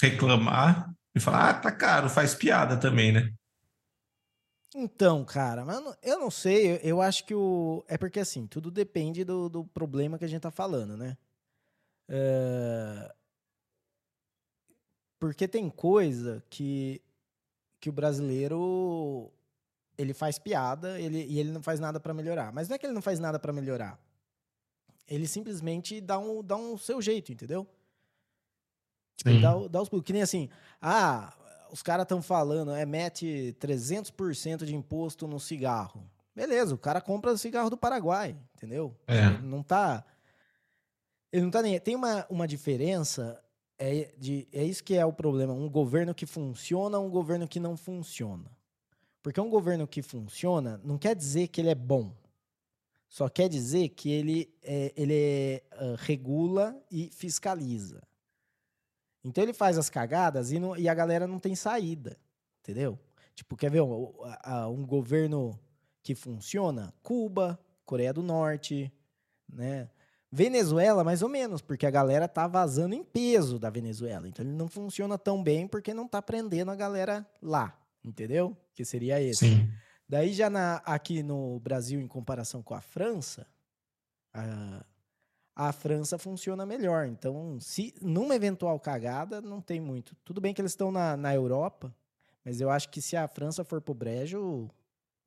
reclamar 0.00 0.94
e 1.12 1.18
falar, 1.18 1.50
ah, 1.50 1.54
tá 1.54 1.72
caro, 1.72 2.08
faz 2.08 2.36
piada 2.36 2.76
também, 2.76 3.10
né? 3.10 3.34
Então, 4.76 5.24
cara, 5.24 5.64
mano, 5.64 5.92
eu 6.00 6.16
não 6.16 6.30
sei, 6.30 6.78
eu, 6.84 7.02
acho 7.02 7.24
que 7.26 7.34
o. 7.34 7.84
É 7.88 7.98
porque 7.98 8.20
assim, 8.20 8.46
tudo 8.46 8.70
depende 8.70 9.24
do, 9.24 9.48
do 9.48 9.64
problema 9.64 10.16
que 10.16 10.24
a 10.24 10.28
gente 10.28 10.40
tá 10.40 10.52
falando, 10.52 10.96
né? 10.96 11.18
É... 12.08 13.12
Porque 15.18 15.48
tem 15.48 15.68
coisa 15.68 16.44
que, 16.48 17.02
que 17.80 17.90
o 17.90 17.92
brasileiro 17.92 19.32
ele 19.98 20.14
faz 20.14 20.38
piada 20.38 21.00
ele, 21.00 21.24
e 21.24 21.40
ele 21.40 21.50
não 21.50 21.60
faz 21.60 21.80
nada 21.80 21.98
para 21.98 22.14
melhorar. 22.14 22.52
Mas 22.52 22.68
não 22.68 22.76
é 22.76 22.78
que 22.78 22.86
ele 22.86 22.94
não 22.94 23.02
faz 23.02 23.18
nada 23.18 23.36
para 23.40 23.52
melhorar. 23.52 24.00
Ele 25.08 25.26
simplesmente 25.26 26.00
dá 26.00 26.20
um, 26.20 26.40
dá 26.40 26.54
um 26.54 26.78
seu 26.78 27.02
jeito, 27.02 27.32
entendeu? 27.32 27.66
Sim. 29.22 29.40
Dá, 29.40 29.54
dá 29.68 29.82
os 29.82 29.88
pulos. 29.88 30.04
Que 30.04 30.12
nem 30.12 30.22
assim, 30.22 30.48
ah, 30.80 31.32
os 31.70 31.82
caras 31.82 32.04
estão 32.04 32.22
falando, 32.22 32.72
é, 32.72 32.84
mete 32.84 33.56
300% 33.60 34.64
de 34.64 34.74
imposto 34.74 35.26
no 35.26 35.38
cigarro. 35.38 36.02
Beleza, 36.34 36.74
o 36.74 36.78
cara 36.78 37.00
compra 37.00 37.36
cigarro 37.36 37.70
do 37.70 37.76
Paraguai, 37.76 38.36
entendeu? 38.54 38.96
É. 39.06 39.26
Ele 39.26 39.42
não 39.42 39.62
tá. 39.62 40.04
Ele 41.32 41.42
não 41.42 41.50
tá 41.50 41.62
nem. 41.62 41.78
Tem 41.78 41.94
uma, 41.94 42.26
uma 42.30 42.46
diferença, 42.46 43.40
é, 43.78 44.12
de, 44.16 44.48
é 44.52 44.64
isso 44.64 44.82
que 44.82 44.94
é 44.94 45.04
o 45.04 45.12
problema. 45.12 45.52
Um 45.52 45.68
governo 45.68 46.14
que 46.14 46.26
funciona, 46.26 46.98
um 46.98 47.10
governo 47.10 47.46
que 47.46 47.60
não 47.60 47.76
funciona. 47.76 48.50
Porque 49.22 49.40
um 49.40 49.50
governo 49.50 49.86
que 49.86 50.02
funciona 50.02 50.80
não 50.82 50.96
quer 50.96 51.14
dizer 51.14 51.48
que 51.48 51.60
ele 51.60 51.70
é 51.70 51.74
bom. 51.74 52.14
Só 53.08 53.28
quer 53.28 53.48
dizer 53.48 53.88
que 53.90 54.08
ele, 54.08 54.54
é, 54.62 54.92
ele 54.96 55.14
é, 55.14 55.62
regula 55.98 56.80
e 56.90 57.10
fiscaliza. 57.12 58.00
Então 59.24 59.44
ele 59.44 59.52
faz 59.52 59.76
as 59.76 59.90
cagadas 59.90 60.50
e, 60.50 60.58
não, 60.58 60.76
e 60.76 60.88
a 60.88 60.94
galera 60.94 61.26
não 61.26 61.38
tem 61.38 61.54
saída, 61.54 62.16
entendeu? 62.60 62.98
Tipo, 63.34 63.56
quer 63.56 63.70
ver 63.70 63.82
um, 63.82 64.12
um 64.68 64.86
governo 64.86 65.58
que 66.02 66.14
funciona? 66.14 66.92
Cuba, 67.02 67.58
Coreia 67.84 68.12
do 68.12 68.22
Norte, 68.22 68.92
né? 69.48 69.88
Venezuela, 70.32 71.02
mais 71.02 71.22
ou 71.22 71.28
menos, 71.28 71.60
porque 71.60 71.84
a 71.84 71.90
galera 71.90 72.28
tá 72.28 72.46
vazando 72.46 72.94
em 72.94 73.02
peso 73.02 73.58
da 73.58 73.68
Venezuela. 73.68 74.28
Então 74.28 74.44
ele 74.44 74.54
não 74.54 74.68
funciona 74.68 75.18
tão 75.18 75.42
bem 75.42 75.66
porque 75.66 75.92
não 75.92 76.06
tá 76.06 76.22
prendendo 76.22 76.70
a 76.70 76.76
galera 76.76 77.26
lá, 77.42 77.76
entendeu? 78.04 78.56
Que 78.74 78.84
seria 78.84 79.20
esse. 79.20 79.46
Sim. 79.46 79.72
Daí 80.08 80.32
já 80.32 80.48
na, 80.48 80.76
aqui 80.84 81.22
no 81.22 81.58
Brasil, 81.60 82.00
em 82.00 82.06
comparação 82.06 82.62
com 82.62 82.74
a 82.74 82.80
França, 82.80 83.46
a, 84.32 84.84
a 85.54 85.72
França 85.72 86.18
funciona 86.18 86.64
melhor. 86.64 87.06
Então, 87.06 87.58
se 87.60 87.94
numa 88.00 88.34
eventual 88.34 88.78
cagada, 88.78 89.40
não 89.40 89.60
tem 89.60 89.80
muito. 89.80 90.16
Tudo 90.24 90.40
bem 90.40 90.54
que 90.54 90.60
eles 90.60 90.72
estão 90.72 90.90
na, 90.90 91.16
na 91.16 91.34
Europa, 91.34 91.94
mas 92.44 92.60
eu 92.60 92.70
acho 92.70 92.88
que 92.88 93.02
se 93.02 93.16
a 93.16 93.28
França 93.28 93.64
for 93.64 93.80
pro 93.80 93.94
brejo, 93.94 94.68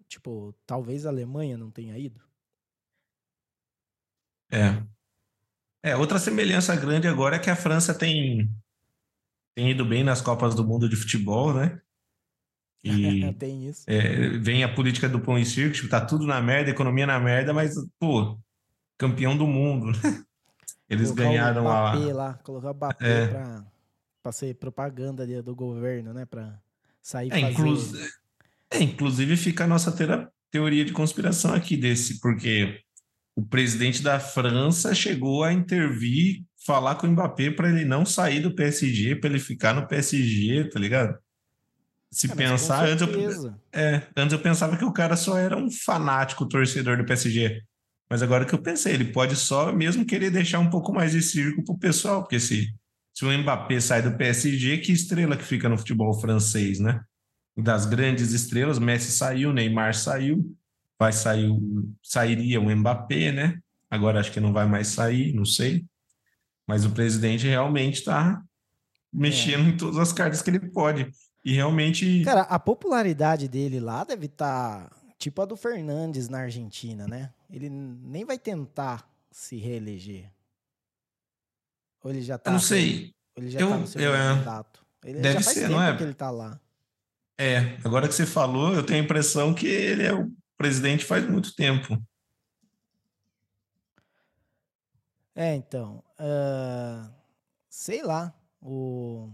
tipo, 0.08 0.54
talvez 0.66 1.06
a 1.06 1.10
Alemanha 1.10 1.58
não 1.58 1.70
tenha 1.70 1.98
ido. 1.98 2.22
É. 4.52 4.84
É, 5.82 5.96
outra 5.96 6.18
semelhança 6.18 6.76
grande 6.76 7.08
agora 7.08 7.36
é 7.36 7.40
que 7.40 7.50
a 7.50 7.56
França 7.56 7.94
tem, 7.94 8.50
tem 9.54 9.72
ido 9.72 9.86
bem 9.86 10.04
nas 10.04 10.22
Copas 10.22 10.56
do 10.56 10.66
Mundo 10.66 10.88
de 10.88 10.96
futebol, 10.96 11.54
né? 11.54 11.82
E 12.84 13.34
tem 13.36 13.68
isso. 13.68 13.84
É, 13.88 14.30
vem 14.38 14.64
a 14.64 14.74
política 14.74 15.10
do 15.10 15.20
pão 15.20 15.38
e 15.38 15.46
circo, 15.46 15.76
tipo, 15.76 15.90
tá 15.90 16.06
tudo 16.06 16.26
na 16.26 16.42
merda, 16.42 16.70
economia 16.70 17.06
na 17.06 17.20
merda, 17.20 17.54
mas, 17.54 17.76
pô, 18.00 18.40
campeão 18.98 19.38
do 19.38 19.48
mundo. 19.48 19.92
Né? 19.92 20.24
Eles 20.90 21.12
colocar 21.12 21.24
ganharam 21.24 21.66
o 21.66 21.70
a. 21.70 21.96
lá, 22.14 22.34
colocar 22.44 22.72
o 22.72 22.74
Bapê 22.74 23.06
é. 23.06 23.28
para 23.28 23.66
pra 24.22 24.32
ser 24.32 24.56
propaganda 24.56 25.28
do 25.44 25.54
governo, 25.54 26.14
né? 26.14 26.26
Para 26.26 26.58
sair 27.02 27.30
é, 27.32 27.54
fazer... 27.54 28.10
é, 28.72 28.82
inclusive 28.82 29.36
fica 29.36 29.66
a 29.66 29.68
nossa 29.68 29.94
teoria 30.50 30.86
de 30.86 30.94
conspiração 30.94 31.54
aqui 31.54 31.76
desse, 31.76 32.22
porque 32.22 32.80
o 33.36 33.46
presidente 33.46 34.02
da 34.02 34.22
França 34.22 34.96
chegou 34.96 35.44
a 35.44 35.52
intervir, 35.52 36.46
falar 36.66 36.96
com 36.96 37.06
o 37.06 37.12
Mbappé 37.12 37.52
para 37.52 37.68
ele 37.68 37.84
não 37.84 38.06
sair 38.06 38.40
do 38.40 38.56
PSG, 38.56 39.18
para 39.18 39.30
ele 39.32 39.40
ficar 39.40 39.74
no 39.74 39.88
PSG, 39.88 40.70
tá 40.70 40.80
ligado? 40.80 41.18
se 42.14 42.32
É, 42.32 42.36
pensar, 42.36 42.88
antes 42.88 43.08
eu, 43.08 43.56
é, 43.74 44.04
antes 44.16 44.34
eu 44.34 44.40
pensava 44.40 44.78
que 44.78 44.86
o 44.86 44.94
cara 44.94 45.16
só 45.16 45.38
era 45.38 45.58
um 45.58 45.70
fanático 45.72 46.48
torcedor 46.48 46.98
do 46.98 47.06
PSG. 47.06 47.64
Mas 48.14 48.22
agora 48.22 48.46
que 48.46 48.54
eu 48.54 48.62
pensei, 48.62 48.94
ele 48.94 49.06
pode 49.06 49.36
só 49.36 49.74
mesmo 49.74 50.06
querer 50.06 50.30
deixar 50.30 50.60
um 50.60 50.70
pouco 50.70 50.94
mais 50.94 51.14
de 51.14 51.20
circo 51.20 51.64
pro 51.64 51.76
pessoal, 51.76 52.22
porque 52.22 52.40
se, 52.40 52.72
se 53.12 53.26
o 53.26 53.36
Mbappé 53.40 53.80
sai 53.80 54.04
do 54.04 54.16
PSG, 54.16 54.78
que 54.78 54.92
estrela 54.92 55.36
que 55.36 55.44
fica 55.44 55.68
no 55.68 55.76
futebol 55.80 56.14
francês, 56.22 56.78
né? 56.80 57.02
Das 57.58 57.88
grandes 57.88 58.32
estrelas, 58.32 58.78
Messi 58.78 59.12
saiu, 59.12 59.52
Neymar 59.52 59.96
saiu, 59.96 60.56
vai 61.00 61.12
sair, 61.12 61.50
o- 61.50 61.92
sairia 62.04 62.62
o 62.62 62.70
Mbappé, 62.70 63.32
né? 63.32 63.58
Agora 63.90 64.20
acho 64.20 64.32
que 64.32 64.40
não 64.40 64.54
vai 64.54 64.68
mais 64.68 64.90
sair, 64.90 65.34
não 65.34 65.44
sei. 65.44 65.84
Mas 66.68 66.86
o 66.86 66.92
presidente 66.92 67.48
realmente 67.48 67.96
está 67.96 68.44
mexendo 69.12 69.70
em 69.70 69.76
todas 69.76 69.98
as 69.98 70.14
cartas 70.14 70.44
que 70.44 70.52
ele 70.52 70.60
pode. 70.60 71.10
E 71.44 71.52
realmente. 71.54 72.22
Cara, 72.24 72.42
a 72.42 72.60
popularidade 72.60 73.48
dele 73.48 73.80
lá 73.80 74.04
deve 74.04 74.28
estar 74.28 74.88
tipo 75.18 75.42
a 75.42 75.46
do 75.46 75.56
Fernandes 75.58 76.30
na 76.30 76.42
Argentina, 76.42 77.08
né? 77.08 77.32
Ele 77.54 77.70
nem 77.70 78.26
vai 78.26 78.40
tentar 78.40 79.08
se 79.30 79.58
reeleger. 79.58 80.32
Ou 82.04 82.10
ele 82.10 82.24
já 82.24 82.36
tá. 82.36 82.50
eu 82.50 82.54
não 82.54 82.60
sei. 82.60 83.14
Ou 83.38 83.44
ele 83.44 83.52
já 83.52 83.60
Eu- 83.60 83.70
tá 83.70 83.78
no 83.78 83.88
seu 83.88 84.02
eu, 84.02 84.16
é. 84.16 84.34
mandato. 84.34 84.84
Ele 85.06 85.20
Deve 85.22 85.38
já 85.38 85.44
faz 85.44 85.58
ser, 85.58 85.70
não 85.70 85.82
é? 85.82 85.96
que 85.96 86.02
ele 86.02 86.16
tá 86.16 86.32
lá. 86.32 86.60
É, 87.38 87.78
agora 87.86 88.08
que 88.08 88.16
você 88.16 88.26
falou, 88.26 88.74
eu 88.74 88.84
tenho 88.84 89.02
a 89.02 89.04
impressão 89.04 89.54
que 89.54 89.68
ele 89.68 90.02
é 90.04 90.14
o 90.14 90.32
presidente 90.58 91.06
faz 91.06 91.30
muito 91.30 91.56
tempo. 91.56 92.02
É, 95.36 95.54
então. 95.54 96.04
ah, 96.18 97.12
sei 97.70 98.02
lá. 98.02 98.34
O... 98.60 99.32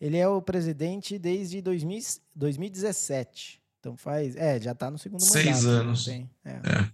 Ele 0.00 0.16
é 0.16 0.26
o 0.26 0.40
presidente 0.40 1.18
desde 1.18 1.60
2000, 1.60 2.00
2017. 2.34 3.59
Então 3.80 3.96
faz. 3.96 4.36
É, 4.36 4.60
já 4.60 4.74
tá 4.74 4.90
no 4.90 4.98
segundo 4.98 5.22
Seis 5.22 5.46
mandato. 5.64 5.64
não 5.64 5.80
anos. 5.80 6.04
tem? 6.04 6.30
É. 6.44 6.50
É. 6.50 6.92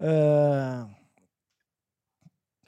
Ah, 0.00 0.88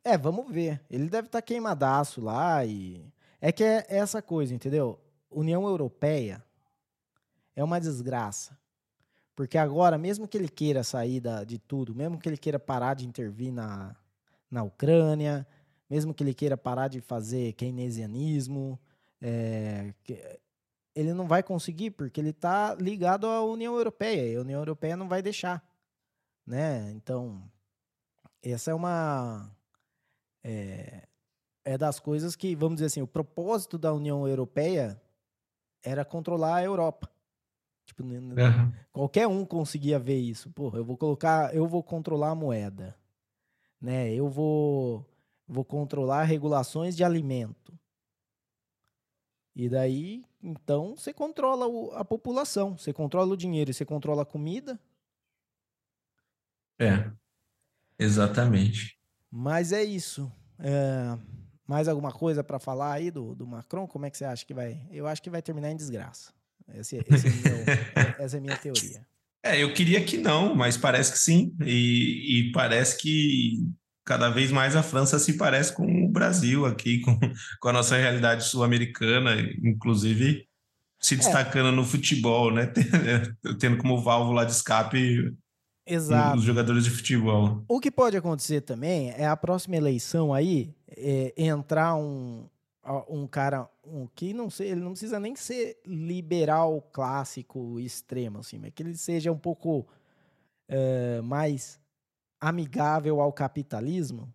é, 0.05 0.19
vamos 0.19 0.53
ver. 0.53 0.81
Ele 0.91 1.09
deve 1.09 1.27
estar 1.29 1.41
queimadaço 1.43 2.21
lá 2.21 2.65
e. 2.65 3.05
É 3.41 3.51
que 3.51 3.65
é 3.65 3.85
essa 3.89 4.21
coisa, 4.23 4.55
entendeu? 4.55 5.01
União 5.31 5.67
Europeia 5.67 6.45
é 7.57 7.65
uma 7.65 7.81
desgraça. 7.81 8.57
Porque 9.35 9.57
agora, 9.59 9.97
mesmo 9.99 10.29
que 10.29 10.37
ele 10.37 10.49
queira 10.49 10.85
sair 10.85 11.19
da- 11.21 11.43
de 11.43 11.59
tudo, 11.59 11.95
mesmo 11.95 12.19
que 12.19 12.29
ele 12.29 12.37
queira 12.37 12.59
parar 12.61 12.95
de 12.95 13.07
intervir 13.07 13.51
na, 13.51 13.97
na 14.51 14.63
Ucrânia, 14.63 15.47
mesmo 15.89 16.13
que 16.13 16.23
ele 16.23 16.35
queira 16.35 16.57
parar 16.57 16.87
de 16.89 17.01
fazer 17.01 17.55
keynesianismo, 17.55 18.79
é, 19.21 19.93
ele 20.95 21.13
não 21.13 21.27
vai 21.27 21.43
conseguir, 21.43 21.91
porque 21.93 22.21
ele 22.21 22.31
está 22.31 22.75
ligado 22.75 23.27
à 23.27 23.43
União 23.45 23.75
Europeia, 23.75 24.33
e 24.33 24.37
a 24.37 24.41
União 24.41 24.61
Europeia 24.61 24.97
não 24.97 25.09
vai 25.09 25.23
deixar. 25.23 25.63
Né? 26.47 26.91
Então, 26.93 27.43
essa 28.43 28.71
é 28.71 28.75
uma. 28.75 29.51
É, 30.45 31.07
é 31.65 31.79
das 31.79 32.01
coisas 32.01 32.35
que, 32.35 32.55
vamos 32.55 32.77
dizer 32.77 32.87
assim, 32.87 33.03
o 33.03 33.07
propósito 33.07 33.79
da 33.79 33.93
União 33.93 34.27
Europeia 34.27 35.01
era 35.83 36.05
controlar 36.05 36.57
a 36.57 36.65
Europa. 36.65 37.11
Tipo, 37.85 38.05
Aham. 38.39 38.73
Qualquer 38.93 39.27
um 39.27 39.45
conseguia 39.45 39.99
ver 39.99 40.19
isso. 40.19 40.51
Pô, 40.51 40.71
eu 40.75 40.85
vou 40.85 40.97
colocar, 40.97 41.55
eu 41.55 41.67
vou 41.67 41.83
controlar 41.83 42.31
a 42.31 42.35
moeda, 42.35 42.97
né? 43.81 44.13
Eu 44.13 44.29
vou, 44.29 45.07
vou 45.47 45.65
controlar 45.65 46.25
regulações 46.25 46.97
de 46.97 47.05
alimento. 47.05 47.73
E 49.55 49.69
daí, 49.69 50.25
então, 50.43 50.97
você 50.97 51.13
controla 51.13 51.67
o- 51.67 51.93
a 51.93 52.05
população, 52.05 52.77
você 52.77 52.93
controla 52.93 53.35
o 53.35 53.37
dinheiro, 53.37 53.71
e 53.71 53.75
você 53.75 53.85
controla 53.85 54.23
a 54.23 54.27
comida. 54.27 54.81
É, 56.79 57.11
exatamente. 57.99 58.99
Mas 59.31 59.73
é 59.73 59.85
isso. 59.85 60.31
É, 60.59 61.19
mais 61.67 61.87
alguma 61.89 62.13
coisa 62.13 62.43
para 62.43 62.59
falar 62.59 62.93
aí 62.93 63.11
do, 63.11 63.35
do 63.35 63.47
Macron? 63.47 63.87
Como 63.87 64.07
é 64.07 64.11
que 64.11 64.17
você 64.19 64.25
acha 64.25 64.45
que 64.45 64.55
vai? 64.55 64.87
Eu 64.91 65.07
acho 65.07 65.23
que 65.23 65.31
vai 65.31 65.43
terminar 65.43 65.71
em 65.71 65.77
desgraça. 65.77 66.33
Esse, 66.75 66.97
esse 66.97 67.27
é 67.27 67.31
meu- 67.31 67.65
essa 68.19 68.37
é 68.37 68.39
a 68.39 68.41
minha 68.43 68.57
teoria. 68.57 69.07
É, 69.45 69.63
eu 69.63 69.75
queria 69.75 70.05
que 70.05 70.17
não, 70.19 70.55
mas 70.55 70.77
parece 70.77 71.13
que 71.13 71.19
sim. 71.19 71.55
E, 71.65 72.49
e 72.49 72.53
parece 72.53 72.97
que 72.97 73.69
cada 74.05 74.29
vez 74.29 74.51
mais 74.51 74.75
a 74.77 74.83
França 74.83 75.19
se 75.19 75.37
parece 75.37 75.75
com 75.75 76.05
o 76.05 76.09
Brasil 76.09 76.67
aqui, 76.67 77.01
com, 77.03 77.19
com 77.61 77.69
a 77.69 77.73
nossa 77.73 77.97
realidade 77.97 78.45
sul-americana, 78.45 79.37
inclusive 79.63 80.47
se 80.99 81.17
destacando 81.17 81.73
no 81.73 81.85
futebol, 81.85 82.53
né? 82.53 82.73
Tendo 83.59 83.77
como 83.79 84.01
válvula 84.01 84.47
de 84.47 84.53
escape 84.53 85.35
Exato. 85.85 86.39
os 86.39 86.45
jogadores 86.45 86.85
de 86.85 86.91
futebol. 86.91 87.65
O 87.67 87.81
que 87.81 87.91
pode 87.91 88.17
acontecer 88.17 88.61
também 88.61 89.11
é 89.11 89.27
a 89.27 89.37
próxima 89.37 89.77
eleição 89.77 90.33
aí 90.33 90.73
é, 90.89 91.35
entrar 91.37 91.97
um, 91.97 92.49
um 93.09 93.27
cara 93.27 93.69
um, 93.85 94.07
que 94.15 94.33
não 94.33 94.49
sei, 94.49 94.71
ele 94.71 94.81
não 94.81 94.93
precisa 94.93 95.19
nem 95.19 95.35
ser 95.35 95.77
liberal 95.85 96.81
clássico 96.93 97.81
extremo, 97.81 98.39
assim, 98.39 98.59
mas 98.59 98.73
que 98.73 98.85
ele 98.85 98.97
seja 98.97 99.33
um 99.33 99.39
pouco 99.39 99.87
é, 100.69 101.21
mais 101.21 101.81
amigável 102.43 103.21
ao 103.21 103.33
capitalismo. 103.33 104.35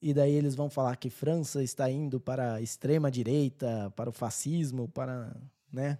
E 0.00 0.14
daí 0.14 0.32
eles 0.32 0.54
vão 0.54 0.70
falar 0.70 0.96
que 0.96 1.10
França 1.10 1.62
está 1.62 1.90
indo 1.90 2.18
para 2.18 2.54
a 2.54 2.62
extrema 2.62 3.10
direita, 3.10 3.92
para 3.94 4.08
o 4.08 4.12
fascismo, 4.12 4.88
para, 4.88 5.36
né? 5.70 5.98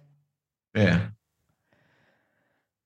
É. 0.73 1.11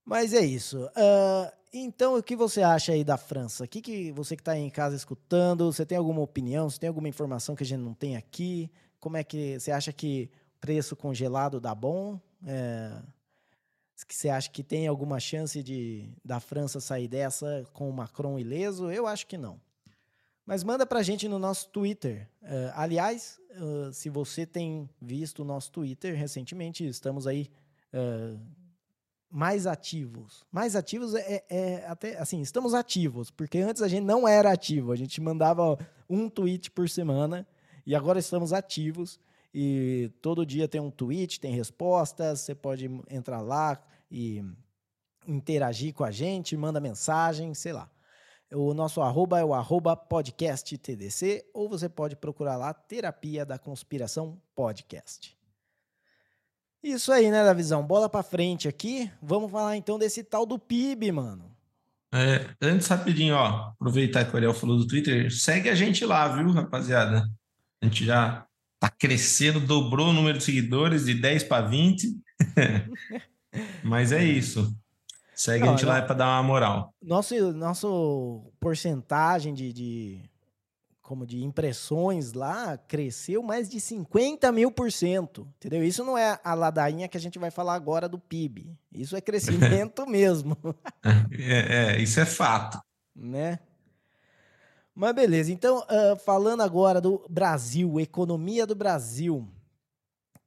Mas 0.06 0.34
é 0.34 0.45
isso. 0.45 0.89
Ah, 0.95 1.54
então, 1.74 2.17
o 2.17 2.24
que 2.24 2.36
você 2.36 2.62
acha 2.62 2.91
aí 2.91 3.04
da 3.04 3.17
França? 3.17 3.63
O 3.63 3.67
que, 3.67 3.82
que 3.82 4.12
você 4.12 4.36
que 4.36 4.41
está 4.41 4.54
aí 4.54 4.62
em 4.62 4.69
casa 4.69 4.95
escutando? 4.95 5.72
Você 5.72 5.86
tem 5.86 5.98
alguma 5.98 6.22
opinião? 6.22 6.69
Você 6.69 6.80
tem 6.80 6.88
alguma 6.88 7.08
informação 7.08 7.56
que 7.56 7.63
a 7.63 7.65
gente 7.65 7.82
não 7.82 7.93
tem 7.93 8.17
aqui? 8.17 8.72
Como 9.00 9.15
é 9.15 9.24
que 9.24 9.60
você 9.60 9.72
acha 9.72 9.93
que 9.93 10.30
preço 10.60 10.95
congelado 10.95 11.60
dá 11.60 11.74
bom? 11.74 12.19
É, 12.45 12.91
que 14.05 14.15
você 14.15 14.29
acha 14.29 14.49
que 14.49 14.63
tem 14.63 14.88
alguma 14.88 15.19
chance 15.19 15.62
de 15.62 16.09
da 16.23 16.39
França 16.39 16.79
sair 16.79 17.07
dessa 17.07 17.65
com 17.73 17.89
o 17.89 17.93
Macron 17.93 18.38
ileso? 18.39 18.91
Eu 18.91 19.07
acho 19.07 19.27
que 19.27 19.38
não. 19.38 19.59
Mas 20.45 20.63
manda 20.63 20.85
pra 20.85 21.03
gente 21.03 21.27
no 21.27 21.38
nosso 21.38 21.69
Twitter. 21.69 22.27
Eh, 22.41 22.71
aliás, 22.75 23.39
eh, 23.51 23.91
se 23.93 24.09
você 24.09 24.45
tem 24.45 24.89
visto 24.99 25.43
o 25.43 25.45
nosso 25.45 25.71
Twitter 25.71 26.15
recentemente, 26.15 26.88
estamos 26.88 27.27
aí 27.27 27.51
eh, 27.93 28.35
mais 29.29 29.67
ativos. 29.67 30.43
Mais 30.51 30.75
ativos 30.75 31.13
é, 31.13 31.43
é 31.49 31.85
até 31.85 32.17
assim, 32.17 32.41
estamos 32.41 32.73
ativos, 32.73 33.29
porque 33.29 33.59
antes 33.59 33.81
a 33.81 33.88
gente 33.88 34.05
não 34.05 34.27
era 34.27 34.51
ativo, 34.51 34.91
a 34.91 34.95
gente 34.95 35.21
mandava 35.21 35.77
um 36.09 36.27
tweet 36.27 36.71
por 36.71 36.89
semana 36.89 37.47
e 37.85 37.93
agora 37.93 38.17
estamos 38.17 38.51
ativos 38.51 39.19
e 39.53 40.12
todo 40.21 40.45
dia 40.45 40.67
tem 40.67 40.79
um 40.79 40.91
tweet, 40.91 41.39
tem 41.39 41.53
respostas, 41.53 42.41
você 42.41 42.53
pode 42.53 42.89
entrar 43.09 43.41
lá 43.41 43.81
e 44.12 44.43
interagir 45.27 45.93
com 45.93 46.03
a 46.03 46.12
gente, 46.12 46.57
manda 46.57 46.79
mensagem, 46.79 47.53
sei 47.53 47.73
lá. 47.73 47.89
O 48.51 48.73
nosso 48.73 49.01
arroba 49.01 49.39
é 49.39 49.45
o 49.45 49.53
arroba 49.53 49.95
podcast 49.95 50.75
TDC, 50.77 51.45
ou 51.53 51.69
você 51.69 51.88
pode 51.88 52.15
procurar 52.15 52.57
lá 52.57 52.73
Terapia 52.73 53.45
da 53.45 53.59
Conspiração 53.59 54.41
Podcast. 54.55 55.38
Isso 56.81 57.12
aí, 57.12 57.29
né, 57.29 57.43
Davizão? 57.43 57.85
Bola 57.85 58.09
pra 58.09 58.23
frente 58.23 58.67
aqui. 58.67 59.12
Vamos 59.21 59.51
falar 59.51 59.75
então 59.75 59.99
desse 59.99 60.23
tal 60.23 60.45
do 60.45 60.57
PIB, 60.57 61.12
mano. 61.12 61.55
É, 62.12 62.55
antes, 62.59 62.88
rapidinho, 62.88 63.35
ó, 63.35 63.69
aproveitar 63.69 64.25
que 64.25 64.33
o 64.33 64.35
Ariel 64.35 64.53
falou 64.53 64.77
do 64.77 64.88
Twitter, 64.88 65.31
segue 65.31 65.69
a 65.69 65.75
gente 65.75 66.03
lá, 66.03 66.27
viu, 66.29 66.51
rapaziada? 66.51 67.29
A 67.81 67.85
gente 67.85 68.03
já 68.03 68.47
tá 68.80 68.89
crescendo, 68.89 69.60
dobrou 69.60 70.10
o 70.10 70.13
número 70.13 70.38
de 70.38 70.44
seguidores 70.44 71.06
de 71.06 71.13
10 71.13 71.44
para 71.44 71.68
20. 71.68 72.18
Mas 73.84 74.12
é 74.12 74.24
isso. 74.24 74.74
Segue 75.36 75.63
Não, 75.65 75.74
a 75.74 75.76
gente 75.76 75.86
lá 75.86 76.00
não. 76.00 76.06
para 76.06 76.15
dar 76.15 76.28
uma 76.28 76.44
moral. 76.44 76.94
Nosso, 77.02 77.54
nosso 77.54 78.52
porcentagem 78.60 79.54
de, 79.54 79.72
de, 79.72 80.22
como 81.02 81.26
de 81.26 81.44
impressões 81.44 82.34
lá 82.34 82.78
cresceu 82.78 83.42
mais 83.42 83.70
de 83.70 83.80
50 83.80 84.52
mil 84.52 84.70
por 84.72 84.92
cento, 84.92 85.48
entendeu? 85.58 85.84
Isso 85.84 86.04
não 86.04 86.18
é 86.18 86.39
a 86.44 86.54
ladainha 86.54 87.08
que 87.08 87.18
a 87.18 87.20
gente 87.22 87.39
vai 87.39 87.50
falar 87.52 87.76
agora 87.76 88.08
do 88.10 88.20
PIB. 88.20 88.78
Isso 88.94 89.15
é 89.15 89.22
crescimento 89.22 90.06
mesmo. 90.06 90.58
É, 91.32 91.94
é, 91.96 92.02
isso 92.02 92.20
é 92.20 92.26
fato. 92.26 92.80
né? 93.15 93.60
Mas 94.95 95.15
beleza, 95.15 95.52
então, 95.52 95.84
ah, 95.88 96.15
falando 96.17 96.62
agora 96.62 96.99
do 96.99 97.25
Brasil, 97.30 97.99
economia 97.99 98.65
do 98.65 98.75
Brasil. 98.75 99.47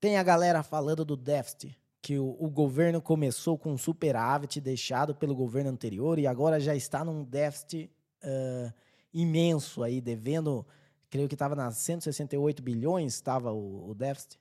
Tem 0.01 0.17
a 0.17 0.23
galera 0.23 0.63
falando 0.63 1.05
do 1.05 1.17
déficit, 1.17 1.79
que 2.01 2.19
o, 2.19 2.37
o 2.39 2.51
governo 2.51 3.01
começou 3.01 3.57
com 3.57 3.73
um 3.73 3.79
superávit 3.79 4.61
deixado 4.61 5.15
pelo 5.15 5.35
governo 5.35 5.71
anterior 5.71 6.19
e 6.19 6.27
agora 6.27 6.59
já 6.59 6.75
está 6.75 7.05
num 7.05 7.25
déficit 7.25 7.91
ah, 8.23 8.73
imenso 9.13 9.83
aí, 9.83 10.01
devendo, 10.01 10.67
creio 11.11 11.29
que 11.29 11.35
estava 11.35 11.55
nas 11.55 11.77
168 11.79 12.63
bilhões, 12.63 13.15
estava 13.15 13.53
o, 13.53 13.91
o 13.91 13.95
déficit. 13.95 14.39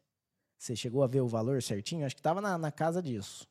Você 0.58 0.76
chegou 0.76 1.04
a 1.04 1.08
ver 1.08 1.22
o 1.22 1.28
valor 1.28 1.62
certinho? 1.62 2.06
Acho 2.06 2.16
que 2.16 2.20
estava 2.20 2.40
na, 2.40 2.58
na 2.58 2.72
casa 2.72 3.02
disso. 3.02 3.48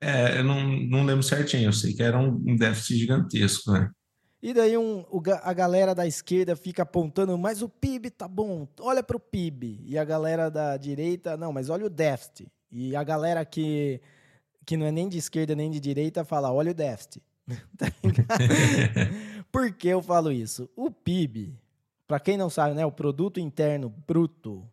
É, 0.00 0.38
eu 0.38 0.44
não, 0.44 0.62
não 0.62 1.04
lembro 1.04 1.22
certinho, 1.22 1.64
eu 1.64 1.72
sei 1.72 1.94
que 1.94 2.02
era 2.02 2.18
um 2.18 2.56
déficit 2.56 2.98
gigantesco, 2.98 3.72
né? 3.72 3.90
E 4.46 4.54
daí 4.54 4.78
um, 4.78 5.04
a 5.42 5.52
galera 5.52 5.92
da 5.92 6.06
esquerda 6.06 6.54
fica 6.54 6.84
apontando, 6.84 7.36
mas 7.36 7.62
o 7.62 7.68
PIB 7.68 8.10
tá 8.10 8.28
bom, 8.28 8.68
olha 8.78 9.02
para 9.02 9.16
o 9.16 9.20
PIB. 9.20 9.82
E 9.84 9.98
a 9.98 10.04
galera 10.04 10.48
da 10.48 10.76
direita, 10.76 11.36
não, 11.36 11.52
mas 11.52 11.68
olha 11.68 11.86
o 11.86 11.90
déficit. 11.90 12.46
E 12.70 12.94
a 12.94 13.02
galera 13.02 13.44
que, 13.44 14.00
que 14.64 14.76
não 14.76 14.86
é 14.86 14.92
nem 14.92 15.08
de 15.08 15.18
esquerda 15.18 15.56
nem 15.56 15.68
de 15.68 15.80
direita 15.80 16.24
fala, 16.24 16.52
olha 16.52 16.70
o 16.70 16.74
déficit. 16.74 17.24
tá 17.76 17.86
Por 19.50 19.72
que 19.72 19.88
eu 19.88 20.00
falo 20.00 20.30
isso? 20.30 20.70
O 20.76 20.92
PIB, 20.92 21.58
para 22.06 22.20
quem 22.20 22.36
não 22.36 22.48
sabe, 22.48 22.76
né, 22.76 22.86
o 22.86 22.92
Produto 22.92 23.40
Interno 23.40 23.92
Bruto, 24.06 24.64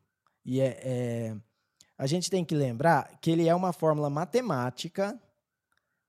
e 0.45 0.61
é, 0.61 0.79
é, 0.83 1.35
a 1.97 2.05
gente 2.05 2.29
tem 2.29 2.45
que 2.45 2.53
lembrar 2.53 3.17
que 3.19 3.31
ele 3.31 3.49
é 3.49 3.55
uma 3.55 3.73
fórmula 3.73 4.07
matemática 4.07 5.19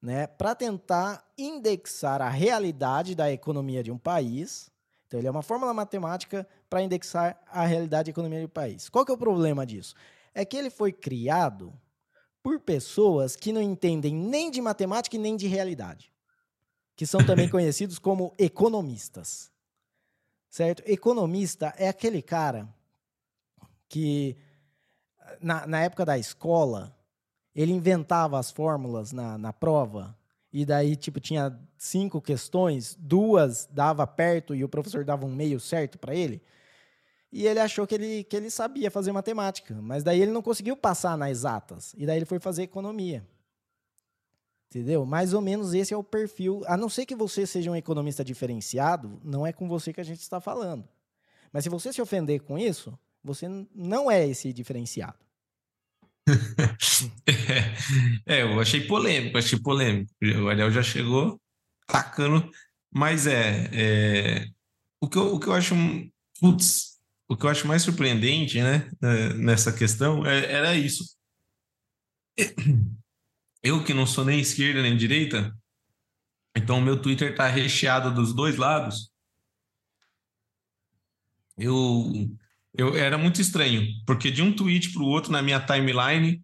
né, 0.05 0.27
para 0.27 0.55
tentar 0.55 1.27
indexar 1.37 2.21
a 2.21 2.29
realidade 2.29 3.15
da 3.15 3.33
economia 3.33 3.83
de 3.83 3.91
um 3.91 3.97
país. 3.97 4.71
Então, 5.07 5.19
ele 5.19 5.27
é 5.27 5.31
uma 5.31 5.43
fórmula 5.43 5.73
matemática 5.73 6.47
para 6.69 6.83
indexar 6.83 7.43
a 7.47 7.65
realidade 7.65 8.05
da 8.05 8.11
economia 8.11 8.41
de 8.41 8.45
um 8.45 8.51
país. 8.51 8.91
Qual 8.91 9.03
que 9.03 9.11
é 9.11 9.15
o 9.15 9.19
problema 9.19 9.65
disso? 9.65 9.95
É 10.35 10.45
que 10.45 10.59
ele 10.59 10.69
foi 10.69 10.93
criado 10.93 11.73
por 12.43 12.61
pessoas 12.61 13.35
que 13.35 13.51
não 13.51 13.63
entendem 13.63 14.15
nem 14.15 14.51
de 14.51 14.61
matemática 14.61 15.17
e 15.17 15.19
nem 15.19 15.37
de 15.37 15.47
realidade, 15.47 16.13
que 16.95 17.07
são 17.07 17.25
também 17.25 17.49
conhecidos 17.49 17.99
como 17.99 18.35
economistas. 18.37 19.51
Certo? 20.51 20.83
Economista 20.85 21.73
é 21.79 21.89
aquele 21.89 22.21
cara 22.21 22.69
que, 23.89 24.37
na, 25.41 25.67
na 25.67 25.81
época 25.81 26.05
da 26.05 26.19
escola, 26.19 26.95
ele 27.55 27.73
inventava 27.73 28.39
as 28.39 28.51
fórmulas 28.51 29.13
na, 29.13 29.39
na 29.39 29.53
prova, 29.53 30.17
e 30.53 30.65
daí, 30.65 30.95
tipo, 30.95 31.19
tinha 31.19 31.59
cinco 31.77 32.21
questões, 32.21 32.97
duas 32.97 33.69
dava 33.73 34.07
perto 34.07 34.55
e 34.55 34.63
o 34.63 34.69
professor 34.69 35.05
dava 35.05 35.27
um 35.27 35.35
meio 35.35 35.59
certo 35.59 35.99
para 35.99 36.15
ele. 36.15 36.41
E 37.33 37.49
ele 37.49 37.59
achou 37.59 37.85
que 37.89 37.97
ele, 37.97 38.23
que 38.23 38.37
ele 38.37 38.49
sabia 38.49 38.89
fazer 38.89 39.11
matemática, 39.11 39.75
mas 39.83 40.05
daí 40.05 40.23
ele 40.23 40.31
não 40.31 40.41
conseguiu 40.41 40.77
passar 40.77 41.19
nas 41.19 41.31
exatas. 41.31 41.93
E 41.99 42.07
daí 42.07 42.19
ele 42.19 42.25
foi 42.25 42.39
fazer 42.39 42.63
economia. 42.63 43.27
Entendeu? 44.69 45.05
Mais 45.05 45.35
ou 45.35 45.41
menos 45.41 45.75
esse 45.75 45.93
é 45.93 45.97
o 45.97 46.05
perfil. 46.05 46.63
A 46.67 46.77
não 46.77 46.89
ser 46.89 47.05
que 47.05 47.17
você 47.17 47.45
seja 47.45 47.73
um 47.73 47.75
economista 47.75 48.25
diferenciado, 48.25 49.21
não 49.25 49.45
é 49.45 49.53
com 49.53 49.69
você 49.69 49.93
que 49.93 50.01
a 50.01 50.05
gente 50.05 50.21
está 50.21 50.41
falando. 50.41 50.89
Mas 51.53 51.65
se 51.65 51.69
você 51.69 51.93
se 51.93 52.01
ofender 52.01 52.43
com 52.43 52.57
isso, 52.57 52.97
você 53.25 53.49
não 53.75 54.09
é 54.09 54.25
esse 54.25 54.53
diferenciado. 54.53 55.19
é, 58.27 58.43
eu 58.43 58.61
achei 58.61 58.87
polêmico, 58.87 59.37
achei 59.37 59.59
polêmico. 59.59 60.11
O 60.43 60.49
Ariel 60.49 60.71
já 60.71 60.83
chegou 60.83 61.41
tacando, 61.87 62.51
mas 62.91 63.27
é, 63.27 63.69
é 63.73 64.47
o, 65.01 65.09
que 65.09 65.19
eu, 65.19 65.35
o 65.35 65.41
que 65.41 65.49
eu 65.49 65.53
acho, 65.53 65.75
putz, 66.41 66.99
o 67.29 67.37
que 67.37 67.45
eu 67.45 67.51
acho 67.51 67.67
mais 67.67 67.83
surpreendente, 67.83 68.61
né, 68.63 68.91
é, 69.03 69.35
nessa 69.35 69.73
questão 69.73 70.25
é, 70.27 70.51
era 70.51 70.75
isso. 70.75 71.05
Eu 73.63 73.83
que 73.83 73.95
não 73.95 74.07
sou 74.07 74.27
nem 74.27 74.41
esquerda 74.41 74.83
nem 74.83 74.95
direita, 74.95 75.57
então 76.55 76.79
o 76.79 76.83
meu 76.83 77.01
Twitter 77.01 77.35
tá 77.35 77.49
recheado 77.49 78.15
dos 78.15 78.35
dois 78.35 78.59
lados. 78.59 79.11
Eu 81.57 82.13
eu, 82.77 82.97
era 82.97 83.17
muito 83.17 83.41
estranho, 83.41 83.87
porque 84.07 84.31
de 84.31 84.43
um 84.43 84.53
tweet 84.53 84.93
para 84.93 85.03
o 85.03 85.07
outro 85.07 85.33
na 85.33 85.43
minha 85.43 85.61
timeline, 85.61 86.41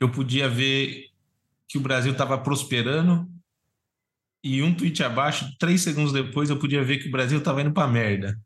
eu 0.00 0.10
podia 0.10 0.48
ver 0.48 1.06
que 1.68 1.78
o 1.78 1.80
Brasil 1.80 2.12
estava 2.12 2.38
prosperando, 2.38 3.28
e 4.42 4.62
um 4.62 4.74
tweet 4.74 5.02
abaixo, 5.02 5.54
três 5.58 5.82
segundos 5.82 6.12
depois, 6.12 6.48
eu 6.48 6.58
podia 6.58 6.82
ver 6.82 6.98
que 6.98 7.08
o 7.08 7.10
Brasil 7.10 7.38
estava 7.38 7.60
indo 7.60 7.72
para 7.72 7.86
merda. 7.86 8.38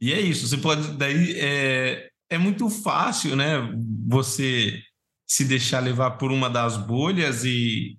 E 0.00 0.12
é 0.12 0.20
isso, 0.20 0.46
você 0.46 0.56
pode. 0.56 0.96
Daí 0.96 1.38
é, 1.38 2.10
é 2.30 2.38
muito 2.38 2.70
fácil, 2.70 3.36
né? 3.36 3.58
Você 4.06 4.82
se 5.26 5.44
deixar 5.44 5.80
levar 5.80 6.12
por 6.12 6.32
uma 6.32 6.48
das 6.48 6.76
bolhas 6.76 7.44
e, 7.44 7.98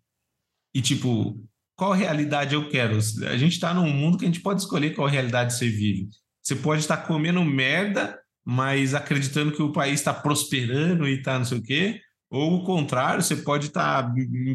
e 0.73 0.81
tipo, 0.81 1.39
qual 1.75 1.93
realidade 1.93 2.55
eu 2.55 2.67
quero? 2.67 2.97
A 2.97 3.37
gente 3.37 3.53
está 3.53 3.73
num 3.73 3.91
mundo 3.91 4.17
que 4.17 4.25
a 4.25 4.27
gente 4.27 4.41
pode 4.41 4.61
escolher 4.61 4.95
qual 4.95 5.07
realidade 5.07 5.53
você 5.53 5.69
vive. 5.69 6.09
Você 6.41 6.55
pode 6.55 6.81
estar 6.81 6.97
comendo 6.97 7.43
merda, 7.43 8.19
mas 8.43 8.93
acreditando 8.93 9.51
que 9.51 9.61
o 9.61 9.71
país 9.71 9.99
está 9.99 10.13
prosperando 10.13 11.07
e 11.07 11.17
está 11.17 11.37
não 11.37 11.45
sei 11.45 11.57
o 11.57 11.63
quê. 11.63 12.01
Ou 12.29 12.55
o 12.55 12.63
contrário, 12.63 13.23
você 13.23 13.35
pode 13.35 13.67
estar 13.67 14.03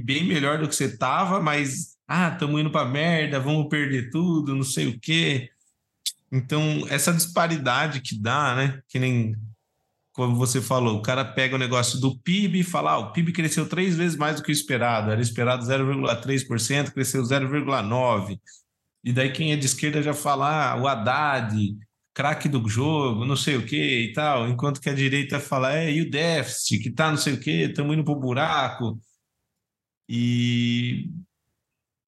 bem 0.05 0.25
melhor 0.25 0.59
do 0.59 0.68
que 0.68 0.75
você 0.75 0.85
estava, 0.85 1.40
mas 1.40 1.97
ah, 2.07 2.29
estamos 2.29 2.61
indo 2.61 2.70
para 2.70 2.88
merda, 2.88 3.40
vamos 3.40 3.68
perder 3.68 4.11
tudo, 4.11 4.55
não 4.55 4.62
sei 4.62 4.88
o 4.88 5.01
quê. 5.01 5.51
Então, 6.31 6.85
essa 6.88 7.12
disparidade 7.12 8.01
que 8.01 8.18
dá, 8.18 8.55
né? 8.55 8.81
Que 8.88 8.99
nem 8.99 9.37
como 10.14 10.37
você 10.37 10.61
falou, 10.61 10.99
o 10.99 11.03
cara 11.03 11.25
pega 11.25 11.57
o 11.57 11.59
negócio 11.59 12.01
do 12.01 12.16
PIB 12.16 12.61
e 12.61 12.64
fala: 12.64 12.92
ah, 12.92 12.99
o 12.99 13.12
PIB 13.12 13.33
cresceu 13.33 13.68
três 13.68 13.97
vezes 13.97 14.16
mais 14.16 14.37
do 14.37 14.42
que 14.42 14.51
o 14.51 14.53
esperado, 14.53 15.11
era 15.11 15.20
esperado 15.20 15.64
0,3%, 15.64 16.92
cresceu 16.92 17.23
0,9%. 17.23 18.38
E 19.05 19.12
daí 19.12 19.31
quem 19.31 19.53
é 19.53 19.57
de 19.57 19.67
esquerda 19.67 20.03
já 20.03 20.14
fala, 20.14 20.73
ah, 20.73 20.77
o 20.81 20.88
Haddad, 20.88 21.55
craque 22.14 22.49
do 22.49 22.67
jogo, 22.69 23.27
não 23.27 23.37
sei 23.37 23.57
o 23.57 23.67
que 23.67 24.05
e 24.05 24.12
tal, 24.12 24.49
enquanto 24.49 24.81
que 24.81 24.88
a 24.88 24.95
direita 24.95 25.40
fala, 25.40 25.75
é, 25.77 25.93
e 25.93 26.01
o 26.03 26.11
déficit, 26.11 26.79
que 26.83 26.90
tá 26.90 27.11
não 27.11 27.19
sei 27.19 27.35
o 27.35 27.40
que, 27.40 27.64
estamos 27.64 27.95
indo 27.95 28.05
pro 28.05 28.14
buraco. 28.17 28.99
E, 30.09 31.11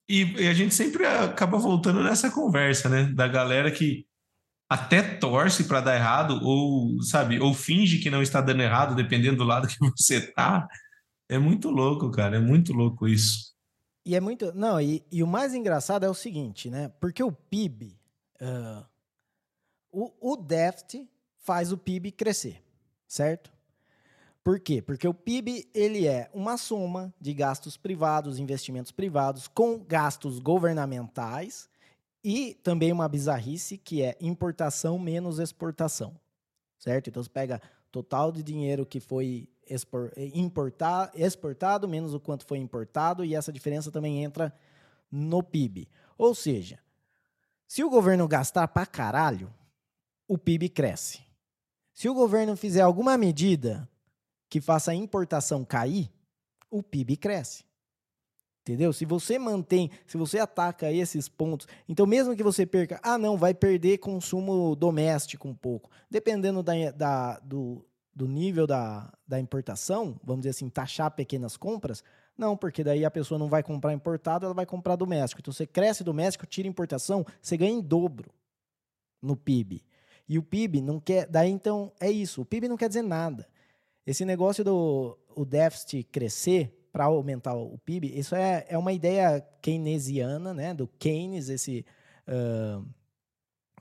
e, 0.09 0.22
e, 0.42 0.48
a 0.48 0.54
gente 0.54 0.74
sempre 0.74 1.04
acaba 1.06 1.59
voltando 1.59 2.02
nessa 2.02 2.30
conversa, 2.30 2.88
né, 2.88 3.04
da 3.12 3.28
galera 3.28 3.70
que 3.70 4.06
até 4.70 5.02
torce 5.02 5.64
para 5.64 5.80
dar 5.80 5.96
errado, 5.96 6.40
ou, 6.42 7.02
sabe, 7.02 7.40
ou 7.40 7.54
finge 7.54 7.98
que 7.98 8.11
não 8.11 8.22
está 8.22 8.40
dando 8.40 8.62
errado, 8.62 8.94
dependendo 8.94 9.38
do 9.38 9.44
lado 9.44 9.68
que 9.68 9.76
você 9.96 10.20
tá. 10.32 10.66
É 11.28 11.38
muito 11.38 11.70
louco, 11.70 12.11
cara, 12.11 12.37
é 12.37 12.40
muito 12.40 12.72
louco 12.72 13.09
isso. 13.09 13.55
E 14.06 14.14
é 14.14 14.20
muito. 14.20 14.54
Não, 14.54 14.80
e, 14.80 15.04
e 15.10 15.20
o 15.20 15.26
mais 15.26 15.52
engraçado 15.52 16.06
é 16.06 16.08
o 16.08 16.14
seguinte, 16.14 16.70
né? 16.70 16.92
Porque 17.00 17.24
o 17.24 17.32
PIB. 17.32 17.98
Uh, 18.40 18.86
o, 19.90 20.32
o 20.32 20.36
déficit 20.36 21.10
faz 21.38 21.72
o 21.72 21.78
PIB 21.78 22.12
crescer, 22.12 22.62
certo? 23.08 23.52
Por 24.44 24.60
quê? 24.60 24.80
Porque 24.80 25.08
o 25.08 25.14
PIB 25.14 25.68
ele 25.74 26.06
é 26.06 26.30
uma 26.32 26.56
soma 26.56 27.12
de 27.20 27.34
gastos 27.34 27.76
privados, 27.76 28.38
investimentos 28.38 28.92
privados, 28.92 29.48
com 29.48 29.78
gastos 29.78 30.38
governamentais 30.38 31.68
e 32.22 32.54
também 32.62 32.92
uma 32.92 33.08
bizarrice 33.08 33.76
que 33.76 34.02
é 34.02 34.16
importação 34.20 34.98
menos 35.00 35.40
exportação, 35.40 36.14
certo? 36.78 37.08
Então 37.08 37.22
você 37.22 37.30
pega 37.30 37.60
total 37.90 38.30
de 38.30 38.42
dinheiro 38.42 38.86
que 38.86 39.00
foi 39.00 39.48
importar, 40.35 41.11
exportado 41.14 41.88
menos 41.88 42.14
o 42.14 42.20
quanto 42.20 42.46
foi 42.46 42.59
importado, 42.59 43.24
e 43.24 43.35
essa 43.35 43.52
diferença 43.52 43.90
também 43.90 44.22
entra 44.22 44.55
no 45.11 45.42
PIB. 45.42 45.88
Ou 46.16 46.35
seja, 46.35 46.79
se 47.66 47.83
o 47.83 47.90
governo 47.90 48.29
gastar 48.29 48.68
pra 48.68 48.87
caralho, 48.87 49.52
o 50.29 50.38
PIB 50.38 50.68
cresce. 50.68 51.20
Se 51.92 52.09
o 52.09 52.14
governo 52.14 52.57
fizer 52.57 52.83
alguma 52.83 53.16
medida 53.16 53.88
que 54.48 54.61
faça 54.61 54.90
a 54.90 54.94
importação 54.94 55.64
cair, 55.64 56.11
o 56.70 56.83
PIB 56.83 57.16
cresce. 57.16 57.64
Entendeu? 58.61 58.92
Se 58.92 59.05
você 59.05 59.38
mantém, 59.38 59.90
se 60.07 60.16
você 60.16 60.40
ataca 60.40 60.92
esses 60.92 61.29
pontos, 61.29 61.68
então 61.88 62.05
mesmo 62.05 62.35
que 62.35 62.42
você 62.42 62.66
perca, 62.66 62.98
ah, 63.00 63.16
não, 63.16 63.37
vai 63.37 63.55
perder 63.55 63.98
consumo 63.98 64.74
doméstico 64.74 65.46
um 65.46 65.55
pouco. 65.55 65.88
Dependendo 66.11 66.64
da, 66.64 66.72
da 66.90 67.38
do, 67.38 67.87
do 68.16 68.26
nível 68.26 68.66
da, 68.66 69.12
da 69.29 69.38
importação, 69.38 70.18
vamos 70.24 70.40
dizer 70.40 70.50
assim, 70.50 70.70
taxar 70.70 71.11
pequenas 71.11 71.55
compras, 71.55 72.02
não, 72.37 72.57
porque 72.57 72.83
daí 72.83 73.05
a 73.05 73.11
pessoa 73.11 73.38
não 73.38 73.46
vai 73.46 73.62
comprar 73.62 73.92
importado, 73.92 74.46
ela 74.46 74.55
vai 74.55 74.64
comprar 74.64 74.96
doméstico. 74.96 75.42
Então 75.42 75.52
você 75.52 75.66
cresce 75.66 76.02
doméstico, 76.02 76.46
tira 76.46 76.66
importação, 76.66 77.26
você 77.42 77.59
ganha 77.59 77.72
em 77.72 77.83
dobro 77.83 78.31
no 79.20 79.37
PIB. 79.37 79.85
E 80.26 80.38
o 80.38 80.42
PIB 80.42 80.81
não 80.81 80.98
quer. 80.98 81.26
Daí 81.26 81.50
então 81.50 81.92
é 82.00 82.11
isso. 82.11 82.40
O 82.40 82.44
PIB 82.44 82.68
não 82.68 82.76
quer 82.76 82.88
dizer 82.88 83.02
nada. 83.02 83.46
Esse 84.07 84.24
negócio 84.24 84.64
do 84.64 85.18
o 85.35 85.44
déficit 85.44 86.05
crescer 86.05 86.88
para 86.92 87.05
aumentar 87.05 87.55
o 87.55 87.76
PIB, 87.79 88.18
isso 88.18 88.35
é, 88.35 88.64
é 88.70 88.79
uma 88.79 88.92
ideia 88.92 89.46
keynesiana, 89.61 90.55
né? 90.55 90.72
Do 90.72 90.88
Keynes, 90.88 91.50
esse. 91.50 91.85
Uh, 92.26 92.83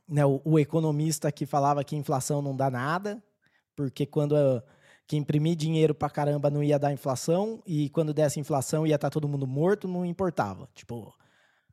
né, 0.07 0.25
o, 0.25 0.41
o, 0.43 0.59
economista 0.59 1.31
que 1.31 1.45
falava 1.45 1.83
que 1.83 1.95
inflação 1.95 2.41
não 2.41 2.55
dá 2.55 2.69
nada, 2.69 3.23
porque 3.75 4.05
quando 4.05 4.33
uh, 4.33 4.61
que 5.07 5.15
imprimir 5.15 5.55
dinheiro 5.55 5.93
pra 5.93 6.09
caramba 6.09 6.49
não 6.49 6.63
ia 6.63 6.79
dar 6.79 6.91
inflação, 6.91 7.61
e 7.65 7.89
quando 7.89 8.13
desse 8.13 8.39
inflação 8.39 8.85
ia 8.85 8.95
estar 8.95 9.09
tá 9.09 9.13
todo 9.13 9.27
mundo 9.27 9.45
morto, 9.45 9.87
não 9.87 10.05
importava. 10.05 10.67
Tipo, 10.73 11.13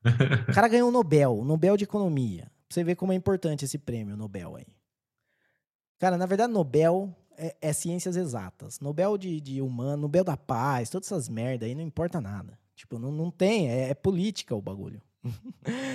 o 0.48 0.52
cara 0.52 0.68
ganhou 0.68 0.88
o 0.88 0.92
Nobel, 0.92 1.38
o 1.38 1.44
Nobel 1.44 1.76
de 1.76 1.84
Economia. 1.84 2.44
Pra 2.68 2.74
você 2.74 2.84
ver 2.84 2.96
como 2.96 3.12
é 3.12 3.14
importante 3.14 3.64
esse 3.64 3.78
prêmio 3.78 4.16
Nobel 4.16 4.56
aí. 4.56 4.66
Cara, 5.98 6.18
na 6.18 6.26
verdade, 6.26 6.52
Nobel 6.52 7.14
é, 7.36 7.54
é 7.60 7.72
ciências 7.72 8.16
exatas. 8.16 8.80
Nobel 8.80 9.16
de, 9.16 9.40
de 9.40 9.60
humano, 9.60 10.02
Nobel 10.02 10.24
da 10.24 10.36
paz, 10.36 10.90
todas 10.90 11.06
essas 11.06 11.28
merda 11.28 11.66
aí 11.66 11.74
não 11.74 11.82
importa 11.82 12.20
nada. 12.20 12.58
Tipo, 12.74 12.98
não, 12.98 13.12
não 13.12 13.30
tem, 13.30 13.68
é, 13.68 13.90
é 13.90 13.94
política 13.94 14.54
o 14.54 14.60
bagulho. 14.60 15.00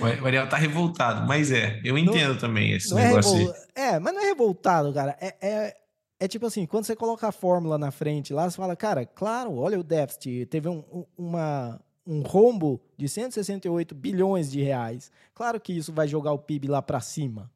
O 0.00 0.26
Ariel 0.26 0.48
tá 0.48 0.56
revoltado, 0.56 1.26
mas 1.26 1.50
é, 1.50 1.80
eu 1.84 1.98
entendo 1.98 2.32
não, 2.32 2.38
também 2.38 2.72
esse 2.72 2.92
é 2.94 3.08
negócio 3.08 3.34
é, 3.34 3.38
revol... 3.38 3.54
é, 3.74 3.98
mas 3.98 4.14
não 4.14 4.22
é 4.22 4.24
revoltado, 4.24 4.92
cara. 4.94 5.16
É, 5.20 5.34
é, 5.46 5.76
é, 6.20 6.26
tipo 6.26 6.46
assim, 6.46 6.66
quando 6.66 6.84
você 6.84 6.96
coloca 6.96 7.28
a 7.28 7.32
fórmula 7.32 7.78
na 7.78 7.92
frente 7.92 8.32
lá, 8.32 8.50
você 8.50 8.56
fala, 8.56 8.74
cara, 8.74 9.06
claro, 9.06 9.56
olha 9.56 9.78
o 9.78 9.84
déficit, 9.84 10.46
teve 10.46 10.68
um, 10.68 11.06
uma, 11.16 11.80
um 12.04 12.22
rombo 12.22 12.80
de 12.96 13.08
168 13.08 13.94
bilhões 13.94 14.50
de 14.50 14.60
reais. 14.60 15.12
Claro 15.32 15.60
que 15.60 15.72
isso 15.72 15.92
vai 15.92 16.08
jogar 16.08 16.32
o 16.32 16.38
PIB 16.38 16.66
lá 16.66 16.82
para 16.82 17.00
cima. 17.00 17.50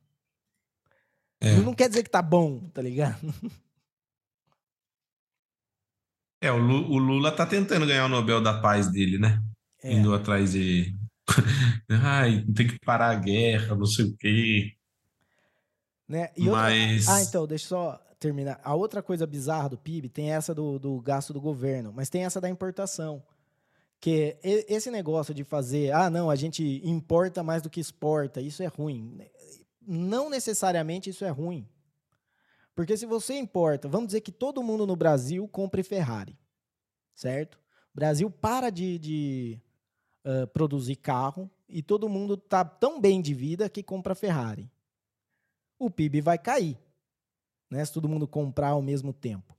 É. 1.40 1.56
Não 1.56 1.74
quer 1.74 1.88
dizer 1.88 2.04
que 2.04 2.10
tá 2.10 2.22
bom, 2.22 2.60
tá 2.68 2.80
ligado? 2.80 3.34
É, 6.40 6.52
o 6.52 6.58
Lula 6.58 7.30
tá 7.30 7.46
tentando 7.46 7.86
ganhar 7.86 8.06
o 8.06 8.08
Nobel 8.08 8.40
da 8.40 8.60
Paz 8.60 8.90
dele, 8.90 9.18
né? 9.18 9.40
É. 9.82 9.92
Indo 9.92 10.14
atrás 10.14 10.52
de. 10.52 10.92
Ai, 11.88 12.44
tem 12.54 12.66
que 12.66 12.78
parar 12.84 13.10
a 13.10 13.14
guerra, 13.14 13.76
não 13.76 13.86
sei 13.86 14.06
o 14.06 14.16
quê. 14.16 14.72
Né? 16.08 16.30
Mas. 16.36 17.06
Outra... 17.06 17.14
Ah, 17.14 17.22
então, 17.22 17.46
deixa 17.46 17.68
só 17.68 18.11
terminar. 18.22 18.60
A 18.62 18.74
outra 18.74 19.02
coisa 19.02 19.26
bizarra 19.26 19.70
do 19.70 19.78
PIB 19.78 20.08
tem 20.08 20.30
essa 20.30 20.54
do, 20.54 20.78
do 20.78 21.00
gasto 21.00 21.32
do 21.32 21.40
governo, 21.40 21.92
mas 21.92 22.08
tem 22.08 22.24
essa 22.24 22.40
da 22.40 22.48
importação. 22.48 23.22
Que 24.00 24.36
esse 24.42 24.90
negócio 24.90 25.34
de 25.34 25.44
fazer, 25.44 25.92
ah, 25.92 26.08
não, 26.08 26.30
a 26.30 26.36
gente 26.36 26.80
importa 26.84 27.42
mais 27.42 27.62
do 27.62 27.70
que 27.70 27.80
exporta, 27.80 28.40
isso 28.40 28.62
é 28.62 28.66
ruim. 28.66 29.18
Não 29.80 30.30
necessariamente 30.30 31.10
isso 31.10 31.24
é 31.24 31.30
ruim. 31.30 31.68
Porque 32.74 32.96
se 32.96 33.06
você 33.06 33.34
importa, 33.34 33.88
vamos 33.88 34.08
dizer 34.08 34.22
que 34.22 34.32
todo 34.32 34.62
mundo 34.62 34.86
no 34.86 34.96
Brasil 34.96 35.46
compre 35.46 35.82
Ferrari, 35.82 36.38
certo? 37.14 37.56
O 37.92 37.96
Brasil 37.96 38.30
para 38.30 38.70
de, 38.70 38.98
de 38.98 39.60
uh, 40.24 40.46
produzir 40.48 40.96
carro 40.96 41.50
e 41.68 41.82
todo 41.82 42.08
mundo 42.08 42.36
tá 42.36 42.64
tão 42.64 43.00
bem 43.00 43.20
de 43.20 43.34
vida 43.34 43.68
que 43.68 43.82
compra 43.82 44.14
Ferrari. 44.14 44.70
O 45.78 45.90
PIB 45.90 46.22
vai 46.22 46.38
cair, 46.38 46.78
né? 47.72 47.84
Se 47.84 47.92
todo 47.92 48.08
mundo 48.08 48.28
comprar 48.28 48.68
ao 48.68 48.82
mesmo 48.82 49.12
tempo. 49.12 49.56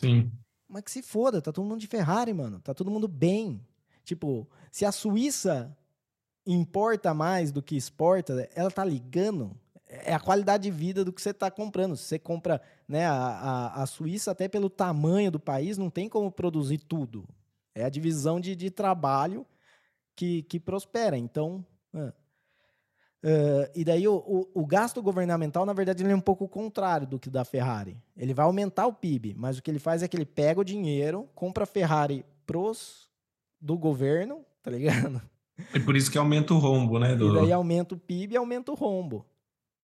Sim. 0.00 0.32
Mas 0.66 0.84
que 0.84 0.90
se 0.90 1.02
foda, 1.02 1.42
tá 1.42 1.52
todo 1.52 1.66
mundo 1.66 1.80
de 1.80 1.86
Ferrari, 1.86 2.32
mano. 2.32 2.58
Tá 2.60 2.72
todo 2.72 2.90
mundo 2.90 3.06
bem. 3.06 3.60
Tipo, 4.04 4.48
se 4.70 4.86
a 4.86 4.90
Suíça 4.90 5.76
importa 6.46 7.12
mais 7.12 7.52
do 7.52 7.62
que 7.62 7.76
exporta, 7.76 8.48
ela 8.54 8.70
tá 8.70 8.84
ligando 8.84 9.54
é 9.86 10.14
a 10.14 10.20
qualidade 10.20 10.62
de 10.62 10.70
vida 10.70 11.04
do 11.04 11.12
que 11.12 11.20
você 11.20 11.30
está 11.30 11.50
comprando. 11.50 11.94
Se 11.98 12.04
você 12.04 12.18
compra 12.18 12.62
né, 12.88 13.04
a, 13.04 13.12
a, 13.12 13.82
a, 13.82 13.86
Suíça, 13.86 14.30
até 14.30 14.48
pelo 14.48 14.70
tamanho 14.70 15.30
do 15.30 15.38
país, 15.38 15.76
não 15.76 15.90
tem 15.90 16.08
como 16.08 16.32
produzir 16.32 16.78
tudo. 16.78 17.28
É 17.74 17.84
a 17.84 17.90
divisão 17.90 18.40
de, 18.40 18.56
de 18.56 18.70
trabalho 18.70 19.46
que, 20.16 20.44
que 20.44 20.58
prospera. 20.58 21.18
Então. 21.18 21.64
Uh, 21.92 22.10
uh, 23.24 23.70
e 23.74 23.84
daí 23.84 24.06
o, 24.06 24.14
o, 24.14 24.62
o, 24.62 24.66
gasto 24.66 25.02
governamental, 25.02 25.64
na 25.64 25.72
verdade, 25.72 26.02
ele 26.02 26.12
é 26.12 26.16
um 26.16 26.20
pouco 26.20 26.44
o 26.44 26.48
contrário 26.48 27.06
do 27.06 27.18
que 27.18 27.30
da 27.30 27.44
Ferrari. 27.44 27.96
Ele 28.16 28.34
vai 28.34 28.44
aumentar 28.44 28.86
o 28.86 28.92
PIB, 28.92 29.34
mas 29.36 29.58
o 29.58 29.62
que 29.62 29.70
ele 29.70 29.78
faz 29.78 30.02
é 30.02 30.08
que 30.08 30.16
ele 30.16 30.26
pega 30.26 30.60
o 30.60 30.64
dinheiro, 30.64 31.28
compra 31.34 31.64
a 31.64 31.66
Ferrari 31.66 32.24
pros 32.46 33.08
do 33.60 33.78
governo, 33.78 34.44
tá 34.62 34.70
ligado? 34.70 35.20
É 35.72 35.78
por 35.78 35.96
isso 35.96 36.10
que 36.10 36.18
aumenta 36.18 36.54
o 36.54 36.58
rombo, 36.58 36.98
né? 36.98 37.14
Do... 37.14 37.30
E 37.30 37.40
daí 37.40 37.52
aumenta 37.52 37.94
o 37.94 37.98
PIB 37.98 38.34
e 38.34 38.36
aumenta 38.36 38.72
o 38.72 38.74
rombo. 38.74 39.24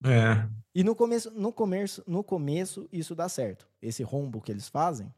É. 0.05 0.47
E 0.75 0.83
no 0.85 0.95
começo, 0.95 1.31
no 1.33 1.53
começo, 1.53 2.03
no 2.07 2.25
começo 2.25 2.89
isso 2.93 3.15
dá 3.15 3.29
certo. 3.29 3.69
Esse 3.81 4.03
rombo 4.03 4.41
que 4.41 4.51
eles 4.51 4.69
fazem 4.69 5.13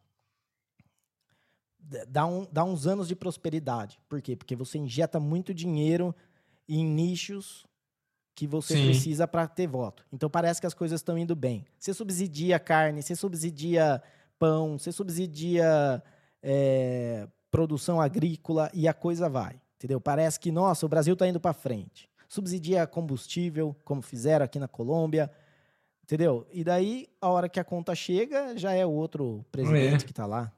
dá, 2.08 2.26
um, 2.26 2.46
dá 2.50 2.64
uns 2.64 2.86
anos 2.86 3.08
de 3.08 3.16
prosperidade. 3.16 4.00
Por 4.08 4.20
quê? 4.20 4.36
Porque 4.36 4.56
você 4.56 4.78
injeta 4.78 5.18
muito 5.18 5.52
dinheiro 5.52 6.14
em 6.68 6.84
nichos 6.84 7.66
que 8.40 8.46
você 8.46 8.74
Sim. 8.74 8.86
precisa 8.86 9.28
para 9.28 9.46
ter 9.46 9.66
voto. 9.66 10.02
Então 10.10 10.30
parece 10.30 10.62
que 10.62 10.66
as 10.66 10.72
coisas 10.72 11.00
estão 11.00 11.18
indo 11.18 11.36
bem. 11.36 11.66
Você 11.78 11.92
subsidia 11.92 12.58
carne, 12.58 13.02
você 13.02 13.14
subsidia 13.14 14.02
pão, 14.38 14.78
você 14.78 14.90
subsidia 14.90 16.02
é, 16.42 17.28
produção 17.50 18.00
agrícola 18.00 18.70
e 18.72 18.88
a 18.88 18.94
coisa 18.94 19.28
vai. 19.28 19.60
Entendeu? 19.76 20.00
Parece 20.00 20.40
que, 20.40 20.50
nossa, 20.50 20.86
o 20.86 20.88
Brasil 20.88 21.12
está 21.12 21.28
indo 21.28 21.38
para 21.38 21.52
frente 21.52 22.08
subsidia 22.30 22.86
combustível, 22.86 23.76
como 23.84 24.00
fizeram 24.00 24.44
aqui 24.44 24.60
na 24.60 24.68
Colômbia, 24.68 25.28
entendeu? 26.04 26.46
E 26.52 26.62
daí, 26.62 27.08
a 27.20 27.28
hora 27.28 27.48
que 27.48 27.58
a 27.58 27.64
conta 27.64 27.92
chega, 27.92 28.56
já 28.56 28.72
é 28.72 28.86
o 28.86 28.90
outro 28.90 29.44
presidente 29.50 30.04
é. 30.04 30.06
que 30.06 30.12
está 30.12 30.26
lá. 30.26 30.52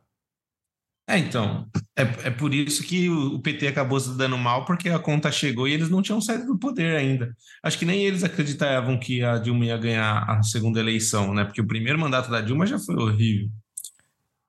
É, 1.09 1.16
então, 1.16 1.66
é, 1.96 2.02
é 2.02 2.31
por 2.31 2.55
isso 2.55 2.83
que 2.83 3.11
o 3.11 3.38
PT 3.40 3.66
acabou 3.68 4.00
se 4.00 4.16
dando 4.16 4.38
mal, 4.38 4.64
porque 4.64 4.88
a 4.88 4.98
conta 4.98 5.31
chegou 5.31 5.68
e 5.68 5.72
eles 5.72 5.90
não 5.90 6.00
tinham 6.00 6.20
saído 6.20 6.46
do 6.46 6.59
poder 6.59 6.96
ainda. 6.96 7.37
Acho 7.62 7.78
que 7.78 7.85
nem 7.85 8.05
eles 8.05 8.24
acreditavam 8.24 8.98
que 8.98 9.22
a 9.22 9.38
Dilma 9.38 9.66
ia 9.66 9.76
ganhar 9.76 10.24
a 10.28 10.42
segunda 10.42 10.81
eleição, 10.81 11.35
né? 11.35 11.44
Porque 11.44 11.61
o 11.61 11.66
primeiro 11.66 11.98
mandato 11.98 12.31
da 12.31 12.40
Dilma 12.40 12.66
já 12.66 12.78
foi 12.78 12.96
horrível. 12.96 13.50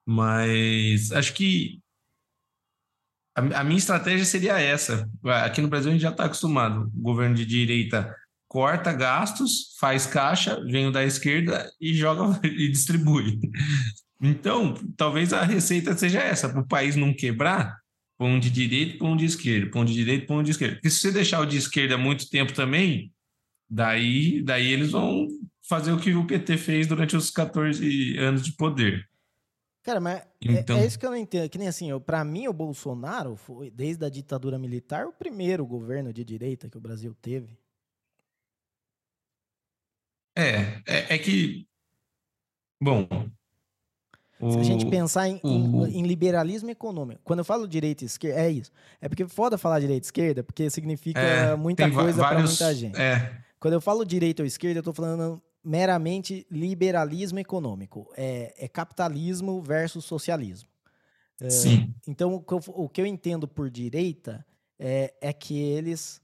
Mas 0.06 1.12
acho 1.12 1.34
que 1.34 1.82
a, 3.36 3.64
minha 3.64 3.78
estratégia 3.78 4.26
seria 4.26 4.60
essa. 4.60 5.10
Aqui 5.44 5.62
no 5.62 5.68
Brasil 5.68 5.90
a 5.90 5.94
gente 5.94 6.02
já 6.02 6.12
está 6.12 6.26
acostumado. 6.26 6.92
O 6.96 7.02
governo 7.02 7.36
de 7.36 7.46
direita 7.46 8.16
corta 8.48 8.94
gastos, 8.94 9.76
faz 9.80 10.06
caixa, 10.06 10.64
vem 10.66 10.88
o 10.88 10.92
da 10.92 11.04
esquerda 11.04 11.70
e 11.82 11.94
joga 11.94 12.40
e 12.46 12.70
distribui. 12.70 13.40
Então, 14.26 14.74
talvez 14.96 15.34
a 15.34 15.44
receita 15.44 15.98
seja 15.98 16.22
essa, 16.22 16.48
para 16.48 16.62
o 16.62 16.68
país 16.68 16.96
não 16.96 17.14
quebrar, 17.14 17.78
pão 18.18 18.40
de 18.40 18.50
direita, 18.50 18.98
pão 18.98 19.18
de 19.18 19.26
esquerda, 19.26 19.70
pão 19.70 19.84
de 19.84 19.94
direita, 19.94 20.26
pão 20.26 20.42
de 20.42 20.52
esquerda. 20.52 20.76
Porque 20.76 20.90
se 20.90 21.00
você 21.00 21.12
deixar 21.12 21.42
o 21.42 21.46
de 21.46 21.58
esquerda 21.58 21.98
muito 21.98 22.30
tempo 22.30 22.54
também, 22.54 23.14
daí, 23.70 24.42
daí 24.42 24.72
eles 24.72 24.92
vão 24.92 25.28
fazer 25.68 25.92
o 25.92 26.00
que 26.00 26.14
o 26.14 26.26
PT 26.26 26.58
fez 26.58 26.88
durante 26.88 27.18
os 27.18 27.30
14 27.30 28.18
anos 28.18 28.42
de 28.44 28.54
poder. 28.54 29.06
Cara, 29.84 30.00
mas 30.00 30.24
então... 30.40 30.78
é, 30.78 30.84
é, 30.84 30.86
isso 30.86 30.98
que 30.98 31.06
eu 31.06 31.12
não 31.12 31.18
entendo. 31.18 31.50
Que 31.50 31.58
nem 31.58 31.68
assim, 31.68 31.90
para 32.00 32.24
mim, 32.24 32.48
o 32.48 32.54
Bolsonaro 32.54 33.36
foi, 33.36 33.70
desde 33.70 34.06
a 34.06 34.10
ditadura 34.10 34.58
militar, 34.58 35.06
o 35.06 35.12
primeiro 35.12 35.66
governo 35.66 36.14
de 36.14 36.24
direita 36.24 36.70
que 36.70 36.78
o 36.78 36.82
Brasil 36.82 37.14
teve. 37.22 37.60
É, 40.34 40.82
é, 40.88 41.16
é 41.16 41.18
que. 41.18 41.68
Bom. 42.82 43.06
Se 44.52 44.60
a 44.60 44.64
gente 44.64 44.86
pensar 44.86 45.28
em, 45.28 45.40
o... 45.44 45.86
em, 45.86 46.00
em, 46.00 46.04
liberalismo 46.04 46.70
econômico, 46.70 47.22
quando 47.24 47.40
eu 47.40 47.46
falo 47.46 47.68
direita 47.68 48.04
e 48.04 48.08
esquerda, 48.08 48.40
é 48.40 48.52
isso. 48.52 48.72
É 49.02 49.08
porque 49.08 49.28
foda 49.28 49.58
falar 49.58 49.80
direita 49.80 50.06
e 50.06 50.08
esquerda, 50.08 50.44
porque 50.44 50.70
significa 50.70 51.20
é, 51.20 51.56
muita 51.56 51.90
coisa 51.90 52.22
para 52.22 52.40
muita 52.40 52.76
gente. 52.76 53.00
É. 53.00 53.32
Quando 53.60 53.76
eu 53.76 53.82
falo 53.82 54.06
direita 54.06 54.44
ou 54.44 54.46
esquerda, 54.46 54.80
eu 54.80 54.84
tô 54.84 54.94
falando 54.94 55.42
meramente 55.64 56.46
liberalismo 56.52 57.40
econômico. 57.40 58.12
É, 58.18 58.54
é 58.58 58.68
capitalismo 58.68 59.62
versus 59.62 60.04
socialismo. 60.04 60.68
É, 61.40 61.50
Sim. 61.50 61.94
Então, 62.08 62.36
o 62.36 62.42
que, 62.42 62.54
eu, 62.54 62.62
o 62.68 62.90
que, 62.90 63.02
eu, 63.02 63.06
entendo 63.06 63.48
por 63.48 63.70
direita 63.70 64.46
é, 64.78 65.14
é 65.22 65.34
que 65.34 65.58
eles 65.58 66.22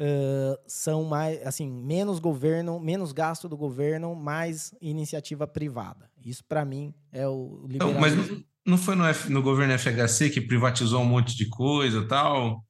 uh, 0.00 0.58
são 0.66 1.04
mais, 1.04 1.46
assim, 1.46 1.70
menos 1.70 2.18
governo, 2.18 2.80
menos 2.80 3.12
gasto 3.12 3.48
do 3.48 3.56
governo, 3.56 4.14
mais 4.14 4.74
iniciativa 4.80 5.46
privada. 5.46 6.10
Isso, 6.24 6.44
para 6.44 6.64
mim, 6.64 6.94
é 7.12 7.28
o 7.28 7.66
liberalismo. 7.68 8.22
Então, 8.22 8.36
mas 8.36 8.44
não 8.66 8.78
foi 8.78 8.94
no, 8.94 9.04
F, 9.04 9.30
no 9.30 9.42
governo 9.42 9.78
FHC 9.78 10.30
que 10.30 10.40
privatizou 10.40 11.00
um 11.02 11.06
monte 11.06 11.36
de 11.36 11.48
coisa 11.48 12.06
tal? 12.06 12.64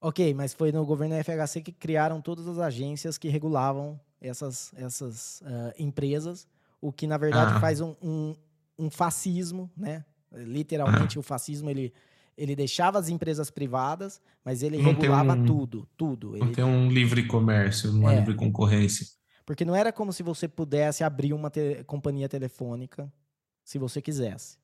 Ok, 0.00 0.32
mas 0.34 0.54
foi 0.54 0.72
no 0.72 0.84
governo 0.84 1.14
FHC 1.22 1.60
que 1.60 1.72
criaram 1.72 2.20
todas 2.20 2.48
as 2.48 2.58
agências 2.58 3.18
que 3.18 3.28
regulavam 3.28 4.00
essas, 4.20 4.72
essas 4.74 5.42
uh, 5.42 5.72
empresas, 5.78 6.48
o 6.80 6.92
que 6.92 7.06
na 7.06 7.18
verdade 7.18 7.52
ah. 7.56 7.60
faz 7.60 7.80
um, 7.80 7.94
um, 8.02 8.34
um, 8.78 8.90
fascismo, 8.90 9.70
né? 9.76 10.04
Literalmente 10.32 11.18
ah. 11.18 11.20
o 11.20 11.22
fascismo 11.22 11.68
ele, 11.68 11.92
ele 12.40 12.56
deixava 12.56 12.98
as 12.98 13.10
empresas 13.10 13.50
privadas, 13.50 14.18
mas 14.42 14.62
ele 14.62 14.78
não 14.78 14.92
regulava 14.92 15.34
um, 15.34 15.44
tudo, 15.44 15.86
tudo. 15.94 16.30
Não 16.38 16.46
ele... 16.46 16.54
tem 16.54 16.64
um 16.64 16.90
livre 16.90 17.26
comércio, 17.26 17.90
uma 17.90 18.14
é, 18.14 18.16
livre 18.16 18.34
concorrência. 18.34 19.06
Porque 19.44 19.62
não 19.62 19.76
era 19.76 19.92
como 19.92 20.10
se 20.10 20.22
você 20.22 20.48
pudesse 20.48 21.04
abrir 21.04 21.34
uma 21.34 21.50
te 21.50 21.84
companhia 21.84 22.30
telefônica 22.30 23.12
se 23.62 23.78
você 23.78 24.00
quisesse. 24.00 24.56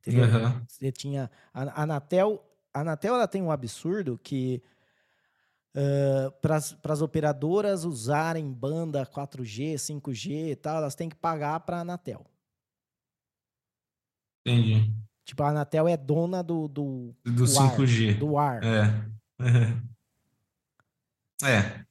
Entendeu? 0.00 0.24
Uhum. 0.24 0.60
Você 0.66 0.90
tinha 0.90 1.30
a 1.54 1.82
Anatel, 1.82 2.44
a 2.74 2.80
Anatel 2.80 3.14
ela 3.14 3.28
tem 3.28 3.40
um 3.40 3.52
absurdo 3.52 4.18
que 4.22 4.60
Uh, 5.72 6.32
para 6.40 6.56
as 6.56 7.00
operadoras 7.00 7.84
usarem 7.84 8.52
banda 8.52 9.06
4G, 9.06 9.74
5G 9.74 10.50
e 10.50 10.56
tal, 10.56 10.78
elas 10.78 10.96
têm 10.96 11.08
que 11.08 11.14
pagar 11.14 11.60
para 11.60 11.76
a 11.76 11.80
Anatel. 11.82 12.26
Entendi. 14.44 14.92
Tipo, 15.30 15.44
a 15.44 15.50
Anatel 15.50 15.86
é 15.86 15.96
dona 15.96 16.42
do. 16.42 16.66
Do, 16.66 17.14
do, 17.24 17.32
do 17.32 17.44
5G. 17.44 18.08
Ar, 18.08 18.18
do 18.18 18.36
ar. 18.36 18.60
É. 18.64 18.92
é. 21.46 21.84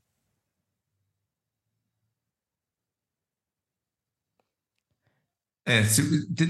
É, 5.66 5.84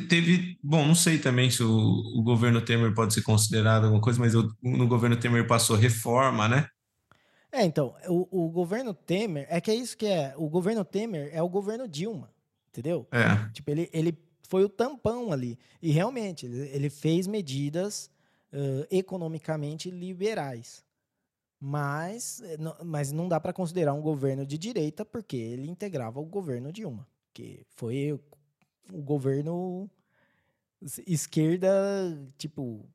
teve. 0.09 0.57
Bom, 0.63 0.87
não 0.87 0.95
sei 0.95 1.19
também 1.19 1.51
se 1.51 1.61
o, 1.61 1.69
o, 1.69 2.23
governo 2.23 2.59
Temer 2.59 2.91
pode 2.95 3.13
ser 3.13 3.21
considerado 3.21 3.83
alguma 3.83 4.01
coisa, 4.01 4.19
mas 4.19 4.33
eu, 4.33 4.51
no 4.63 4.87
governo 4.87 5.15
Temer 5.15 5.45
passou 5.45 5.75
reforma, 5.75 6.47
né? 6.47 6.67
É, 7.51 7.65
então, 7.65 7.95
o, 8.07 8.45
o 8.45 8.49
governo 8.49 8.95
Temer. 8.95 9.45
É 9.47 9.61
que 9.61 9.69
é 9.69 9.75
isso 9.75 9.95
que 9.95 10.07
é. 10.07 10.33
O 10.35 10.49
governo 10.49 10.83
Temer 10.83 11.29
é 11.31 11.43
o 11.43 11.49
governo 11.49 11.87
Dilma, 11.87 12.31
entendeu? 12.69 13.07
É. 13.11 13.47
Tipo, 13.53 13.69
ele, 13.69 13.87
ele 13.93 14.28
foi 14.49 14.65
o 14.65 14.69
tampão 14.69 15.31
ali. 15.31 15.57
E 15.81 15.91
realmente, 15.91 16.45
ele, 16.45 16.89
fez 16.89 17.27
medidas 17.27 18.09
uh, 18.51 18.85
economicamente 18.89 19.91
liberais. 19.91 20.83
Mas, 21.61 22.41
eh, 22.41 22.57
mas 22.85 23.11
não 23.11 23.27
dá 23.27 23.37
para 23.37 23.51
considerar 23.51 23.93
um 23.93 24.01
governo 24.01 24.45
de 24.45 24.57
direita 24.57 25.03
porque 25.03 25.35
ele 25.35 25.69
integrava 25.69 26.17
o 26.17 26.25
governo 26.25 26.71
Dilma, 26.71 27.05
que 27.33 27.65
foi 27.67 28.17
o 28.93 29.01
governo 29.01 29.89
esquerda, 31.05 31.69
tipo, 32.37 32.87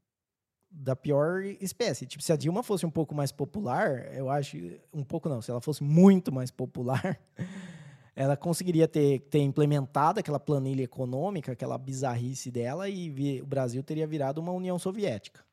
da 0.70 0.96
pior 0.96 1.44
espécie. 1.60 2.06
Tipo, 2.06 2.24
se 2.24 2.32
a 2.32 2.36
Dilma 2.36 2.62
fosse 2.62 2.86
um 2.86 2.90
pouco 2.90 3.14
mais 3.14 3.30
popular, 3.30 4.12
eu 4.14 4.30
acho, 4.30 4.56
um 4.92 5.04
pouco 5.04 5.28
não, 5.28 5.42
se 5.42 5.50
ela 5.50 5.60
fosse 5.60 5.84
muito 5.84 6.32
mais 6.32 6.50
popular, 6.50 7.20
ela 8.16 8.36
conseguiria 8.36 8.86
ter, 8.86 9.20
ter 9.30 9.40
implementado 9.40 10.20
aquela 10.20 10.38
planilha 10.38 10.82
econômica, 10.82 11.52
aquela 11.52 11.76
bizarrice 11.76 12.50
dela, 12.50 12.88
e 12.88 13.40
o 13.42 13.46
Brasil 13.46 13.82
teria 13.82 14.06
virado 14.06 14.40
uma 14.40 14.52
União 14.52 14.78
Soviética. 14.78 15.44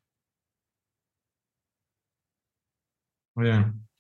É. 3.40 3.92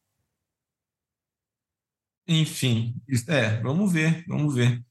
Enfim, 2.27 2.95
é, 3.27 3.61
vamos 3.61 3.91
ver, 3.91 4.23
vamos 4.27 4.55
ver. 4.55 4.83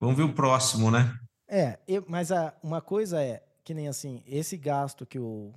Vamos 0.00 0.16
ver 0.16 0.24
o 0.24 0.34
próximo, 0.34 0.90
né? 0.90 1.18
É, 1.46 1.78
eu, 1.86 2.04
mas 2.08 2.32
a, 2.32 2.54
uma 2.62 2.80
coisa 2.80 3.22
é 3.22 3.42
que 3.62 3.72
nem 3.72 3.88
assim, 3.88 4.22
esse 4.26 4.56
gasto 4.56 5.06
que 5.06 5.18
o 5.18 5.52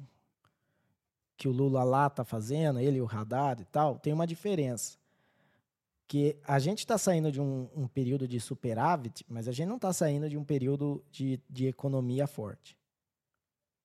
que 1.36 1.48
o 1.48 1.52
Lula 1.52 1.84
lá 1.84 2.10
tá 2.10 2.26
fazendo, 2.26 2.80
ele 2.80 2.98
e 2.98 3.02
o 3.02 3.06
Haddad 3.08 3.62
e 3.62 3.66
tal, 3.66 4.00
tem 4.00 4.12
uma 4.12 4.26
diferença. 4.26 4.98
Que 6.08 6.38
a 6.46 6.58
gente 6.58 6.80
está 6.80 6.98
saindo 6.98 7.32
de 7.32 7.42
um, 7.42 7.68
um, 7.76 7.88
período 7.88 8.28
de 8.28 8.40
superávit, 8.40 9.26
mas 9.28 9.48
a 9.48 9.52
gente 9.52 9.68
não 9.68 9.76
está 9.76 9.92
saindo 9.92 10.30
de 10.30 10.38
um 10.38 10.44
período 10.44 11.04
de, 11.12 11.40
de 11.50 11.68
economia 11.68 12.26
forte. 12.28 12.78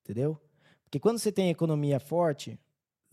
Entendeu? 0.03 0.41
Porque 0.85 1.01
quando 1.01 1.19
você 1.19 1.33
tem 1.33 1.51
economia 1.51 1.99
forte, 1.99 2.59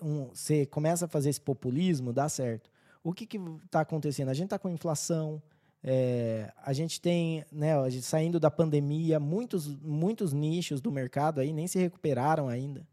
um, 0.01 0.27
você 0.27 0.65
começa 0.65 1.05
a 1.05 1.07
fazer 1.07 1.29
esse 1.29 1.41
populismo, 1.41 2.13
dá 2.13 2.29
certo. 2.29 2.69
O 3.03 3.13
que 3.13 3.27
está 3.65 3.81
acontecendo? 3.81 4.29
A 4.29 4.33
gente 4.33 4.45
está 4.45 4.59
com 4.59 4.69
inflação, 4.69 5.41
é, 5.81 6.51
a 6.57 6.73
gente 6.73 6.99
tem, 6.99 7.45
né, 7.51 7.89
gente, 7.89 8.05
saindo 8.05 8.39
da 8.39 8.51
pandemia, 8.51 9.19
muitos, 9.19 9.67
muitos 9.77 10.33
nichos 10.33 10.81
do 10.81 10.91
mercado 10.91 11.39
aí 11.39 11.53
nem 11.53 11.67
se 11.67 11.79
recuperaram 11.79 12.49
ainda. 12.49 12.85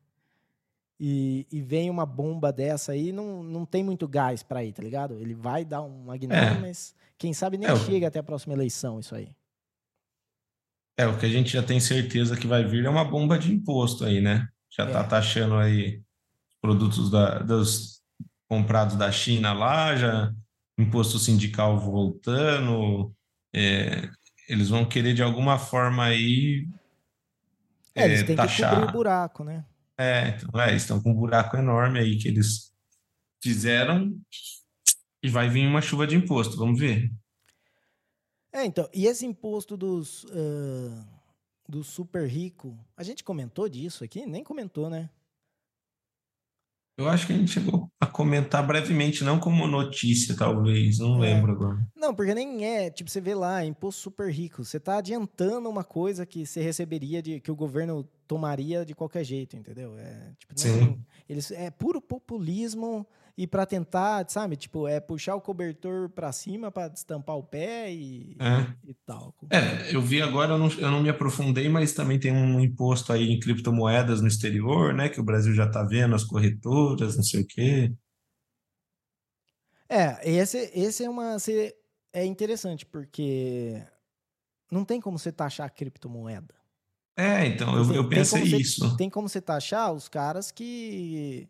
E, 0.98 1.46
e 1.52 1.60
vem 1.60 1.90
uma 1.90 2.06
bomba 2.06 2.50
dessa 2.50 2.92
aí, 2.92 3.12
não, 3.12 3.42
não 3.42 3.66
tem 3.66 3.84
muito 3.84 4.08
gás 4.08 4.42
para 4.42 4.64
ir, 4.64 4.72
tá 4.72 4.82
ligado? 4.82 5.20
Ele 5.20 5.34
vai 5.34 5.64
dar 5.64 5.82
uma 5.82 6.16
guinada, 6.16 6.56
é. 6.56 6.58
mas 6.58 6.94
quem 7.18 7.34
sabe 7.34 7.58
nem 7.58 7.68
é, 7.68 7.76
chega 7.76 8.08
até 8.08 8.18
a 8.18 8.22
próxima 8.22 8.54
eleição 8.54 8.98
isso 8.98 9.14
aí. 9.14 9.28
É, 10.98 11.06
o 11.06 11.18
que 11.18 11.26
a 11.26 11.28
gente 11.28 11.52
já 11.52 11.62
tem 11.62 11.78
certeza 11.78 12.36
que 12.36 12.46
vai 12.46 12.64
vir 12.64 12.86
é 12.86 12.88
uma 12.88 13.04
bomba 13.04 13.38
de 13.38 13.52
imposto 13.52 14.04
aí, 14.04 14.22
né? 14.22 14.48
Já 14.70 14.90
tá 14.90 15.00
é. 15.00 15.04
taxando 15.04 15.56
aí 15.56 16.00
produtos 16.62 17.10
da, 17.10 17.40
dos 17.40 18.00
comprados 18.48 18.96
da 18.96 19.12
China 19.12 19.52
lá, 19.52 19.94
já 19.94 20.32
imposto 20.78 21.18
sindical 21.18 21.78
voltando, 21.78 23.12
é, 23.54 24.08
eles 24.48 24.70
vão 24.70 24.84
querer 24.84 25.12
de 25.14 25.22
alguma 25.22 25.58
forma 25.58 26.04
aí 26.04 26.66
é, 27.94 28.04
eles 28.04 28.20
é, 28.20 28.24
têm 28.24 28.36
taxar. 28.36 28.70
que 28.70 28.76
cobrir 28.76 28.90
o 28.90 28.92
buraco, 28.92 29.44
né? 29.44 29.64
É, 29.98 30.28
então, 30.28 30.60
é, 30.60 30.76
estão 30.76 31.02
com 31.02 31.10
um 31.10 31.14
buraco 31.14 31.56
enorme 31.56 31.98
aí 31.98 32.18
que 32.18 32.28
eles 32.28 32.72
fizeram 33.42 34.14
e 35.22 35.28
vai 35.28 35.48
vir 35.48 35.66
uma 35.66 35.80
chuva 35.80 36.06
de 36.06 36.16
imposto, 36.16 36.56
vamos 36.56 36.78
ver. 36.78 37.10
É, 38.52 38.64
então, 38.64 38.88
e 38.92 39.06
esse 39.06 39.26
imposto 39.26 39.76
dos, 39.76 40.24
uh, 40.24 41.04
do 41.68 41.82
super 41.82 42.26
rico, 42.26 42.78
a 42.96 43.02
gente 43.02 43.24
comentou 43.24 43.68
disso 43.68 44.04
aqui? 44.04 44.26
Nem 44.26 44.42
comentou, 44.42 44.88
né? 44.88 45.10
Eu 46.98 47.08
acho 47.10 47.26
que 47.26 47.34
a 47.34 47.36
gente 47.36 47.52
chegou 47.52 47.90
a 48.00 48.06
comentar 48.06 48.66
brevemente, 48.66 49.22
não 49.22 49.38
como 49.38 49.66
notícia, 49.66 50.34
talvez, 50.34 50.98
não 50.98 51.22
é. 51.22 51.34
lembro 51.34 51.52
agora. 51.52 51.86
Não, 51.94 52.14
porque 52.14 52.34
nem 52.34 52.64
é, 52.64 52.90
tipo, 52.90 53.10
você 53.10 53.20
vê 53.20 53.34
lá, 53.34 53.62
imposto 53.62 54.00
super 54.00 54.30
rico. 54.32 54.64
Você 54.64 54.78
está 54.78 54.96
adiantando 54.96 55.68
uma 55.68 55.84
coisa 55.84 56.24
que 56.24 56.46
você 56.46 56.62
receberia, 56.62 57.20
de, 57.20 57.38
que 57.38 57.50
o 57.50 57.56
governo 57.56 58.08
tomaria 58.26 58.84
de 58.84 58.94
qualquer 58.94 59.24
jeito, 59.24 59.56
entendeu? 59.56 59.96
É, 59.98 60.32
tipo, 60.54 60.76
não, 60.76 60.98
eles, 61.28 61.50
é 61.50 61.70
puro 61.70 62.00
populismo 62.00 63.06
e 63.38 63.46
para 63.46 63.66
tentar, 63.66 64.26
sabe, 64.30 64.56
tipo, 64.56 64.88
é 64.88 64.98
puxar 64.98 65.34
o 65.34 65.40
cobertor 65.40 66.08
para 66.08 66.32
cima 66.32 66.70
para 66.70 66.88
destampar 66.88 67.36
o 67.36 67.42
pé 67.42 67.92
e, 67.92 68.34
é. 68.40 68.74
e 68.82 68.94
tal. 69.06 69.34
É, 69.50 69.94
eu 69.94 70.00
vi 70.00 70.22
agora, 70.22 70.54
eu 70.54 70.58
não, 70.58 70.70
eu 70.70 70.90
não 70.90 71.02
me 71.02 71.10
aprofundei, 71.10 71.68
mas 71.68 71.92
também 71.92 72.18
tem 72.18 72.32
um 72.32 72.58
imposto 72.58 73.12
aí 73.12 73.30
em 73.30 73.38
criptomoedas 73.38 74.22
no 74.22 74.28
exterior, 74.28 74.94
né, 74.94 75.10
que 75.10 75.20
o 75.20 75.24
Brasil 75.24 75.52
já 75.52 75.66
está 75.66 75.82
vendo, 75.82 76.14
as 76.14 76.24
corretoras, 76.24 77.16
não 77.16 77.22
sei 77.22 77.42
o 77.42 77.46
quê. 77.46 77.92
É, 79.88 80.28
esse, 80.28 80.70
esse 80.74 81.04
é 81.04 81.10
uma. 81.10 81.36
É 82.12 82.24
interessante, 82.24 82.84
porque 82.84 83.80
não 84.70 84.84
tem 84.84 85.00
como 85.00 85.18
você 85.18 85.30
taxar 85.30 85.66
a 85.66 85.70
criptomoeda. 85.70 86.55
É, 87.16 87.46
então, 87.46 87.76
eu, 87.76 87.94
eu 87.94 88.08
pensei 88.08 88.42
isso. 88.42 88.96
tem 88.96 89.08
como 89.08 89.28
você 89.28 89.40
taxar 89.40 89.92
os 89.92 90.08
caras 90.08 90.50
que 90.50 91.48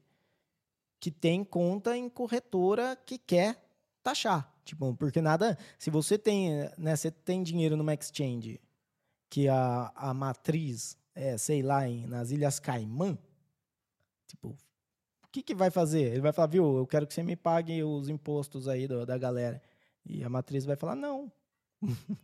que 1.01 1.11
tem 1.11 1.45
conta 1.45 1.97
em 1.97 2.09
corretora 2.09 2.97
que 3.05 3.19
quer 3.19 3.63
taxar. 4.03 4.51
Tipo, 4.65 4.95
porque 4.95 5.21
nada. 5.21 5.59
Se 5.79 5.91
você 5.91 6.17
tem, 6.19 6.69
né, 6.79 6.97
você 6.97 7.11
tem 7.11 7.43
dinheiro 7.43 7.77
numa 7.77 7.95
exchange 7.95 8.61
que 9.29 9.49
a, 9.49 9.93
a 9.95 10.15
matriz 10.15 10.97
é, 11.17 11.39
sei 11.39 11.63
lá, 11.63 11.89
em, 11.89 12.07
nas 12.07 12.31
Ilhas 12.31 12.61
Caimã, 12.61 13.19
tipo, 14.29 14.49
o 14.49 15.29
que, 15.33 15.43
que 15.43 15.55
vai 15.55 15.71
fazer? 15.71 16.13
Ele 16.13 16.21
vai 16.21 16.33
falar, 16.33 16.49
viu, 16.49 16.77
eu 16.77 16.87
quero 16.87 17.07
que 17.07 17.15
você 17.15 17.23
me 17.23 17.35
pague 17.35 17.83
os 17.83 18.09
impostos 18.09 18.69
aí 18.69 18.87
do, 18.87 19.07
da 19.07 19.17
galera. 19.17 19.61
E 20.05 20.23
a 20.23 20.29
matriz 20.29 20.67
vai 20.67 20.77
falar, 20.77 20.95
não. 20.95 21.33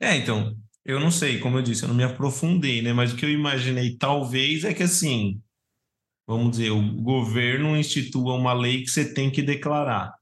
é, 0.00 0.08
é, 0.12 0.16
então, 0.16 0.56
eu 0.84 0.98
não 0.98 1.10
sei, 1.10 1.38
como 1.38 1.58
eu 1.58 1.62
disse, 1.62 1.82
eu 1.82 1.88
não 1.88 1.94
me 1.94 2.04
aprofundei, 2.04 2.82
né? 2.82 2.92
Mas 2.92 3.12
o 3.12 3.16
que 3.16 3.24
eu 3.24 3.30
imaginei, 3.30 3.96
talvez, 3.96 4.64
é 4.64 4.74
que 4.74 4.82
assim 4.82 5.40
vamos 6.30 6.52
dizer, 6.52 6.70
o 6.70 7.02
governo 7.02 7.76
institua 7.76 8.34
uma 8.34 8.52
lei 8.52 8.82
que 8.82 8.88
você 8.88 9.12
tem 9.12 9.32
que 9.32 9.42
declarar. 9.42 10.14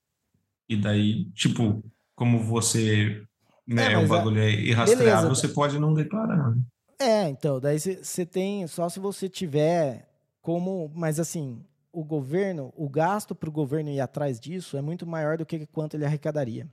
E 0.66 0.74
daí, 0.74 1.26
tipo, 1.32 1.84
como 2.14 2.42
você, 2.42 3.22
né, 3.66 3.92
é, 3.92 3.98
o 3.98 4.08
bagulho 4.08 4.40
é 4.40 4.50
irrastreável, 4.50 5.28
você 5.28 5.48
pode 5.48 5.78
não 5.78 5.92
declarar. 5.92 6.50
Né? 6.50 6.62
É, 6.98 7.28
então, 7.28 7.60
daí 7.60 7.78
você 7.78 8.24
tem, 8.24 8.66
só 8.66 8.88
se 8.88 8.98
você 8.98 9.28
tiver 9.28 10.08
como, 10.40 10.90
mas 10.94 11.20
assim, 11.20 11.62
o 11.92 12.02
governo, 12.02 12.72
o 12.74 12.88
gasto 12.88 13.34
para 13.34 13.50
o 13.50 13.52
governo 13.52 13.90
ir 13.90 14.00
atrás 14.00 14.40
disso 14.40 14.78
é 14.78 14.80
muito 14.80 15.06
maior 15.06 15.36
do 15.36 15.44
que 15.44 15.66
quanto 15.66 15.94
ele 15.94 16.06
arrecadaria. 16.06 16.66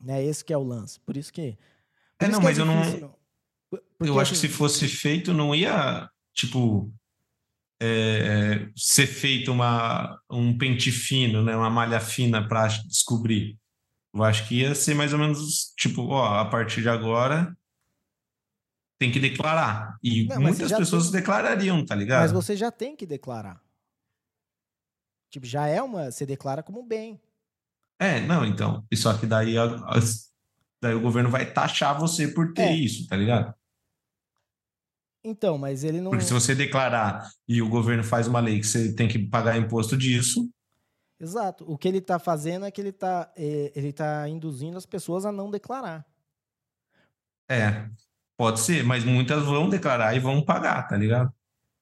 Né? 0.00 0.24
Esse 0.24 0.44
que 0.44 0.52
é 0.52 0.56
o 0.56 0.62
lance. 0.62 1.00
Por 1.00 1.16
isso 1.16 1.32
que. 1.32 1.58
É, 2.24 2.28
não, 2.28 2.40
mas 2.40 2.58
é 2.58 2.62
eu 2.62 2.66
não. 2.66 3.14
Porque, 3.70 4.10
eu 4.10 4.20
acho 4.20 4.32
assim, 4.32 4.42
que 4.42 4.48
se 4.48 4.58
fosse 4.58 4.88
feito, 4.88 5.32
não 5.32 5.54
ia, 5.54 6.08
tipo, 6.32 6.92
é, 7.80 8.68
ser 8.76 9.06
feito 9.06 9.52
uma, 9.52 10.20
um 10.30 10.56
pente 10.56 10.90
fino, 10.90 11.42
né, 11.42 11.56
uma 11.56 11.70
malha 11.70 12.00
fina 12.00 12.46
para 12.46 12.66
descobrir. 12.68 13.58
Eu 14.14 14.22
acho 14.22 14.46
que 14.46 14.60
ia 14.60 14.74
ser 14.74 14.94
mais 14.94 15.12
ou 15.12 15.18
menos 15.18 15.72
tipo, 15.76 16.02
ó, 16.06 16.38
a 16.38 16.44
partir 16.44 16.82
de 16.82 16.88
agora 16.88 17.56
tem 18.98 19.10
que 19.10 19.18
declarar. 19.18 19.98
E 20.02 20.26
não, 20.26 20.40
muitas 20.40 20.72
pessoas 20.72 21.10
tem... 21.10 21.20
declarariam, 21.20 21.84
tá 21.84 21.94
ligado? 21.94 22.22
Mas 22.22 22.32
você 22.32 22.56
já 22.56 22.70
tem 22.70 22.94
que 22.94 23.04
declarar. 23.04 23.60
Tipo, 25.30 25.46
já 25.46 25.66
é 25.66 25.82
uma. 25.82 26.12
Você 26.12 26.24
declara 26.24 26.62
como 26.62 26.82
bem. 26.84 27.20
É, 27.98 28.20
não, 28.20 28.44
então. 28.44 28.86
E 28.88 28.96
só 28.96 29.18
que 29.18 29.26
daí, 29.26 29.56
daí 30.84 30.94
o 30.94 31.00
governo 31.00 31.30
vai 31.30 31.50
taxar 31.50 31.98
você 31.98 32.28
por 32.28 32.52
ter 32.52 32.62
é. 32.62 32.74
isso, 32.74 33.08
tá 33.08 33.16
ligado? 33.16 33.54
Então, 35.24 35.56
mas 35.56 35.82
ele 35.82 36.00
não. 36.00 36.10
Porque 36.10 36.24
se 36.24 36.32
você 36.32 36.54
declarar 36.54 37.30
e 37.48 37.62
o 37.62 37.68
governo 37.68 38.04
faz 38.04 38.28
uma 38.28 38.40
lei 38.40 38.60
que 38.60 38.66
você 38.66 38.94
tem 38.94 39.08
que 39.08 39.18
pagar 39.18 39.56
imposto 39.56 39.96
disso. 39.96 40.48
Exato. 41.18 41.64
O 41.66 41.78
que 41.78 41.88
ele 41.88 41.98
está 41.98 42.18
fazendo 42.18 42.66
é 42.66 42.70
que 42.70 42.80
ele 42.80 42.90
está 42.90 43.32
é, 43.34 43.72
ele 43.74 43.92
tá 43.92 44.28
induzindo 44.28 44.76
as 44.76 44.84
pessoas 44.84 45.24
a 45.24 45.32
não 45.32 45.50
declarar. 45.50 46.04
É, 47.48 47.88
pode 48.36 48.60
ser, 48.60 48.84
mas 48.84 49.04
muitas 49.04 49.42
vão 49.44 49.68
declarar 49.68 50.14
e 50.14 50.20
vão 50.20 50.44
pagar, 50.44 50.86
tá 50.86 50.96
ligado? 50.96 51.32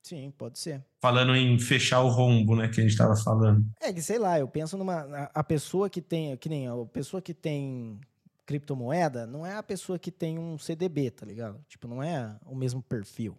Sim, 0.02 0.32
pode 0.36 0.58
ser. 0.58 0.84
Falando 1.00 1.34
em 1.34 1.58
fechar 1.58 2.00
o 2.00 2.08
rombo, 2.08 2.56
né, 2.56 2.68
que 2.68 2.80
a 2.80 2.82
gente 2.82 2.92
estava 2.92 3.16
falando. 3.16 3.64
É 3.80 3.92
que 3.92 4.02
sei 4.02 4.18
lá, 4.18 4.38
eu 4.38 4.46
penso 4.48 4.76
numa 4.76 5.30
a 5.34 5.42
pessoa 5.42 5.90
que 5.90 6.00
tem, 6.00 6.36
que 6.36 6.48
nem 6.48 6.68
a 6.68 6.74
pessoa 6.92 7.22
que 7.22 7.34
tem 7.34 8.00
criptomoeda 8.46 9.26
não 9.26 9.46
é 9.46 9.56
a 9.56 9.62
pessoa 9.62 9.98
que 9.98 10.10
tem 10.10 10.38
um 10.38 10.58
CDB, 10.58 11.10
tá 11.10 11.26
ligado? 11.26 11.64
Tipo, 11.68 11.86
não 11.88 12.02
é 12.02 12.36
o 12.44 12.54
mesmo 12.54 12.82
perfil. 12.82 13.38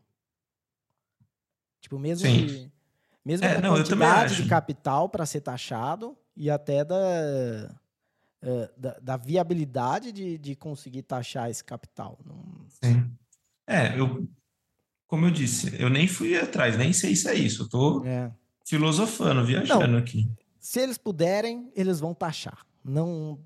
Tipo, 1.81 1.99
mesmo 1.99 2.27
Sim. 2.27 2.45
de, 2.45 2.71
mesmo 3.25 3.45
É, 3.45 3.55
da 3.55 3.61
não, 3.61 3.75
quantidade 3.75 4.41
de 4.41 4.47
capital 4.47 5.09
para 5.09 5.25
ser 5.25 5.41
taxado 5.41 6.17
e 6.35 6.49
até 6.49 6.83
da, 6.83 6.95
eh, 8.41 8.69
da, 8.77 8.99
da 8.99 9.17
viabilidade 9.17 10.11
de, 10.11 10.37
de 10.37 10.55
conseguir 10.55 11.03
taxar 11.03 11.49
esse 11.49 11.63
capital. 11.63 12.19
Não- 12.25 12.65
Sim. 12.81 13.11
É, 13.67 13.97
eu, 13.99 14.27
como 15.07 15.25
eu 15.25 15.31
disse, 15.31 15.81
eu 15.81 15.89
nem 15.89 16.07
fui 16.07 16.37
atrás, 16.37 16.77
nem 16.77 16.91
sei 16.91 17.15
se 17.15 17.29
é 17.29 17.35
isso. 17.35 17.63
Eu 17.63 17.69
tô 17.69 18.05
é. 18.05 18.31
filosofando, 18.65 19.45
viajando 19.45 19.97
aqui. 19.97 20.29
Se 20.59 20.79
eles 20.79 20.97
puderem, 20.97 21.71
eles 21.75 21.99
vão 21.99 22.13
taxar. 22.13 22.65
Não, 22.83 23.39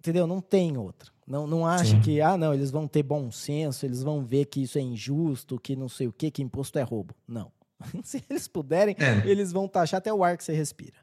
entendeu? 0.00 0.26
Não 0.26 0.40
tem 0.40 0.76
outra. 0.76 1.12
Não, 1.26 1.46
não 1.46 1.64
acha 1.64 1.92
Sim. 1.92 2.00
que, 2.00 2.20
ah, 2.20 2.36
não, 2.36 2.52
eles 2.52 2.72
vão 2.72 2.88
ter 2.88 3.04
bom 3.04 3.30
senso, 3.30 3.86
eles 3.86 4.02
vão 4.02 4.24
ver 4.24 4.46
que 4.46 4.62
isso 4.62 4.78
é 4.78 4.80
injusto, 4.80 5.60
que 5.60 5.76
não 5.76 5.88
sei 5.88 6.08
o 6.08 6.12
quê, 6.12 6.30
que 6.30 6.42
imposto 6.42 6.78
é 6.78 6.82
roubo. 6.82 7.14
Não. 7.28 7.52
Se 8.02 8.24
eles 8.28 8.48
puderem, 8.48 8.96
É, 8.98 9.28
eles 9.28 9.52
vão 9.52 9.68
taxar 9.68 9.98
até 9.98 10.12
o 10.12 10.24
ar 10.24 10.36
que 10.36 10.42
você 10.42 10.52
respira. 10.52 10.96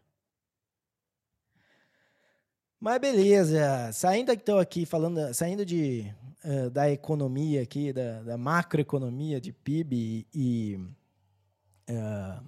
Mas 2.79 2.99
beleza, 2.99 3.91
saindo 3.93 4.31
então 4.31 4.59
aqui, 4.59 4.85
falando, 4.85 5.33
saindo 5.33 5.65
de, 5.65 6.13
eh, 6.43 6.69
da 6.69 6.91
economia 6.91 7.63
aqui, 7.63 7.91
da, 7.91 8.21
da 8.21 8.37
macroeconomia 8.37 9.41
de 9.41 9.51
PIB 9.51 10.27
e, 10.31 10.79
eh, 11.87 12.39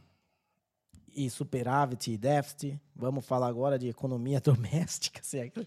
e 1.26 1.30
superávit 1.30 2.12
e 2.12 2.18
déficit, 2.18 2.80
vamos 2.96 3.26
falar 3.26 3.48
agora 3.48 3.78
de 3.78 3.90
economia 3.90 4.40
doméstica, 4.42 5.20
se 5.22 5.40
é 5.40 5.50
que 5.50 5.66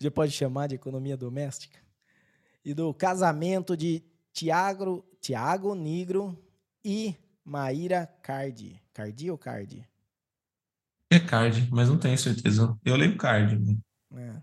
já 0.00 0.10
pode 0.10 0.32
chamar 0.32 0.66
de 0.66 0.74
economia 0.74 1.16
doméstica, 1.16 1.78
e 2.64 2.74
do 2.74 2.92
casamento 2.92 3.76
de 3.76 4.02
Tiago, 4.32 5.04
Tiago 5.20 5.74
Nigro 5.74 6.36
e 6.84 7.14
Maíra 7.44 8.06
Cardi. 8.20 8.82
Cardi 8.92 9.30
ou 9.30 9.38
Cardi? 9.38 9.86
é 11.08 11.20
card, 11.20 11.68
mas 11.70 11.88
não 11.88 11.96
tenho 11.96 12.18
certeza. 12.18 12.76
Eu 12.84 12.96
leio 12.96 13.16
card. 13.16 13.56
né? 13.56 13.78
É. 14.16 14.42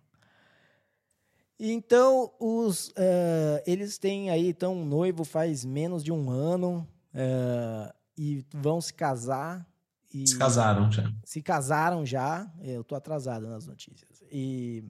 Então, 1.60 2.32
os, 2.40 2.92
eh, 2.96 3.64
eles 3.68 3.98
têm 3.98 4.30
aí, 4.30 4.48
então, 4.48 4.76
um 4.76 4.86
noivo 4.86 5.24
faz 5.24 5.66
menos 5.66 6.04
de 6.04 6.12
um 6.12 6.30
ano 6.30 6.88
eh, 7.14 7.94
e 8.18 8.46
vão 8.54 8.80
se 8.80 8.94
casar. 8.94 9.68
E 10.14 10.28
Se 10.28 10.38
casaram 10.38 10.92
já. 10.92 11.12
se 11.24 11.42
casaram 11.42 12.06
já. 12.06 12.52
Eu 12.62 12.84
tô 12.84 12.96
atrasado 12.96 13.48
nas 13.48 13.66
notícias. 13.66 14.24
E 14.32 14.84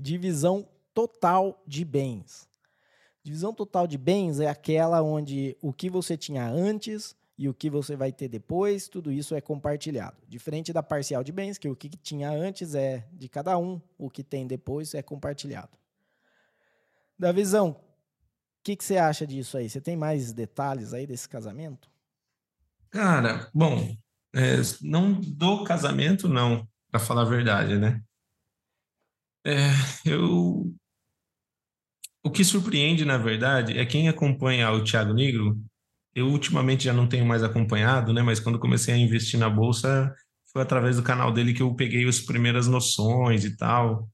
divisão 0.00 0.68
total 0.92 1.62
de 1.66 1.84
bens. 1.84 2.48
Divisão 3.22 3.52
total 3.52 3.86
de 3.86 3.98
bens 3.98 4.38
é 4.40 4.48
aquela 4.48 5.02
onde 5.02 5.56
o 5.60 5.72
que 5.72 5.90
você 5.90 6.16
tinha 6.16 6.46
antes 6.48 7.16
e 7.38 7.48
o 7.48 7.54
que 7.54 7.68
você 7.68 7.96
vai 7.96 8.12
ter 8.12 8.28
depois, 8.28 8.88
tudo 8.88 9.10
isso 9.12 9.34
é 9.34 9.40
compartilhado. 9.40 10.16
Diferente 10.28 10.72
da 10.72 10.82
parcial 10.82 11.22
de 11.22 11.32
bens, 11.32 11.58
que 11.58 11.68
o 11.68 11.76
que 11.76 11.88
tinha 11.90 12.30
antes 12.30 12.74
é 12.74 13.06
de 13.12 13.28
cada 13.28 13.58
um, 13.58 13.80
o 13.98 14.08
que 14.08 14.22
tem 14.22 14.46
depois 14.46 14.94
é 14.94 15.02
compartilhado. 15.02 15.76
Da 17.18 17.32
visão, 17.32 17.70
o 17.70 17.76
que, 18.62 18.76
que 18.76 18.84
você 18.84 18.96
acha 18.96 19.26
disso 19.26 19.58
aí? 19.58 19.68
Você 19.68 19.80
tem 19.80 19.96
mais 19.96 20.32
detalhes 20.32 20.94
aí 20.94 21.06
desse 21.06 21.28
casamento? 21.28 21.90
Cara, 22.90 23.50
bom, 23.52 23.94
é, 24.36 24.60
não 24.82 25.18
do 25.18 25.64
casamento, 25.64 26.28
não, 26.28 26.68
para 26.90 27.00
falar 27.00 27.22
a 27.22 27.24
verdade, 27.24 27.78
né? 27.78 28.02
É, 29.46 29.70
eu. 30.04 30.74
O 32.22 32.30
que 32.30 32.44
surpreende, 32.44 33.04
na 33.04 33.16
verdade, 33.16 33.78
é 33.78 33.86
quem 33.86 34.08
acompanha 34.08 34.70
o 34.72 34.84
Thiago 34.84 35.14
Negro. 35.14 35.58
Eu 36.14 36.28
ultimamente 36.28 36.84
já 36.84 36.92
não 36.92 37.08
tenho 37.08 37.24
mais 37.24 37.42
acompanhado, 37.42 38.12
né? 38.12 38.20
Mas 38.20 38.38
quando 38.40 38.58
comecei 38.58 38.92
a 38.92 38.98
investir 38.98 39.38
na 39.38 39.48
bolsa, 39.48 40.14
foi 40.52 40.60
através 40.60 40.96
do 40.96 41.02
canal 41.02 41.32
dele 41.32 41.54
que 41.54 41.62
eu 41.62 41.74
peguei 41.74 42.06
as 42.06 42.20
primeiras 42.20 42.66
noções 42.66 43.44
e 43.44 43.56
tal. 43.56 44.10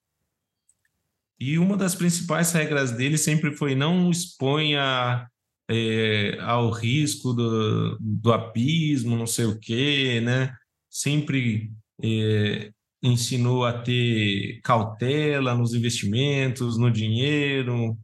E 1.41 1.59
uma 1.59 1.77
das 1.77 1.95
principais 1.97 2.53
regras 2.53 2.93
dele 2.93 3.19
sempre 3.19 3.57
foi 3.57 3.75
não 3.75 4.11
exponha 4.11 5.27
é, 5.69 6.39
ao 6.41 6.71
risco 6.71 7.33
do, 7.33 7.97
do 8.01 8.33
abismo, 8.33 9.17
não 9.17 9.27
sei 9.27 9.47
o 9.47 9.59
quê, 9.59 10.21
né? 10.21 10.55
Sempre 10.91 11.73
é, 12.03 12.73
ensinou 13.03 13.65
a 13.65 13.73
ter 13.83 14.61
cautela 14.63 15.55
nos 15.55 15.75
investimentos, 15.75 16.79
no 16.79 16.91
dinheiro. 16.91 17.99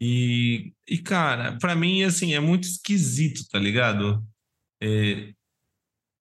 E, 0.00 0.72
e 0.88 0.98
cara, 0.98 1.58
para 1.58 1.74
mim, 1.74 2.02
assim, 2.02 2.34
é 2.34 2.40
muito 2.40 2.64
esquisito, 2.64 3.46
tá 3.50 3.58
ligado? 3.58 4.24
É, 4.82 5.32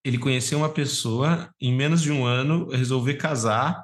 ele 0.04 0.18
conheceu 0.18 0.60
uma 0.60 0.70
pessoa, 0.70 1.54
em 1.60 1.74
menos 1.74 2.02
de 2.02 2.12
um 2.12 2.26
ano, 2.26 2.70
resolver 2.70 3.16
casar, 3.16 3.84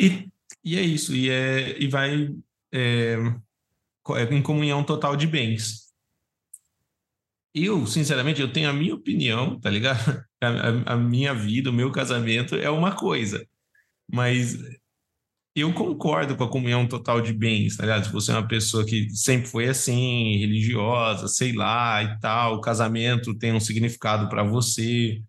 e, 0.00 0.28
e 0.64 0.76
é 0.76 0.82
isso, 0.82 1.14
e, 1.14 1.30
é, 1.30 1.80
e 1.80 1.86
vai 1.88 2.34
é 2.72 3.16
em 4.30 4.42
comunhão 4.42 4.84
total 4.84 5.16
de 5.16 5.26
bens. 5.26 5.84
Eu, 7.54 7.86
sinceramente, 7.86 8.40
eu 8.40 8.52
tenho 8.52 8.68
a 8.68 8.72
minha 8.72 8.94
opinião, 8.94 9.58
tá 9.60 9.70
ligado? 9.70 10.24
A, 10.44 10.92
a- 10.92 10.92
a 10.92 10.96
minha 10.98 11.32
vida, 11.32 11.70
o 11.70 11.72
meu 11.72 11.90
casamento 11.90 12.54
é 12.54 12.68
uma 12.68 12.94
coisa, 12.94 13.46
mas 14.12 14.58
eu 15.56 15.72
concordo 15.72 16.36
com 16.36 16.44
a 16.44 16.50
comunhão 16.50 16.86
total 16.88 17.20
de 17.20 17.32
bens, 17.32 17.76
tá 17.76 17.84
ligado? 17.84 18.06
Se 18.06 18.12
você 18.12 18.32
é 18.32 18.34
uma 18.34 18.48
pessoa 18.48 18.84
que 18.84 19.08
sempre 19.10 19.48
foi 19.48 19.68
assim, 19.68 20.36
religiosa, 20.38 21.28
sei 21.28 21.52
lá 21.52 22.02
e 22.02 22.18
tal, 22.20 22.56
o 22.56 22.60
casamento 22.60 23.34
tem 23.38 23.52
um 23.52 23.60
significado 23.60 24.28
para 24.28 24.42
você. 24.42 25.22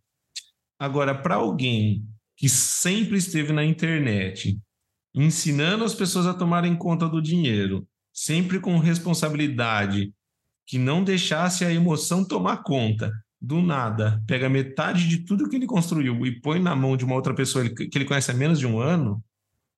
Agora, 0.79 1.15
para 1.15 1.35
alguém 1.35 2.05
que 2.37 2.49
sempre 2.49 3.17
esteve 3.17 3.53
na 3.53 3.63
internet, 3.65 4.59
ensinando 5.15 5.83
as 5.85 5.95
pessoas 5.95 6.27
a 6.27 6.33
tomarem 6.33 6.75
conta 6.77 7.07
do 7.09 7.21
dinheiro, 7.21 7.87
sempre 8.15 8.61
com 8.61 8.79
responsabilidade, 8.79 10.13
que 10.65 10.77
não 10.79 11.03
deixasse 11.03 11.65
a 11.65 11.71
emoção 11.71 12.25
tomar 12.25 12.63
conta, 12.63 13.11
do 13.41 13.61
nada, 13.61 14.23
pega 14.25 14.49
metade 14.49 15.07
de 15.07 15.19
tudo 15.19 15.47
que 15.49 15.55
ele 15.57 15.67
construiu 15.67 16.25
e 16.25 16.39
põe 16.39 16.59
na 16.59 16.75
mão 16.75 16.95
de 16.97 17.03
uma 17.05 17.13
outra 17.13 17.35
pessoa 17.35 17.67
que 17.69 17.91
ele 17.93 18.05
conhece 18.05 18.31
há 18.31 18.33
menos 18.33 18.57
de 18.57 18.65
um 18.65 18.79
ano, 18.79 19.21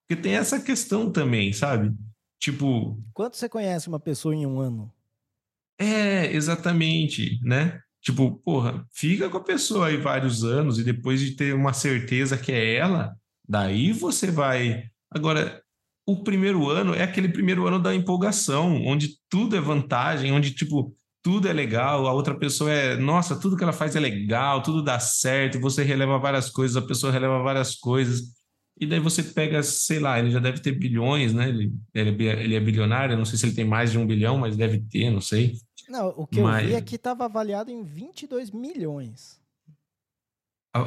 porque 0.08 0.22
tem 0.22 0.36
essa 0.36 0.60
questão 0.62 1.12
também, 1.12 1.52
sabe? 1.52 1.94
Tipo, 2.40 3.02
Quanto 3.14 3.36
você 3.36 3.50
conhece 3.50 3.90
uma 3.90 4.00
pessoa 4.00 4.34
em 4.36 4.46
um 4.46 4.60
ano? 4.62 4.94
é, 5.80 6.32
exatamente, 6.34 7.40
né? 7.44 7.82
Tipo, 8.02 8.38
porra, 8.38 8.86
fica 8.94 9.30
com 9.30 9.38
a 9.38 9.44
pessoa 9.44 9.88
aí 9.88 9.98
vários 9.98 10.44
anos 10.44 10.80
e 10.80 10.84
depois 10.84 11.20
de 11.20 11.32
ter 11.36 11.54
uma 11.54 11.74
certeza 11.74 12.38
que 12.38 12.52
é 12.52 12.76
ela, 12.76 13.16
daí 13.48 13.92
você 13.92 14.32
vai. 14.32 14.86
Agora, 15.12 15.62
o 16.08 16.24
primeiro 16.24 16.70
ano 16.70 16.96
é 16.96 17.04
aquele 17.04 17.28
primeiro 17.28 17.68
ano 17.68 17.80
da 17.80 17.94
empolgação, 17.94 18.82
onde 18.86 19.18
tudo 19.30 19.58
é 19.58 19.60
vantagem, 19.60 20.32
onde, 20.32 20.52
tipo, 20.52 20.96
tudo 21.22 21.50
é 21.50 21.54
legal, 21.54 22.08
a 22.08 22.14
outra 22.14 22.34
pessoa 22.34 22.72
é, 22.72 22.96
nossa, 22.96 23.38
tudo 23.38 23.58
que 23.58 23.64
ela 23.64 23.74
faz 23.74 23.94
é 23.94 24.00
legal, 24.00 24.64
tudo 24.64 24.82
dá 24.82 24.98
certo, 24.98 25.60
você 25.60 25.84
releva 25.84 26.18
várias 26.18 26.50
coisas, 26.50 26.78
a 26.78 26.88
pessoa 26.88 27.12
releva 27.12 27.44
várias 27.44 27.76
coisas. 27.76 28.22
E 28.80 28.86
daí 28.86 29.02
você 29.02 29.22
pega, 29.22 29.62
sei 29.62 30.00
lá, 30.00 30.18
ele 30.18 30.32
já 30.32 30.40
deve 30.40 30.62
ter 30.62 30.72
bilhões, 30.72 31.34
né? 31.34 31.50
Ele, 31.50 31.74
ele, 31.94 32.28
é 32.28 32.44
ele 32.44 32.56
é 32.56 32.60
bilionário, 32.60 33.18
não 33.18 33.26
sei 33.26 33.38
se 33.38 33.46
ele 33.46 33.56
tem 33.56 33.66
mais 33.66 33.92
de 33.92 33.98
um 33.98 34.08
bilhão, 34.08 34.38
mas 34.38 34.56
deve 34.56 34.80
ter, 34.80 35.10
não 35.10 35.20
sei. 35.20 35.58
Não, 35.90 36.10
o 36.16 36.26
que 36.26 36.40
eu 36.40 36.46
vi 36.46 36.52
Mas- 36.52 36.72
é 36.72 36.82
que 36.82 36.96
estava 36.96 37.26
avaliado 37.26 37.70
em 37.70 37.84
22 37.84 38.52
milhões. 38.52 39.42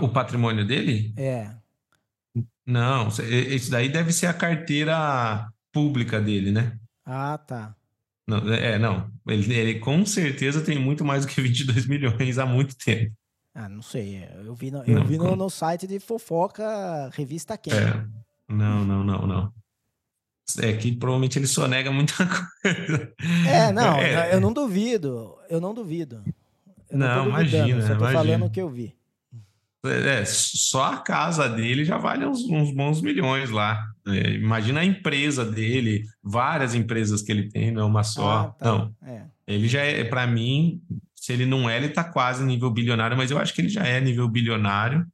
O 0.01 0.09
patrimônio 0.09 0.65
dele? 0.67 1.13
É. 1.17 1.60
Não, 2.71 3.09
isso 3.09 3.71
daí 3.71 3.89
deve 3.89 4.13
ser 4.13 4.27
a 4.27 4.33
carteira 4.35 5.49
pública 5.73 6.21
dele, 6.21 6.51
né? 6.53 6.79
Ah, 7.05 7.37
tá. 7.39 7.75
Não, 8.27 8.39
é, 8.53 8.79
não. 8.79 9.11
Ele, 9.27 9.53
ele 9.53 9.79
com 9.81 10.07
certeza 10.07 10.61
tem 10.61 10.79
muito 10.79 11.05
mais 11.05 11.25
do 11.27 11.33
que 11.33 11.41
22 11.41 11.87
milhões 11.89 12.39
há 12.39 12.47
muito 12.47 12.77
tempo. 12.77 13.13
Ah, 13.53 13.69
não 13.69 13.83
sei. 13.83 14.25
Eu 14.45 14.55
vi 14.55 14.71
no, 14.71 14.85
eu 14.85 14.95
Não, 15.01 15.05
vi 15.05 15.19
no, 15.19 15.35
no 15.35 15.51
site 15.51 15.87
de 15.87 15.99
fofoca, 15.99 17.11
revista 17.13 17.59
Quem. 17.59 17.73
É. 17.73 18.05
Não, 18.49 18.85
não, 18.85 19.03
não, 19.03 19.27
não. 19.27 19.53
É 20.61 20.73
que 20.73 20.93
provavelmente 20.97 21.39
ele 21.39 21.47
sonega 21.47 21.91
muita 21.91 22.15
coisa. 22.63 23.13
É, 23.49 23.73
não, 23.73 23.99
É. 23.99 24.33
eu 24.35 24.41
não 24.41 24.53
duvido. 24.53 25.37
Eu 25.49 25.61
não 25.61 25.75
duvido. 25.75 26.23
Eu 26.89 26.99
Não, 26.99 27.25
duvidando, 27.31 27.31
imagina, 27.31 27.83
Só 27.83 27.89
tô 27.89 27.95
imagina. 28.01 28.13
falando 28.23 28.47
o 28.47 28.51
que 28.51 28.61
eu 28.61 28.69
vi. 28.69 28.97
É, 29.85 30.25
só 30.27 30.93
a 30.93 30.97
casa 30.99 31.49
dele 31.49 31.85
já 31.87 31.97
vale 31.97 32.27
uns, 32.27 32.45
uns 32.45 32.75
bons 32.75 33.01
milhões 33.01 33.49
lá. 33.51 33.83
É, 34.07 34.33
imagina 34.33 34.81
a 34.81 34.85
empresa 34.85 35.45
dele, 35.45 36.05
várias 36.23 36.75
empresas 36.75 37.23
que 37.23 37.33
ele 37.33 37.49
tem, 37.49 37.71
não 37.71 37.83
é 37.83 37.85
uma 37.85 38.03
só. 38.03 38.31
Ah, 38.31 38.51
tá. 38.51 38.65
Não, 38.67 38.95
É. 39.07 39.25
ele 39.47 39.69
já 39.69 39.81
é, 39.81 40.05
para 40.05 40.27
mim, 40.27 40.83
se 41.15 41.33
ele 41.33 41.47
não 41.47 41.69
é, 41.69 41.77
ele 41.79 41.89
tá 41.89 42.05
quase 42.05 42.45
nível 42.45 42.71
bilionário, 42.71 43.17
mas 43.17 43.31
eu 43.31 43.39
acho 43.39 43.55
que 43.55 43.63
ele 43.63 43.71
já 43.71 43.85
é 43.87 44.01
nível 44.01 44.29
bilionário. 44.29 45.07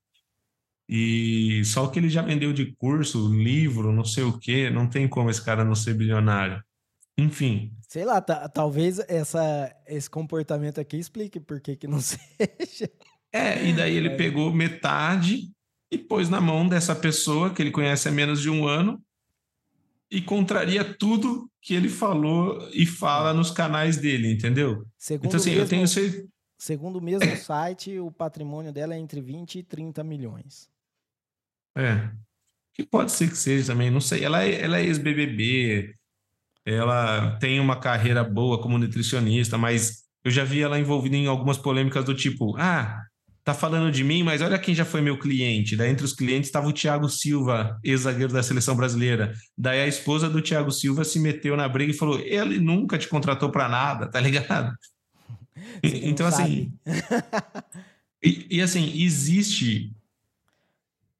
E 0.89 1.63
só 1.65 1.85
o 1.85 1.91
que 1.91 1.99
ele 1.99 2.09
já 2.09 2.23
vendeu 2.23 2.53
de 2.53 2.67
curso, 2.77 3.33
livro, 3.33 3.93
não 3.93 4.05
sei 4.05 4.23
o 4.25 4.39
quê, 4.39 4.71
não 4.71 4.89
tem 4.89 5.09
como 5.09 5.29
esse 5.31 5.45
cara 5.45 5.65
não 5.65 5.75
ser 5.75 5.95
bilionário. 5.95 6.63
Enfim. 7.19 7.73
Sei 7.89 8.05
lá, 8.05 8.21
talvez 8.21 8.99
essa, 9.09 9.75
esse 9.87 10.09
comportamento 10.09 10.81
aqui 10.81 10.97
explique 10.97 11.41
por 11.41 11.61
que, 11.61 11.75
que 11.77 11.87
não 11.89 11.99
seja. 12.03 12.91
É, 13.33 13.67
e 13.67 13.73
daí 13.73 13.95
ele 13.95 14.11
pegou 14.11 14.53
metade 14.53 15.51
e 15.91 15.99
pôs 15.99 16.29
na 16.29 16.41
mão 16.41 16.67
dessa 16.67 16.95
pessoa 16.95 17.51
que 17.51 17.63
ele 17.63 17.71
conhece 17.71 18.09
há 18.09 18.13
menos 18.13 18.41
de 18.41 18.51
um 18.51 18.67
ano 18.67 19.03
e 20.11 20.21
contraria 20.21 20.85
tudo 20.85 21.51
que 21.61 21.75
ele 21.75 21.89
falou 21.89 22.69
e 22.73 22.87
fala 22.87 23.35
nos 23.35 23.51
canais 23.51 23.97
dele, 23.97 24.33
entendeu? 24.33 24.87
Segundo 24.97 25.27
então, 25.27 25.41
assim, 25.41 25.51
mesmo, 25.51 25.65
eu 25.65 25.69
tenho 25.69 25.89
certeza. 25.89 26.29
Segundo 26.59 26.97
o 26.97 27.03
mesmo 27.03 27.37
site, 27.37 27.99
o 27.99 28.11
patrimônio 28.11 28.73
dela 28.73 28.95
é 28.95 28.99
entre 28.99 29.21
20 29.21 29.59
e 29.59 29.63
30 29.63 30.03
milhões. 30.05 30.69
É. 31.77 32.11
Que 32.73 32.85
pode 32.85 33.13
ser 33.13 33.29
que 33.29 33.37
seja 33.37 33.73
também, 33.73 33.91
não 33.91 34.01
sei. 34.01 34.25
Ela 34.25 34.45
é, 34.45 34.61
ela 34.63 34.79
é 34.79 34.85
ex-BBB, 34.85 35.95
ela 36.65 37.37
tem 37.39 37.61
uma 37.61 37.79
carreira 37.79 38.23
boa 38.23 38.61
como 38.61 38.79
nutricionista, 38.79 39.59
mas 39.59 40.05
eu 40.25 40.31
já 40.31 40.45
vi 40.45 40.63
ela 40.63 40.79
envolvida 40.79 41.17
em 41.17 41.27
algumas 41.27 41.59
polêmicas 41.59 42.05
do 42.05 42.15
tipo: 42.15 42.57
ah, 42.59 43.03
tá 43.47 43.55
falando 43.55 43.93
de 43.93 44.03
mim, 44.03 44.25
mas 44.25 44.43
olha 44.43 44.59
quem 44.59 44.75
já 44.75 44.85
foi 44.85 45.01
meu 45.01 45.17
cliente. 45.17 45.77
Daí 45.77 45.89
entre 45.89 46.05
os 46.05 46.13
clientes 46.13 46.49
estava 46.49 46.67
o 46.67 46.73
Thiago 46.73 47.09
Silva, 47.09 47.79
ex-zagueiro 47.85 48.33
da 48.33 48.43
seleção 48.43 48.75
brasileira. 48.75 49.33
Daí 49.57 49.83
a 49.83 49.87
esposa 49.87 50.29
do 50.29 50.43
Thiago 50.43 50.73
Silva 50.73 51.05
se 51.05 51.21
meteu 51.21 51.57
na 51.57 51.69
briga 51.69 51.93
e 51.93 51.97
falou: 51.97 52.19
ele 52.19 52.59
nunca 52.59 52.99
te 52.99 53.07
contratou 53.07 53.49
para 53.49 53.69
nada, 53.69 54.09
tá 54.09 54.19
ligado? 54.19 54.77
então, 55.81 56.27
assim. 56.27 56.73
e, 58.21 58.49
e 58.51 58.61
assim, 58.61 58.93
existe 59.01 59.93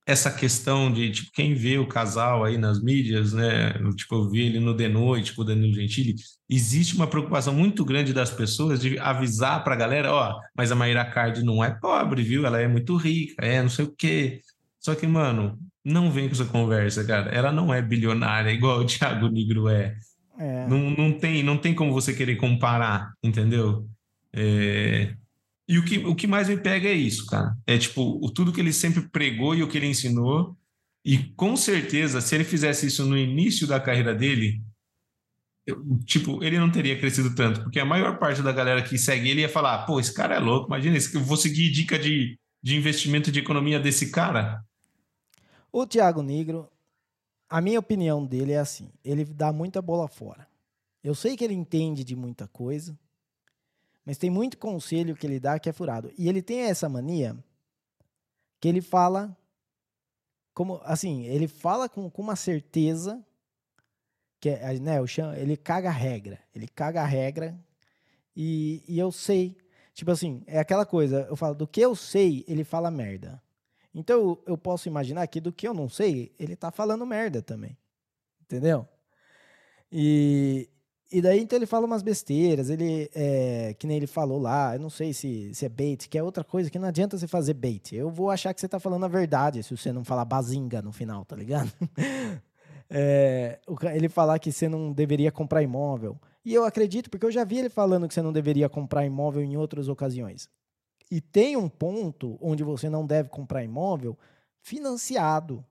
essa 0.07 0.31
questão 0.31 0.91
de 0.91 1.11
tipo 1.11 1.33
quem 1.33 1.53
vê 1.53 1.79
o 1.79 1.89
casal 1.89 2.45
aí 2.45 2.57
nas 2.57 2.81
mídias, 2.81 3.33
né? 3.33 3.73
Tipo, 3.97 4.15
eu 4.15 4.31
vi 4.31 4.43
ele 4.43 4.61
no 4.61 4.75
The 4.75 4.89
Noite 4.89 5.35
com 5.35 5.43
o 5.43 5.45
Danilo 5.45 5.75
Gentili, 5.75 6.15
existe 6.49 6.95
uma 6.95 7.09
preocupação 7.09 7.53
muito 7.53 7.85
grande 7.85 8.13
das 8.13 8.31
pessoas 8.31 8.81
de 8.81 8.97
avisar 9.01 9.65
para 9.65 9.75
a 9.75 9.77
galera, 9.77 10.13
ó, 10.13 10.39
mas 10.57 10.71
a 10.71 10.77
Mayra 10.77 11.05
Card 11.05 11.43
não 11.45 11.63
é 11.63 11.71
pobre, 11.71 12.23
viu? 12.23 12.47
Ela 12.47 12.61
é 12.61 12.69
muito 12.69 12.97
rica, 12.97 13.45
é 13.45 13.61
não 13.61 13.69
sei 13.69 13.85
o 13.85 13.93
quê. 13.93 14.41
Só 14.79 14.95
que, 14.95 15.07
mano, 15.09 15.59
não 15.85 16.09
vem 16.13 16.29
com 16.29 16.35
essa 16.35 16.45
conversa, 16.45 17.05
cara. 17.05 17.29
Ela 17.31 17.51
não 17.51 17.75
é 17.75 17.83
bilionária 17.83 18.53
igual 18.53 18.79
o 18.79 18.87
Thiago 18.87 19.29
Negro 19.29 19.69
é. 19.69 19.97
é. 20.39 20.69
Não, 20.69 20.91
não, 20.91 21.13
tem, 21.13 21.43
não 21.43 21.59
tem 21.59 21.75
como 21.75 21.93
você 21.93 22.15
querer 22.15 22.37
comparar, 22.37 23.13
entendeu? 23.25 23.89
É, 24.33 25.17
e 25.69 25.79
o 25.79 25.85
que, 25.85 25.99
o 25.99 26.15
que 26.15 26.27
mais 26.27 26.49
me 26.49 26.57
pega 26.57 26.89
é 26.89 26.93
isso, 26.93 27.27
cara. 27.27 27.57
É 27.67 27.77
tipo, 27.77 28.21
o, 28.23 28.31
tudo 28.31 28.53
que 28.53 28.61
ele 28.61 28.73
sempre 28.73 29.09
pregou 29.09 29.55
e 29.55 29.63
o 29.63 29.69
que 29.69 29.77
ele 29.77 29.87
ensinou. 29.87 30.57
E 31.05 31.19
com 31.35 31.57
certeza, 31.57 32.21
se 32.21 32.35
ele 32.35 32.45
fizesse 32.45 32.87
isso 32.87 33.05
no 33.05 33.17
início 33.17 33.67
da 33.67 33.81
carreira 33.81 34.15
dele, 34.15 34.63
eu, 35.67 35.85
tipo, 36.05 36.43
ele 36.45 36.59
não 36.59 36.71
teria 36.71 36.99
crescido 36.99 37.35
tanto, 37.35 37.63
porque 37.63 37.81
a 37.81 37.85
maior 37.85 38.19
parte 38.19 38.41
da 38.41 38.53
galera 38.53 38.83
que 38.83 38.97
segue 38.97 39.29
ele 39.29 39.41
ia 39.41 39.49
falar: 39.49 39.85
pô, 39.85 39.99
esse 39.99 40.15
cara 40.15 40.37
é 40.37 40.39
louco, 40.39 40.69
imagina, 40.69 40.97
eu 40.97 41.21
vou 41.21 41.37
seguir 41.37 41.71
dica 41.71 41.99
de, 41.99 42.39
de 42.63 42.77
investimento 42.77 43.33
de 43.33 43.41
economia 43.41 43.81
desse 43.81 44.11
cara. 44.11 44.65
O 45.73 45.85
Thiago 45.85 46.23
Negro, 46.23 46.69
a 47.49 47.61
minha 47.61 47.81
opinião 47.81 48.25
dele 48.25 48.53
é 48.53 48.59
assim: 48.59 48.93
ele 49.05 49.25
dá 49.25 49.53
muita 49.53 49.83
bola 49.83 50.07
fora. 50.07 50.47
Eu 51.03 51.15
sei 51.15 51.37
que 51.37 51.45
ele 51.45 51.55
entende 51.55 52.05
de 52.05 52.15
muita 52.15 52.47
coisa, 52.49 52.97
mas 54.07 54.17
tem 54.17 54.31
muito 54.31 54.57
conselho 54.57 55.17
que 55.17 55.27
ele 55.27 55.41
dá 55.41 55.59
que 55.59 55.69
é 55.69 55.73
furado. 55.73 56.13
E 56.17 56.29
ele 56.29 56.41
tem 56.41 56.61
essa 56.61 56.89
mania 56.89 57.37
que 58.61 58.69
ele 58.69 58.81
fala 58.81 59.37
como 60.55 60.81
assim, 60.85 61.27
ele 61.27 61.47
fala 61.47 61.87
com, 61.87 62.09
com 62.09 62.23
uma 62.23 62.35
certeza 62.35 63.23
que 64.41 64.49
é, 64.49 64.79
né, 64.79 64.99
eu 64.99 65.07
chamo, 65.07 65.35
ele 65.35 65.55
caga 65.55 65.91
a 65.91 65.93
regra. 65.93 66.39
Ele 66.55 66.67
caga 66.67 67.03
a 67.03 67.05
regra 67.05 67.59
e, 68.35 68.83
e 68.89 68.99
eu 68.99 69.13
sei. 69.13 69.55
Tipo 69.93 70.13
assim, 70.13 70.43
é 70.47 70.59
aquela 70.59 70.87
coisa, 70.87 71.27
eu 71.29 71.37
falo, 71.37 71.55
do 71.55 71.67
que 71.67 71.81
eu 71.81 71.95
sei, 71.95 72.43
ele 72.49 72.65
fala 72.65 72.91
merda. 72.91 73.43
Então 73.95 74.39
eu 74.47 74.57
posso 74.57 74.89
imaginar 74.89 75.27
que 75.27 75.43
do 75.43 75.53
que 75.53 75.69
eu 75.69 75.75
não 75.75 75.91
sei, 75.91 76.35
ele 76.39 76.57
tá 76.57 76.71
falando 76.71 77.05
merda 77.05 77.43
também. 77.43 77.77
Entendeu? 78.41 78.89
E, 79.93 80.71
e 81.11 81.23
daí, 81.23 81.41
então, 81.41 81.57
ele 81.57 81.67
fala 81.67 81.87
umas 81.87 82.03
besteiras, 82.03 82.69
ele, 82.69 83.09
é, 83.15 83.75
que 83.79 83.87
nem 83.87 83.97
ele 83.97 84.09
falou 84.09 84.41
lá, 84.41 84.75
eu 84.75 84.81
não 84.81 84.91
sei 84.91 85.13
se, 85.13 85.55
se 85.55 85.65
é 85.65 85.69
bait, 85.69 86.09
que 86.09 86.19
é 86.19 86.23
outra 86.23 86.43
coisa, 86.43 86.69
que 86.69 86.79
não 86.79 86.89
adianta 86.89 87.17
você 87.17 87.29
fazer 87.29 87.55
bait. 87.55 87.95
Eu 87.95 88.11
vou 88.11 88.31
achar 88.31 88.53
que 88.53 88.61
você 88.61 88.69
tá 88.69 88.81
falando 88.81 89.05
a 89.05 89.09
verdade, 89.09 89.63
se 89.63 89.77
você 89.77 89.93
não 89.93 90.05
falar 90.05 90.25
bazinga 90.25 90.83
no 90.83 90.93
final, 90.93 91.25
tá 91.25 91.37
ligado? 91.37 91.71
é, 92.91 93.61
ele 93.95 94.09
falar 94.09 94.41
que 94.41 94.51
você 94.51 94.69
não 94.69 94.93
deveria 94.93 95.31
comprar 95.31 95.63
imóvel. 95.63 96.19
E 96.45 96.53
eu 96.53 96.65
acredito, 96.65 97.09
porque 97.09 97.27
eu 97.27 97.31
já 97.31 97.45
vi 97.45 97.59
ele 97.59 97.69
falando 97.69 98.09
que 98.09 98.15
você 98.15 98.23
não 98.23 98.33
deveria 98.33 98.69
comprar 98.69 99.07
imóvel 99.07 99.43
em 99.43 99.57
outras 99.57 99.89
ocasiões. 99.89 100.49
E 101.09 101.21
tem 101.21 101.57
um 101.57 101.69
ponto 101.69 102.37
onde 102.41 102.65
você 102.65 102.91
não 102.91 103.07
deve 103.07 103.29
comprar 103.29 103.63
imóvel 103.63 104.19
financiado. 104.61 105.65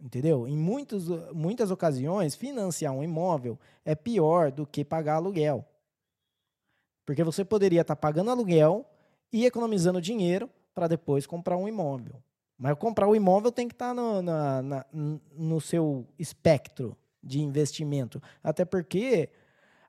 Entendeu? 0.00 0.46
Em 0.46 0.56
muitos, 0.56 1.08
muitas 1.32 1.70
ocasiões, 1.70 2.36
financiar 2.36 2.92
um 2.92 3.02
imóvel 3.02 3.58
é 3.84 3.94
pior 3.94 4.52
do 4.52 4.66
que 4.66 4.84
pagar 4.84 5.14
aluguel. 5.14 5.66
Porque 7.04 7.24
você 7.24 7.44
poderia 7.44 7.80
estar 7.80 7.96
tá 7.96 8.00
pagando 8.00 8.30
aluguel 8.30 8.86
e 9.32 9.44
economizando 9.44 10.00
dinheiro 10.00 10.48
para 10.74 10.86
depois 10.86 11.26
comprar 11.26 11.56
um 11.56 11.66
imóvel. 11.66 12.22
Mas 12.56 12.76
comprar 12.78 13.08
o 13.08 13.16
imóvel 13.16 13.50
tem 13.50 13.66
que 13.66 13.74
estar 13.74 13.88
tá 13.88 13.94
no, 13.94 14.22
na, 14.22 14.62
na, 14.62 14.86
no 14.92 15.60
seu 15.60 16.06
espectro 16.18 16.96
de 17.22 17.40
investimento. 17.40 18.22
Até 18.42 18.64
porque, 18.64 19.30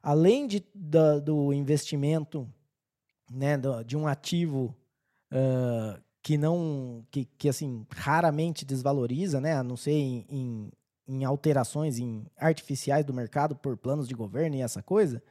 além 0.01 0.47
de, 0.47 0.63
da, 0.73 1.19
do 1.19 1.53
investimento 1.53 2.47
né, 3.31 3.57
do, 3.57 3.83
de 3.83 3.95
um 3.95 4.07
ativo 4.07 4.75
uh, 5.31 6.01
que 6.21 6.37
não 6.37 7.05
que, 7.11 7.25
que 7.25 7.49
assim 7.49 7.85
raramente 7.91 8.65
desvaloriza, 8.65 9.39
né, 9.39 9.55
a 9.55 9.63
não 9.63 9.77
ser 9.77 9.91
em, 9.91 10.25
em, 10.29 10.71
em, 11.07 11.23
alterações 11.23 11.97
em 11.97 12.25
artificiais 12.37 13.05
do 13.05 13.13
mercado 13.13 13.55
por 13.55 13.77
planos 13.77 14.07
de 14.07 14.13
governo 14.13 14.55
e 14.55 14.61
essa 14.61 14.83
coisa, 14.83 15.23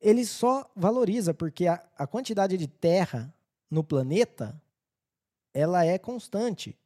ele 0.00 0.24
só 0.24 0.70
valoriza 0.76 1.32
porque 1.32 1.66
a, 1.66 1.82
a 1.96 2.06
quantidade 2.06 2.56
de 2.56 2.66
terra 2.66 3.32
no 3.70 3.84
planeta 3.84 4.60
ela 5.54 5.84
é 5.84 5.98
constante. 5.98 6.78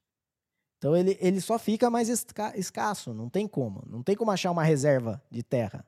Então 0.79 0.97
ele, 0.97 1.17
ele 1.21 1.41
só 1.41 1.59
fica 1.59 1.89
mais 1.89 2.09
esca, 2.09 2.57
escasso, 2.57 3.15
não 3.15 3.29
tem 3.29 3.47
como, 3.47 3.85
não 3.87 4.03
tem 4.03 4.17
como 4.17 4.31
achar 4.31 4.51
uma 4.51 4.65
reserva 4.65 5.23
de 5.31 5.43
terra. 5.43 5.87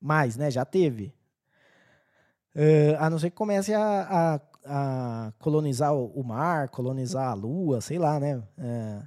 Mas, 0.00 0.36
né, 0.36 0.50
já 0.50 0.64
teve. 0.64 1.14
Uh, 2.54 2.96
a 2.98 3.10
não 3.10 3.18
ser 3.18 3.30
que 3.30 3.36
comece 3.36 3.74
a, 3.74 4.34
a 4.34 4.40
a 4.64 5.32
colonizar 5.38 5.94
o 5.94 6.22
mar, 6.24 6.68
colonizar 6.68 7.28
a 7.28 7.34
lua, 7.34 7.80
sei 7.80 7.98
lá, 7.98 8.18
né? 8.18 8.42
É. 8.58 9.02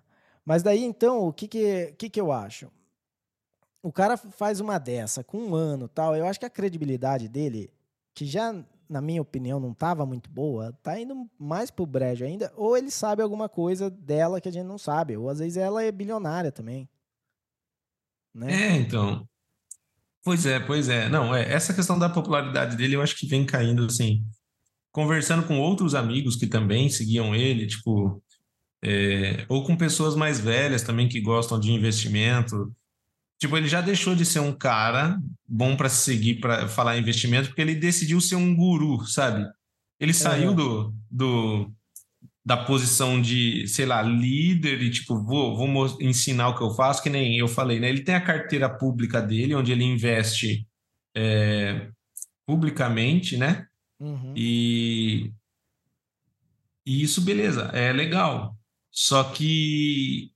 Mas 0.46 0.64
daí, 0.64 0.84
então, 0.84 1.28
o 1.28 1.34
que 1.34 1.48
que, 1.48 1.94
que 1.98 2.10
que 2.10 2.22
eu 2.22 2.32
acho? 2.32 2.72
O 3.84 3.92
cara 3.92 4.18
faz 4.18 4.60
uma 4.60 4.78
dessa 4.78 5.24
com 5.24 5.38
um 5.38 5.56
ano 5.56 5.88
tal, 5.88 6.16
eu 6.16 6.26
acho 6.26 6.40
que 6.40 6.46
a 6.46 6.50
credibilidade 6.50 7.28
dele, 7.28 7.70
que 8.14 8.26
já, 8.26 8.54
na 8.90 9.02
minha 9.02 9.22
opinião, 9.22 9.60
não 9.60 9.72
estava 9.72 10.06
muito 10.06 10.30
boa, 10.30 10.74
tá 10.84 11.00
indo 11.00 11.30
mais 11.38 11.70
pro 11.70 11.86
brejo 11.86 12.26
ainda, 12.26 12.52
ou 12.56 12.78
ele 12.78 12.92
sabe 12.92 13.22
alguma 13.22 13.50
coisa 13.50 13.90
dela 13.90 14.40
que 14.40 14.50
a 14.50 14.52
gente 14.52 14.66
não 14.66 14.78
sabe, 14.78 15.18
ou 15.18 15.30
às 15.30 15.40
vezes 15.40 15.58
ela 15.58 15.84
é 15.84 15.92
bilionária 15.92 16.52
também. 16.52 16.90
Né? 18.34 18.54
É, 18.54 18.76
então. 18.76 19.28
Pois 20.24 20.46
é, 20.46 20.60
pois 20.60 20.90
é. 20.90 21.08
Não, 21.10 21.34
é, 21.34 21.52
essa 21.52 21.74
questão 21.74 21.98
da 21.98 22.10
popularidade 22.10 22.76
dele 22.76 22.96
eu 22.96 23.02
acho 23.02 23.16
que 23.16 23.26
vem 23.26 23.46
caindo, 23.46 23.86
assim, 23.86 24.26
conversando 24.92 25.46
com 25.48 25.60
outros 25.60 25.96
amigos 25.96 26.36
que 26.36 26.48
também 26.48 26.90
seguiam 26.90 27.36
ele, 27.36 27.68
tipo, 27.68 28.22
é, 28.84 29.46
ou 29.50 29.64
com 29.64 29.76
pessoas 29.76 30.16
mais 30.16 30.40
velhas 30.40 30.84
também 30.84 31.08
que 31.08 31.22
gostam 31.22 31.60
de 31.60 31.72
investimento. 31.72 32.74
Tipo, 33.40 33.58
ele 33.58 33.68
já 33.68 33.82
deixou 33.82 34.16
de 34.16 34.26
ser 34.26 34.40
um 34.40 34.54
cara 34.54 35.20
bom 35.48 35.76
para 35.76 35.90
seguir 35.90 36.40
para 36.40 36.68
falar 36.68 36.98
investimento, 36.98 37.50
porque 37.50 37.62
ele 37.62 37.76
decidiu 37.76 38.20
ser 38.20 38.36
um 38.36 38.56
guru, 38.56 39.06
sabe? 39.06 39.46
Ele 40.00 40.14
saiu 40.14 40.54
do, 40.54 40.94
do 41.10 41.72
da 42.48 42.56
posição 42.56 43.22
de, 43.22 43.68
sei 43.68 43.86
lá, 43.86 44.02
líder 44.02 44.82
e 44.82 44.90
tipo, 44.90 45.22
vou, 45.22 45.58
vou 45.58 45.98
ensinar 46.02 46.48
o 46.48 46.56
que 46.56 46.64
eu 46.64 46.72
faço, 46.72 47.04
que 47.04 47.10
nem 47.10 47.38
eu 47.38 47.48
falei, 47.48 47.78
né? 47.78 47.90
Ele 47.90 48.06
tem 48.06 48.16
a 48.16 48.24
carteira 48.24 48.70
pública 48.70 49.22
dele, 49.22 49.54
onde 49.54 49.74
ele 49.74 49.84
investe 49.84 50.66
é, 51.14 51.90
publicamente, 52.48 53.36
né? 53.36 53.67
Uhum. 54.00 54.34
E, 54.36 55.32
e 56.86 57.02
isso, 57.04 57.22
beleza, 57.22 57.64
é 57.74 57.92
legal. 57.92 58.58
Só 58.92 59.24
que. 59.24 60.32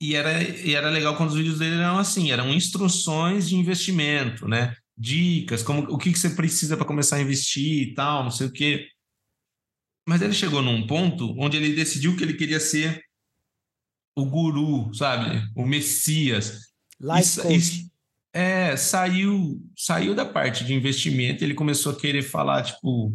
E 0.00 0.14
era, 0.14 0.42
e 0.42 0.74
era 0.74 0.90
legal 0.90 1.16
quando 1.16 1.30
os 1.30 1.36
vídeos 1.36 1.58
dele 1.58 1.76
eram 1.76 1.98
assim: 1.98 2.30
eram 2.30 2.52
instruções 2.52 3.48
de 3.48 3.56
investimento, 3.56 4.46
né? 4.46 4.76
Dicas, 4.96 5.62
como 5.62 5.82
o 5.92 5.98
que, 5.98 6.12
que 6.12 6.18
você 6.18 6.30
precisa 6.30 6.76
para 6.76 6.86
começar 6.86 7.16
a 7.16 7.22
investir 7.22 7.88
e 7.88 7.94
tal, 7.94 8.24
não 8.24 8.30
sei 8.30 8.46
o 8.46 8.52
quê. 8.52 8.88
Mas 10.08 10.22
ele 10.22 10.32
chegou 10.32 10.62
num 10.62 10.86
ponto 10.86 11.34
onde 11.38 11.56
ele 11.56 11.74
decidiu 11.74 12.16
que 12.16 12.22
ele 12.22 12.34
queria 12.34 12.60
ser 12.60 13.02
o 14.16 14.24
guru, 14.24 14.94
sabe? 14.94 15.42
O 15.54 15.66
Messias. 15.66 16.72
Life 17.00 17.20
Isso- 17.20 17.42
coach. 17.42 17.54
isso- 17.56 17.90
é, 18.36 18.76
saiu, 18.76 19.58
saiu 19.74 20.14
da 20.14 20.26
parte 20.26 20.62
de 20.62 20.74
investimento, 20.74 21.42
ele 21.42 21.54
começou 21.54 21.92
a 21.92 21.96
querer 21.96 22.20
falar, 22.20 22.62
tipo, 22.62 23.10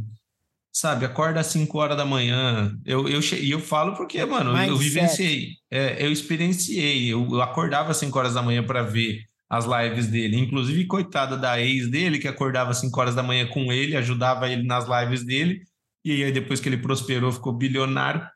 sabe, 0.73 1.05
acorda 1.05 1.39
às 1.39 1.45
5 1.45 1.77
horas 1.77 1.95
da 1.95 2.03
manhã. 2.03 2.75
Eu, 2.83 3.07
eu, 3.07 3.19
e 3.39 3.51
eu 3.51 3.59
falo 3.59 3.95
porque, 3.95 4.25
mano, 4.25 4.57
eu 4.57 4.75
vivenciei, 4.75 5.49
é, 5.69 6.03
eu 6.03 6.11
experienciei, 6.11 7.13
eu, 7.13 7.27
eu 7.29 7.39
acordava 7.39 7.91
às 7.91 7.97
5 7.97 8.17
horas 8.17 8.33
da 8.33 8.41
manhã 8.41 8.63
para 8.63 8.81
ver 8.81 9.19
as 9.47 9.65
lives 9.65 10.07
dele. 10.07 10.39
Inclusive, 10.39 10.87
coitada 10.87 11.37
da 11.37 11.61
ex 11.61 11.87
dele, 11.87 12.17
que 12.17 12.27
acordava 12.27 12.71
às 12.71 12.79
5 12.79 12.99
horas 12.99 13.13
da 13.13 13.21
manhã 13.21 13.45
com 13.45 13.71
ele, 13.71 13.95
ajudava 13.95 14.49
ele 14.49 14.63
nas 14.63 14.87
lives 14.87 15.23
dele, 15.23 15.61
e 16.03 16.23
aí 16.23 16.31
depois 16.31 16.59
que 16.59 16.67
ele 16.67 16.77
prosperou, 16.77 17.31
ficou 17.31 17.53
bilionário, 17.53 18.27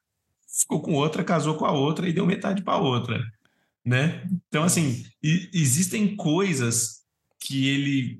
ficou 0.60 0.84
com 0.84 0.94
outra, 0.94 1.24
casou 1.24 1.56
com 1.56 1.66
a 1.66 1.72
outra 1.72 2.08
e 2.08 2.14
deu 2.14 2.28
metade 2.28 2.64
para 2.64 2.78
outra, 2.78 3.20
né? 3.86 4.28
Então, 4.48 4.64
assim, 4.64 5.06
existem 5.54 6.16
coisas 6.16 7.04
que 7.40 7.70
ele. 7.70 8.20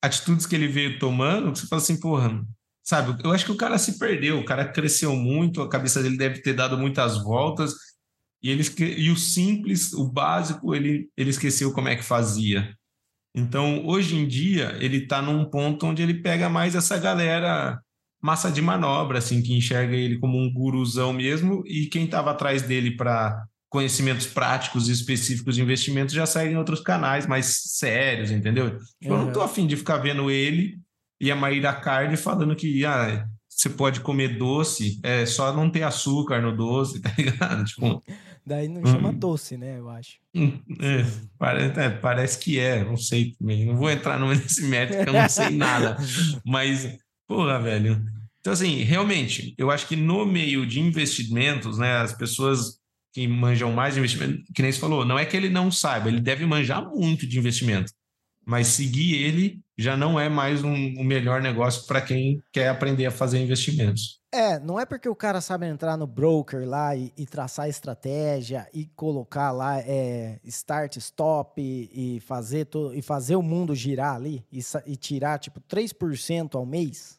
atitudes 0.00 0.46
que 0.46 0.54
ele 0.54 0.68
veio 0.68 0.98
tomando, 0.98 1.52
que 1.52 1.58
você 1.58 1.66
fala 1.66 1.82
assim, 1.82 1.98
porra, 1.98 2.46
sabe? 2.84 3.20
Eu 3.24 3.32
acho 3.32 3.44
que 3.44 3.52
o 3.52 3.56
cara 3.56 3.78
se 3.78 3.98
perdeu, 3.98 4.38
o 4.38 4.44
cara 4.44 4.70
cresceu 4.70 5.16
muito, 5.16 5.60
a 5.60 5.68
cabeça 5.68 6.02
dele 6.02 6.16
deve 6.16 6.40
ter 6.40 6.52
dado 6.54 6.78
muitas 6.78 7.22
voltas, 7.22 7.74
e, 8.42 8.50
ele, 8.50 8.62
e 8.96 9.10
o 9.10 9.16
simples, 9.16 9.92
o 9.92 10.08
básico, 10.08 10.74
ele, 10.74 11.10
ele 11.16 11.30
esqueceu 11.30 11.72
como 11.72 11.88
é 11.88 11.96
que 11.96 12.04
fazia. 12.04 12.72
Então, 13.34 13.84
hoje 13.84 14.16
em 14.16 14.26
dia, 14.26 14.76
ele 14.80 14.98
está 14.98 15.20
num 15.20 15.44
ponto 15.44 15.84
onde 15.86 16.02
ele 16.02 16.22
pega 16.22 16.48
mais 16.48 16.74
essa 16.74 16.96
galera 16.96 17.80
massa 18.22 18.50
de 18.50 18.62
manobra, 18.62 19.18
assim, 19.18 19.42
que 19.42 19.52
enxerga 19.52 19.94
ele 19.94 20.18
como 20.18 20.38
um 20.38 20.52
guruzão 20.52 21.12
mesmo, 21.12 21.62
e 21.66 21.86
quem 21.86 22.04
estava 22.04 22.30
atrás 22.30 22.62
dele 22.62 22.96
para 22.96 23.44
conhecimentos 23.68 24.26
práticos 24.26 24.88
e 24.88 24.92
específicos 24.92 25.54
de 25.56 25.62
investimentos 25.62 26.14
já 26.14 26.24
segue 26.26 26.52
em 26.52 26.56
outros 26.56 26.80
canais 26.80 27.26
mais 27.26 27.46
sérios, 27.76 28.30
entendeu? 28.30 28.78
Tipo, 28.78 29.14
Eu 29.14 29.18
não 29.18 29.32
tô 29.32 29.40
afim 29.42 29.66
de 29.66 29.76
ficar 29.76 29.98
vendo 29.98 30.30
ele 30.30 30.78
e 31.20 31.30
a 31.30 31.36
Maíra 31.36 31.72
Card 31.74 32.16
falando 32.16 32.54
que 32.56 32.84
ah, 32.84 33.26
você 33.48 33.68
pode 33.70 34.00
comer 34.00 34.38
doce, 34.38 35.00
é 35.02 35.26
só 35.26 35.52
não 35.54 35.68
ter 35.70 35.82
açúcar 35.82 36.40
no 36.40 36.56
doce, 36.56 37.00
tá 37.02 37.12
ligado? 37.18 37.64
Tipo, 37.64 38.02
Daí 38.46 38.68
não 38.68 38.86
chama 38.86 39.08
Hum. 39.08 39.18
doce, 39.18 39.56
né? 39.56 39.76
Eu 39.78 39.88
acho. 39.90 40.18
hum, 40.32 40.60
é, 40.80 41.04
parece, 41.36 41.80
é, 41.80 41.90
parece 41.90 42.38
que 42.38 42.60
é, 42.60 42.84
não 42.84 42.96
sei 42.96 43.32
também. 43.36 43.66
Não 43.66 43.76
vou 43.76 43.90
entrar 43.90 44.20
nesse 44.20 44.62
método, 44.62 45.02
que 45.02 45.08
eu 45.08 45.12
não 45.14 45.28
sei 45.28 45.50
nada. 45.50 45.96
Mas, 46.46 46.96
porra, 47.26 47.60
velho. 47.60 48.00
Então, 48.38 48.52
assim, 48.52 48.84
realmente, 48.84 49.52
eu 49.58 49.68
acho 49.68 49.88
que 49.88 49.96
no 49.96 50.24
meio 50.24 50.64
de 50.64 50.78
investimentos, 50.78 51.76
né, 51.78 51.96
as 51.96 52.12
pessoas 52.12 52.78
que 53.16 53.26
manjam 53.26 53.72
mais 53.72 53.94
de 53.94 54.00
investimento, 54.00 54.42
que 54.54 54.60
nem 54.60 54.70
você 54.70 54.78
falou, 54.78 55.02
não 55.02 55.18
é 55.18 55.24
que 55.24 55.34
ele 55.34 55.48
não 55.48 55.70
saiba, 55.70 56.08
ele 56.10 56.20
deve 56.20 56.44
manjar 56.44 56.86
muito 56.86 57.26
de 57.26 57.38
investimento. 57.38 57.90
Mas 58.44 58.66
seguir 58.66 59.14
ele 59.14 59.58
já 59.76 59.96
não 59.96 60.20
é 60.20 60.28
mais 60.28 60.62
um, 60.62 60.74
o 60.98 61.02
melhor 61.02 61.40
negócio 61.40 61.86
para 61.86 62.02
quem 62.02 62.42
quer 62.52 62.68
aprender 62.68 63.06
a 63.06 63.10
fazer 63.10 63.40
investimentos. 63.40 64.20
É, 64.30 64.60
não 64.60 64.78
é 64.78 64.84
porque 64.84 65.08
o 65.08 65.16
cara 65.16 65.40
sabe 65.40 65.66
entrar 65.66 65.96
no 65.96 66.06
broker 66.06 66.68
lá 66.68 66.94
e, 66.94 67.10
e 67.16 67.24
traçar 67.24 67.70
estratégia 67.70 68.68
e 68.74 68.84
colocar 68.84 69.50
lá 69.50 69.80
é, 69.80 70.38
start, 70.44 70.96
stop 70.98 71.58
e, 71.58 72.16
e 72.16 72.20
fazer 72.20 72.66
to- 72.66 72.92
e 72.94 73.00
fazer 73.00 73.36
o 73.36 73.42
mundo 73.42 73.74
girar 73.74 74.14
ali 74.14 74.44
e, 74.52 74.60
e 74.84 74.94
tirar 74.94 75.38
tipo 75.38 75.58
3% 75.60 76.54
ao 76.54 76.66
mês 76.66 77.15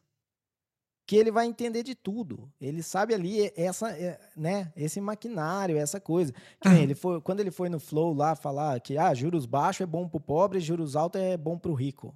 que 1.07 1.15
ele 1.15 1.31
vai 1.31 1.47
entender 1.47 1.83
de 1.83 1.95
tudo. 1.95 2.51
Ele 2.59 2.83
sabe 2.83 3.13
ali 3.13 3.49
essa, 3.55 3.95
né, 4.35 4.73
esse 4.75 4.99
maquinário, 4.99 5.77
essa 5.77 6.01
coisa. 6.01 6.33
Que 6.59 6.67
nem 6.67 6.83
ele 6.83 6.93
foi, 6.93 7.21
quando 7.21 7.39
ele 7.39 7.49
foi 7.49 7.69
no 7.69 7.79
Flow 7.79 8.13
lá 8.13 8.35
falar 8.35 8.77
que 8.81 8.97
ah, 8.97 9.13
juros 9.13 9.45
baixos 9.45 9.81
é 9.81 9.85
bom 9.85 10.05
pro 10.05 10.19
pobre, 10.19 10.59
juros 10.59 10.97
altos 10.97 11.21
é 11.21 11.37
bom 11.37 11.57
pro 11.57 11.73
rico. 11.73 12.13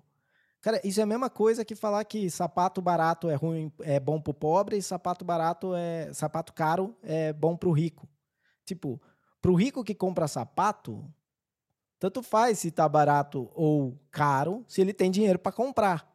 Cara, 0.59 0.81
isso 0.83 0.99
é 0.99 1.03
a 1.03 1.07
mesma 1.07 1.29
coisa 1.29 1.63
que 1.63 1.73
falar 1.73 2.03
que 2.03 2.29
sapato 2.29 2.81
barato 2.81 3.29
é 3.29 3.35
ruim, 3.35 3.71
é 3.79 3.97
bom 3.97 4.19
pro 4.19 4.33
pobre 4.33 4.75
e 4.75 4.81
sapato 4.81 5.23
barato 5.23 5.73
é 5.73 6.13
sapato 6.13 6.53
caro 6.53 6.93
é 7.01 7.31
bom 7.31 7.55
pro 7.55 7.71
rico. 7.71 8.09
Tipo, 8.65 9.01
pro 9.41 9.55
rico 9.55 9.85
que 9.85 9.95
compra 9.95 10.27
sapato, 10.27 11.01
tanto 11.97 12.21
faz 12.21 12.59
se 12.59 12.69
tá 12.69 12.89
barato 12.89 13.49
ou 13.55 13.97
caro, 14.11 14.65
se 14.67 14.81
ele 14.81 14.93
tem 14.93 15.09
dinheiro 15.09 15.39
para 15.39 15.53
comprar. 15.53 16.10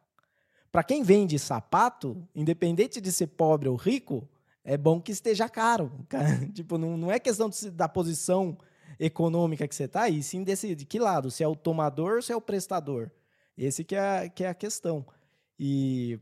Para 0.71 0.83
quem 0.83 1.03
vende 1.03 1.39
sapato, 1.39 2.27
independente 2.35 2.99
de 2.99 3.11
ser 3.11 3.27
pobre 3.27 3.69
ou 3.69 3.75
rico, 3.75 4.27
é 4.63 4.77
bom 4.77 4.99
que 4.99 5.11
esteja 5.11 5.47
caro. 5.47 5.91
tipo, 6.53 6.77
não, 6.77 6.97
não 6.97 7.11
é 7.11 7.19
questão 7.19 7.49
de 7.49 7.71
da 7.71 7.87
posição 7.87 8.57
econômica 8.99 9.67
que 9.67 9.75
você 9.75 9.87
tá, 9.87 10.09
e 10.09 10.23
sim 10.23 10.43
desse, 10.43 10.75
de 10.75 10.85
que 10.85 10.99
lado, 10.99 11.29
se 11.29 11.43
é 11.43 11.47
o 11.47 11.55
tomador 11.55 12.15
ou 12.15 12.21
se 12.21 12.31
é 12.31 12.35
o 12.35 12.41
prestador. 12.41 13.11
Esse 13.57 13.83
que 13.83 13.95
é, 13.95 14.29
que 14.29 14.43
é 14.43 14.49
a 14.49 14.53
questão. 14.53 15.05
E, 15.59 16.19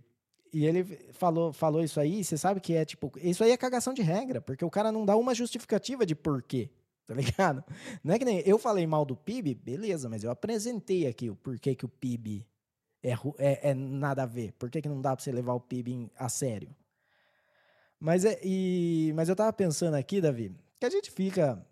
e 0.53 0.65
ele 0.65 0.83
falou, 1.13 1.51
falou 1.51 1.83
isso 1.83 1.99
aí, 1.99 2.23
você 2.23 2.37
sabe 2.37 2.59
que 2.59 2.73
é 2.73 2.85
tipo, 2.85 3.11
isso 3.17 3.43
aí 3.43 3.51
é 3.51 3.57
cagação 3.57 3.93
de 3.93 4.01
regra, 4.01 4.41
porque 4.41 4.63
o 4.63 4.69
cara 4.69 4.91
não 4.91 5.05
dá 5.05 5.15
uma 5.15 5.33
justificativa 5.33 6.05
de 6.05 6.15
porquê, 6.15 6.69
tá 7.05 7.13
ligado? 7.13 7.63
Não 8.03 8.13
é 8.13 8.19
que 8.19 8.25
nem 8.25 8.41
eu 8.45 8.57
falei 8.57 8.85
mal 8.85 9.05
do 9.05 9.15
PIB, 9.15 9.55
beleza, 9.55 10.07
mas 10.07 10.23
eu 10.23 10.31
apresentei 10.31 11.07
aqui 11.07 11.29
o 11.29 11.35
porquê 11.35 11.75
que 11.75 11.85
o 11.85 11.89
PIB 11.89 12.45
é, 13.05 13.13
é, 13.37 13.69
é 13.69 13.73
nada 13.73 14.23
a 14.23 14.25
ver, 14.25 14.51
por 14.53 14.69
que, 14.69 14.81
que 14.81 14.89
não 14.89 15.01
dá 15.01 15.15
pra 15.15 15.23
você 15.23 15.31
levar 15.31 15.53
o 15.53 15.59
PIB 15.59 15.91
em- 15.93 16.11
a 16.17 16.27
sério. 16.29 16.75
Mas, 17.99 18.25
é, 18.25 18.39
e, 18.43 19.13
mas 19.15 19.29
eu 19.29 19.35
tava 19.35 19.53
pensando 19.53 19.95
aqui, 19.95 20.19
Davi, 20.19 20.55
que 20.79 20.85
a 20.85 20.89
gente 20.89 21.11
fica 21.11 21.65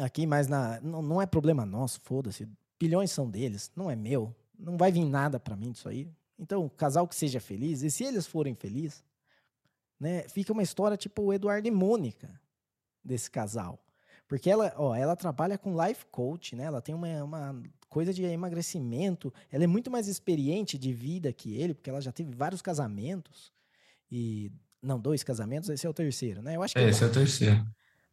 aqui 0.00 0.26
mais 0.26 0.48
na. 0.48 0.80
Não, 0.80 1.00
não 1.02 1.22
é 1.22 1.26
problema 1.26 1.64
nosso, 1.64 2.00
foda-se. 2.00 2.48
Bilhões 2.78 3.10
são 3.10 3.30
deles, 3.30 3.70
não 3.76 3.90
é 3.90 3.94
meu. 3.94 4.34
Não 4.58 4.76
vai 4.76 4.90
vir 4.90 5.04
nada 5.04 5.38
pra 5.38 5.56
mim 5.56 5.70
disso 5.70 5.88
aí. 5.88 6.10
Então, 6.38 6.68
casal 6.68 7.06
que 7.06 7.14
seja 7.14 7.40
feliz, 7.40 7.82
e 7.82 7.90
se 7.90 8.04
eles 8.04 8.26
forem 8.26 8.54
felizes, 8.54 9.04
né, 10.00 10.22
fica 10.28 10.52
uma 10.52 10.62
história 10.62 10.96
tipo 10.96 11.22
o 11.22 11.32
Eduardo 11.32 11.68
e 11.68 11.70
Mônica 11.70 12.28
desse 13.04 13.30
casal. 13.30 13.78
Porque 14.26 14.50
ela, 14.50 14.72
ó, 14.76 14.94
ela 14.94 15.14
trabalha 15.14 15.56
com 15.58 15.80
life 15.80 16.06
coach, 16.06 16.56
né? 16.56 16.64
Ela 16.64 16.80
tem 16.80 16.94
uma, 16.94 17.22
uma 17.22 17.62
coisa 17.92 18.12
de 18.12 18.24
emagrecimento. 18.24 19.32
Ela 19.50 19.64
é 19.64 19.66
muito 19.66 19.90
mais 19.90 20.08
experiente 20.08 20.78
de 20.78 20.94
vida 20.94 21.30
que 21.30 21.54
ele, 21.54 21.74
porque 21.74 21.90
ela 21.90 22.00
já 22.00 22.10
teve 22.10 22.32
vários 22.34 22.62
casamentos. 22.62 23.52
E 24.10 24.50
não, 24.82 24.98
dois 24.98 25.22
casamentos, 25.22 25.68
esse 25.68 25.86
é 25.86 25.90
o 25.90 25.92
terceiro, 25.92 26.40
né? 26.40 26.56
Eu 26.56 26.62
acho 26.62 26.74
que 26.74 26.80
É, 26.80 26.88
esse 26.88 27.04
é 27.04 27.06
o 27.06 27.12
terceiro. 27.12 27.62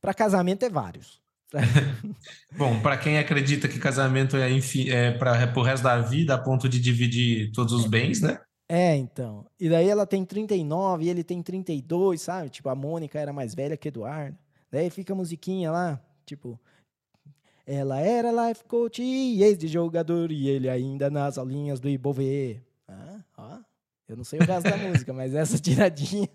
para 0.02 0.14
casamento 0.14 0.66
é 0.66 0.70
vários. 0.70 1.22
Bom, 2.58 2.82
para 2.82 2.98
quem 2.98 3.18
acredita 3.18 3.70
que 3.70 3.80
casamento 3.80 4.36
é, 4.36 4.50
é 4.90 5.12
para 5.12 5.52
o 5.56 5.64
resto 5.64 5.84
da 5.84 6.02
vida, 6.02 6.36
a 6.36 6.38
ponto 6.38 6.68
de 6.68 6.80
dividir 6.80 7.52
todos 7.54 7.72
os 7.74 7.86
bens, 7.86 8.20
né? 8.22 8.38
É, 8.68 8.96
então. 8.98 9.46
E 9.58 9.70
daí 9.70 9.88
ela 9.88 10.06
tem 10.06 10.26
39 10.26 11.06
e 11.06 11.10
ele 11.10 11.24
tem 11.24 11.42
32, 11.42 12.22
sabe? 12.22 12.50
Tipo, 12.50 12.68
a 12.68 12.76
Mônica 12.76 13.18
era 13.18 13.32
mais 13.32 13.56
velha 13.56 13.78
que 13.78 13.88
Eduardo. 13.88 14.38
Daí 14.70 14.90
fica 14.90 15.14
a 15.14 15.16
musiquinha 15.16 15.72
lá, 15.72 16.00
tipo. 16.26 16.60
Ela 17.72 17.99
era 17.99 18.32
life 18.32 18.63
coach 18.63 18.99
e 18.99 19.43
ex 19.43 19.55
de 19.55 19.67
jogador 19.67 20.32
e 20.32 20.49
ele 20.49 20.67
ainda 20.67 21.07
nas 21.07 21.38
aulinhas 21.38 21.80
do 21.80 21.88
Ibovê. 21.88 22.63
Ah, 22.88 23.20
ó. 23.38 23.59
Eu 24.07 24.17
não 24.17 24.24
sei 24.24 24.39
o 24.39 24.43
resto 24.43 24.67
da 24.67 24.76
música, 24.89 25.13
mas 25.13 25.36
essa 25.36 25.59
tiradinha. 25.59 26.28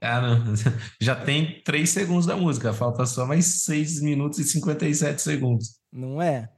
Ah, 0.00 0.22
não. 0.40 0.54
Já 0.98 1.14
tem 1.14 1.60
três 1.62 1.90
segundos 1.90 2.24
da 2.24 2.34
música, 2.34 2.72
falta 2.72 3.04
só 3.04 3.26
mais 3.26 3.64
6 3.64 4.00
minutos 4.00 4.38
e 4.38 4.44
57 4.44 5.20
segundos. 5.20 5.78
Não 5.92 6.22
é? 6.22 6.48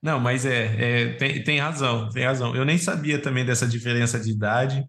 Não, 0.00 0.20
mas 0.20 0.46
é, 0.46 0.66
é, 0.78 1.12
tem, 1.14 1.42
tem 1.42 1.58
razão, 1.58 2.08
tem 2.10 2.24
razão. 2.24 2.54
Eu 2.54 2.64
nem 2.64 2.78
sabia 2.78 3.20
também 3.20 3.44
dessa 3.44 3.66
diferença 3.66 4.16
de 4.20 4.30
idade. 4.30 4.88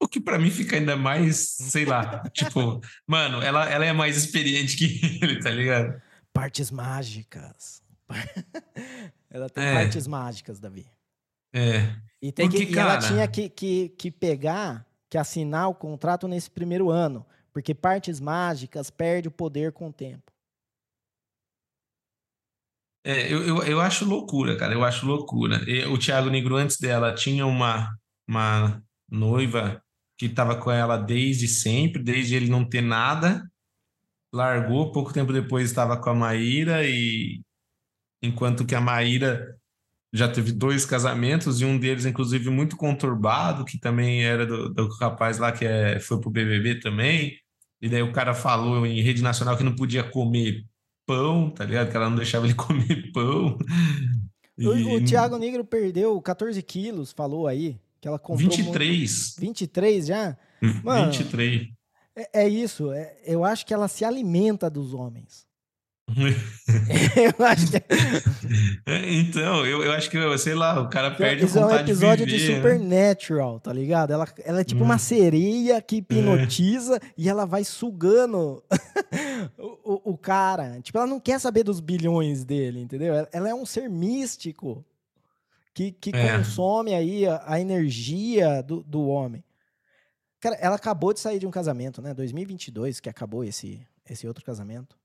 O 0.00 0.08
que 0.08 0.18
para 0.18 0.36
mim 0.36 0.50
fica 0.50 0.74
ainda 0.74 0.96
mais, 0.96 1.54
sei 1.60 1.84
lá, 1.84 2.24
tipo, 2.34 2.80
mano, 3.06 3.40
ela, 3.40 3.70
ela 3.70 3.84
é 3.84 3.92
mais 3.92 4.16
experiente 4.16 4.76
que 4.76 5.20
ele, 5.22 5.38
tá 5.38 5.50
ligado? 5.50 6.02
Partes 6.36 6.70
mágicas. 6.70 7.82
ela 9.30 9.48
tem 9.50 9.64
É. 9.64 9.74
partes 9.74 10.06
mágicas, 10.06 10.58
Davi. 10.60 10.86
É. 11.52 11.96
E, 12.20 12.30
tem 12.30 12.48
Porque, 12.48 12.66
que, 12.66 12.74
e 12.74 12.78
ela 12.78 12.98
cara- 12.98 13.08
tinha 13.08 13.26
que, 13.28 13.48
que, 13.48 13.88
que 13.90 14.10
pegar, 14.10 14.86
que 15.08 15.16
assinar 15.18 15.68
o 15.68 15.74
contrato 15.74 16.28
nesse 16.28 16.50
primeiro 16.50 16.90
ano. 16.90 17.24
Porque 17.52 17.74
partes 17.74 18.20
mágicas 18.20 18.90
perde 18.90 19.28
o 19.28 19.30
poder 19.30 19.72
com 19.72 19.88
o 19.88 19.92
tempo. 19.92 20.30
É, 23.04 23.32
eu, 23.32 23.42
eu, 23.46 23.62
eu 23.62 23.80
acho 23.80 24.04
loucura, 24.04 24.56
cara, 24.56 24.74
eu 24.74 24.84
acho 24.84 25.06
loucura. 25.06 25.62
E 25.68 25.84
o 25.86 25.96
Thiago 25.98 26.28
Negro, 26.28 26.56
antes 26.56 26.76
dela, 26.78 27.14
tinha 27.14 27.46
uma, 27.46 27.96
uma 28.28 28.82
noiva 29.08 29.80
que 30.18 30.26
estava 30.26 30.56
com 30.60 30.70
ela 30.70 30.96
desde 30.96 31.46
sempre, 31.46 32.02
desde 32.02 32.34
ele 32.34 32.50
não 32.50 32.68
ter 32.68 32.80
nada. 32.82 33.48
Largou, 34.32 34.92
pouco 34.92 35.12
tempo 35.12 35.32
depois 35.32 35.68
estava 35.68 35.96
com 35.96 36.10
a 36.10 36.14
Maíra, 36.14 36.84
e 36.84 37.40
enquanto 38.22 38.66
que 38.66 38.74
a 38.74 38.80
Maíra 38.80 39.56
já 40.12 40.28
teve 40.28 40.52
dois 40.52 40.84
casamentos, 40.84 41.60
e 41.60 41.64
um 41.64 41.78
deles, 41.78 42.06
inclusive, 42.06 42.48
muito 42.50 42.76
conturbado, 42.76 43.64
que 43.64 43.78
também 43.78 44.24
era 44.24 44.46
do, 44.46 44.72
do 44.72 44.88
rapaz 44.98 45.38
lá 45.38 45.52
que 45.52 45.64
é, 45.64 46.00
foi 46.00 46.20
pro 46.20 46.30
BBB 46.30 46.80
também. 46.80 47.38
E 47.80 47.88
daí 47.88 48.02
o 48.02 48.12
cara 48.12 48.34
falou 48.34 48.86
em 48.86 49.02
rede 49.02 49.22
nacional 49.22 49.56
que 49.56 49.64
não 49.64 49.74
podia 49.74 50.02
comer 50.02 50.64
pão, 51.06 51.50
tá 51.50 51.64
ligado? 51.64 51.90
Que 51.90 51.96
ela 51.96 52.08
não 52.08 52.16
deixava 52.16 52.46
ele 52.46 52.54
comer 52.56 53.12
pão. 53.12 53.58
E... 54.56 54.66
O, 54.66 54.96
o 54.96 55.04
Thiago 55.04 55.36
Negro 55.38 55.64
perdeu 55.64 56.20
14 56.20 56.60
quilos, 56.62 57.12
falou 57.12 57.46
aí. 57.46 57.78
Que 58.00 58.08
ela 58.08 58.18
comprou 58.18 58.48
23. 58.50 59.34
Muito... 59.38 59.40
23 59.40 60.06
já? 60.06 60.36
Mano, 60.82 61.12
23. 61.12 61.68
É, 62.16 62.44
é 62.44 62.48
isso. 62.48 62.90
É, 62.92 63.14
eu 63.24 63.44
acho 63.44 63.66
que 63.66 63.74
ela 63.74 63.86
se 63.86 64.04
alimenta 64.04 64.70
dos 64.70 64.94
homens. 64.94 65.46
eu 66.16 67.44
acho 67.44 67.66
que... 67.68 67.76
É, 68.86 69.12
então, 69.12 69.66
eu, 69.66 69.82
eu 69.82 69.90
acho 69.92 70.08
que, 70.08 70.38
sei 70.38 70.54
lá, 70.54 70.80
o 70.80 70.88
cara 70.88 71.10
perde 71.10 71.44
Isso 71.44 71.58
a 71.58 71.62
vontade 71.62 71.80
é 71.80 71.82
um 71.82 71.86
episódio 71.86 72.24
de, 72.24 72.36
viver, 72.36 72.48
de 72.48 72.56
Supernatural, 72.56 73.58
tá 73.58 73.72
ligado? 73.72 74.12
Ela, 74.12 74.28
ela 74.44 74.60
é 74.60 74.64
tipo 74.64 74.84
uma 74.84 74.94
hum. 74.94 74.98
sereia 74.98 75.82
que 75.82 75.96
hipnotiza 75.96 76.96
é. 76.96 77.00
e 77.18 77.28
ela 77.28 77.44
vai 77.44 77.64
sugando 77.64 78.62
o, 79.58 79.94
o, 79.94 80.12
o, 80.12 80.16
cara. 80.16 80.80
Tipo, 80.80 80.98
ela 80.98 81.08
não 81.08 81.18
quer 81.18 81.40
saber 81.40 81.64
dos 81.64 81.80
bilhões 81.80 82.44
dele, 82.44 82.80
entendeu? 82.80 83.26
Ela 83.32 83.48
é 83.48 83.54
um 83.54 83.66
ser 83.66 83.90
místico 83.90 84.84
que, 85.74 85.90
que 85.90 86.10
é. 86.14 86.38
consome 86.38 86.94
aí 86.94 87.26
a, 87.26 87.42
a 87.44 87.60
energia 87.60 88.62
do, 88.62 88.80
do 88.82 89.08
homem. 89.08 89.42
Cara, 90.40 90.56
ela 90.56 90.76
acabou 90.76 91.12
de 91.12 91.20
sair 91.20 91.38
de 91.38 91.46
um 91.46 91.50
casamento, 91.50 92.02
né? 92.02 92.12
2022 92.12 93.00
que 93.00 93.08
acabou 93.08 93.42
esse, 93.44 93.80
esse 94.08 94.26
outro 94.26 94.44
casamento 94.44 94.96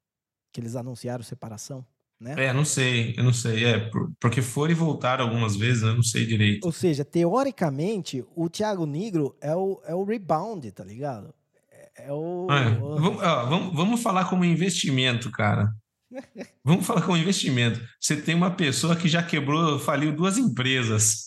que 0.51 0.59
eles 0.59 0.75
anunciaram 0.75 1.23
separação, 1.23 1.85
né? 2.19 2.35
É, 2.37 2.53
não 2.53 2.65
sei, 2.65 3.15
eu 3.17 3.23
não 3.23 3.33
sei. 3.33 3.65
É, 3.65 3.89
porque 4.19 4.41
foram 4.41 4.71
e 4.71 4.75
voltaram 4.75 5.25
algumas 5.25 5.55
vezes, 5.55 5.83
eu 5.83 5.95
não 5.95 6.03
sei 6.03 6.25
direito. 6.25 6.65
Ou 6.65 6.71
seja, 6.71 7.03
teoricamente, 7.03 8.23
o 8.35 8.49
Thiago 8.49 8.85
Negro 8.85 9.35
é 9.41 9.55
o, 9.55 9.81
é 9.85 9.95
o 9.95 10.03
rebound, 10.03 10.69
tá 10.71 10.83
ligado? 10.83 11.33
É, 11.71 12.07
é 12.07 12.11
o. 12.11 12.47
É, 12.51 12.69
vamos, 12.75 13.23
ó, 13.23 13.45
vamos, 13.45 13.75
vamos 13.75 14.01
falar 14.01 14.25
como 14.25 14.45
investimento, 14.45 15.31
cara. 15.31 15.73
Vamos 16.61 16.85
falar 16.85 17.03
como 17.03 17.15
investimento. 17.15 17.81
Você 17.97 18.21
tem 18.21 18.35
uma 18.35 18.51
pessoa 18.51 18.97
que 18.97 19.07
já 19.07 19.23
quebrou, 19.23 19.79
faliu 19.79 20.13
duas 20.13 20.37
empresas. 20.37 21.23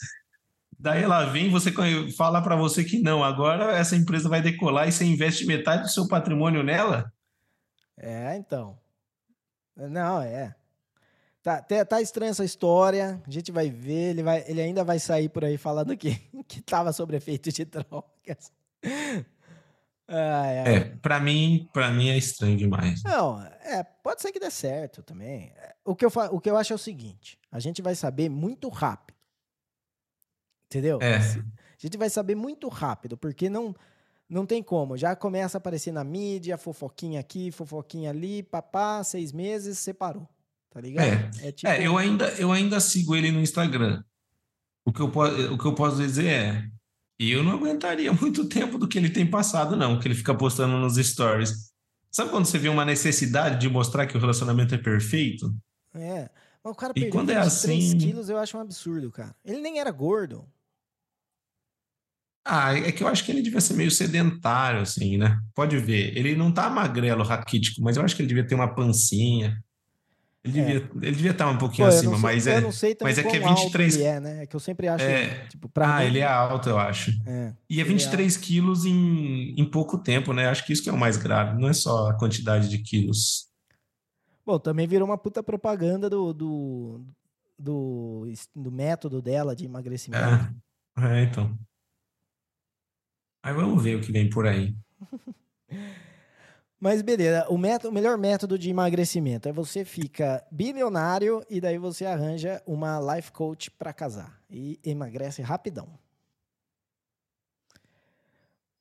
Daí 0.85 1.03
ela 1.03 1.25
vem, 1.25 1.49
você 1.49 1.73
fala 2.15 2.43
para 2.43 2.55
você 2.57 2.85
que 2.85 3.01
não, 3.01 3.25
agora 3.25 3.73
essa 3.75 3.97
empresa 3.97 4.29
vai 4.29 4.43
decolar 4.43 4.87
e 4.87 4.93
você 4.93 5.03
investe 5.03 5.47
metade 5.47 5.85
do 5.85 5.89
seu 5.89 6.07
patrimônio 6.07 6.63
nela? 6.63 7.11
É, 7.97 8.37
então. 8.37 8.79
Não, 9.75 10.21
é. 10.21 10.55
Tá, 11.43 11.63
tá, 11.63 11.87
tá 11.87 12.03
estranha 12.03 12.33
essa 12.33 12.45
história. 12.45 13.19
A 13.27 13.31
gente 13.31 13.51
vai 13.51 13.71
ver. 13.71 14.11
Ele, 14.11 14.23
vai, 14.23 14.45
ele 14.47 14.61
ainda 14.61 14.85
vai 14.85 14.99
sair 14.99 15.31
por 15.31 15.43
aí 15.43 15.57
falando 15.57 15.97
que, 15.97 16.17
que 16.47 16.61
tava 16.61 16.93
sobre 16.93 17.17
efeito 17.17 17.51
de 17.51 17.65
drogas. 17.65 18.53
Ah, 20.07 20.47
é, 20.47 20.75
é 20.75 20.81
para 21.01 21.19
mim, 21.19 21.67
para 21.73 21.91
mim 21.93 22.11
é 22.11 22.19
estranho 22.19 22.59
demais. 22.59 23.03
Não, 23.03 23.43
é, 23.43 23.83
pode 23.83 24.21
ser 24.21 24.31
que 24.33 24.39
dê 24.39 24.51
certo 24.51 25.03
também. 25.03 25.51
O 25.83 25.97
que 25.97 26.05
eu, 26.05 26.13
o 26.31 26.39
que 26.39 26.51
eu 26.51 26.59
acho 26.59 26.75
é 26.75 26.77
o 26.77 26.79
seguinte: 26.79 27.39
a 27.51 27.59
gente 27.59 27.81
vai 27.81 27.95
saber 27.95 28.29
muito 28.29 28.69
rápido. 28.69 29.14
Entendeu? 30.75 30.99
É. 31.01 31.19
A 31.19 31.23
gente 31.79 31.97
vai 31.97 32.11
saber 32.11 32.35
muito 32.35 32.69
rápido, 32.69 33.17
porque 33.17 33.49
não 33.49 33.75
não 34.29 34.45
tem 34.45 34.63
como. 34.63 34.97
Já 34.97 35.15
começa 35.15 35.57
a 35.57 35.61
aparecer 35.61 35.93
na 35.93 36.03
mídia, 36.03 36.59
fofoquinha 36.59 37.21
aqui, 37.21 37.53
fofoquinha 37.53 38.11
ali, 38.11 38.43
papá, 38.43 39.05
seis 39.05 39.33
meses, 39.33 39.79
separou. 39.79 40.29
Tá 40.71 40.81
ligado? 40.81 41.07
É, 41.07 41.49
é, 41.49 41.53
tipo... 41.53 41.71
é 41.71 41.87
eu, 41.87 41.97
ainda, 41.97 42.29
eu 42.31 42.51
ainda 42.51 42.81
sigo 42.81 43.15
ele 43.15 43.31
no 43.31 43.41
Instagram. 43.41 44.03
O 44.85 44.93
que, 44.93 45.01
eu, 45.01 45.07
o 45.53 45.59
que 45.59 45.65
eu 45.65 45.75
posso 45.75 45.99
dizer 45.99 46.27
é, 46.27 46.69
eu 47.19 47.45
não 47.45 47.53
aguentaria 47.53 48.13
muito 48.13 48.49
tempo 48.49 48.77
do 48.77 48.89
que 48.89 48.99
ele 48.99 49.11
tem 49.11 49.25
passado, 49.25 49.77
não, 49.77 50.01
que 50.01 50.09
ele 50.09 50.17
fica 50.17 50.35
postando 50.35 50.77
nos 50.79 50.97
stories. 50.97 51.73
Sabe 52.11 52.31
quando 52.31 52.47
você 52.47 52.59
vê 52.59 52.69
uma 52.69 52.85
necessidade 52.85 53.61
de 53.61 53.69
mostrar 53.69 54.07
que 54.07 54.17
o 54.17 54.21
relacionamento 54.21 54.75
é 54.75 54.79
perfeito? 54.79 55.55
É. 55.95 56.29
Mas 56.63 56.73
o 56.73 56.75
cara 56.75 56.93
e 56.97 57.01
perdeu 57.03 57.13
quando 57.13 57.31
é 57.31 57.37
assim... 57.37 57.97
quilos, 57.99 58.29
eu 58.29 58.39
acho 58.39 58.57
um 58.57 58.61
absurdo, 58.61 59.13
cara. 59.13 59.37
Ele 59.45 59.61
nem 59.61 59.79
era 59.79 59.91
gordo. 59.91 60.49
Ah, 62.45 62.75
é 62.75 62.93
que 62.93 63.03
eu 63.03 63.09
acho 63.09 63.25
que 63.25 63.33
ele 63.33 63.41
devia 63.41 63.61
ser 63.61 63.75
meio 63.75 63.91
sedentário, 63.91 64.83
assim, 64.83 65.17
né? 65.17 65.41
Pode 65.55 65.79
ver. 65.79 66.17
Ele 66.17 66.37
não 66.37 66.53
tá 66.53 66.69
magrelo, 66.69 67.25
raquítico, 67.25 67.81
mas 67.81 67.97
eu 67.97 68.05
acho 68.05 68.15
que 68.15 68.21
ele 68.21 68.29
devia 68.29 68.47
ter 68.47 68.55
uma 68.55 68.75
pancinha. 68.75 69.59
Ele, 70.45 70.61
é. 70.61 70.65
devia, 70.65 70.91
ele 71.01 71.17
devia 71.17 71.31
estar 71.31 71.49
um 71.49 71.57
pouquinho 71.57 71.89
Pô, 71.89 71.95
acima, 71.95 72.13
sei, 72.13 72.21
mas 72.21 72.47
é. 72.47 72.61
mas 73.01 73.19
é 73.19 73.23
que 73.23 73.37
é 73.37 73.41
23. 73.41 73.95
Ele 73.95 74.05
é, 74.05 74.21
né? 74.21 74.43
É 74.43 74.47
que 74.47 74.55
eu 74.55 74.61
sempre 74.61 74.89
acho. 74.89 75.03
É, 75.03 75.47
tipo, 75.47 75.71
ah, 75.77 76.01
mim... 76.01 76.05
ele 76.05 76.19
é 76.19 76.27
alto, 76.27 76.69
eu 76.69 76.79
acho. 76.79 77.13
É, 77.27 77.55
e 77.69 77.81
é 77.81 77.85
23 77.85 78.37
é 78.37 78.39
quilos 78.39 78.85
em, 78.85 79.55
em 79.59 79.65
pouco 79.65 79.97
tempo, 79.97 80.35
né? 80.35 80.47
Acho 80.47 80.67
que 80.67 80.73
isso 80.75 80.83
que 80.83 80.91
é 80.91 80.93
o 80.93 80.99
mais 80.99 81.17
grave, 81.17 81.59
não 81.59 81.69
é 81.69 81.73
só 81.73 82.11
a 82.11 82.19
quantidade 82.19 82.69
de 82.69 82.77
quilos. 82.77 83.49
Bom, 84.45 84.59
também 84.59 84.87
virou 84.87 85.09
uma 85.09 85.17
puta 85.17 85.43
propaganda 85.43 86.11
do, 86.11 86.35
do, 86.35 87.01
do, 87.59 88.31
do 88.55 88.71
método 88.71 89.23
dela 89.23 89.57
de 89.57 89.65
emagrecimento. 89.65 90.55
É, 90.99 91.21
é 91.21 91.23
então. 91.23 91.59
Mas 93.45 93.55
vamos 93.55 93.83
ver 93.83 93.97
o 93.97 94.01
que 94.01 94.11
vem 94.11 94.31
por 94.31 94.47
aí. 94.47 94.75
Mas 96.81 97.03
beleza, 97.03 97.47
o, 97.51 97.59
método, 97.59 97.91
o 97.91 97.93
melhor 97.93 98.17
método 98.17 98.59
de 98.59 98.71
emagrecimento 98.71 99.49
é 99.49 99.53
você 99.53 99.85
fica 99.85 100.43
bilionário 100.51 101.45
e 101.49 101.61
daí 101.61 101.79
você 101.79 102.07
arranja 102.07 102.63
uma 102.67 102.99
life 103.15 103.31
coach 103.33 103.71
para 103.71 103.93
casar 103.93 104.41
e 104.51 104.79
emagrece 104.83 105.43
rapidão. 105.43 105.89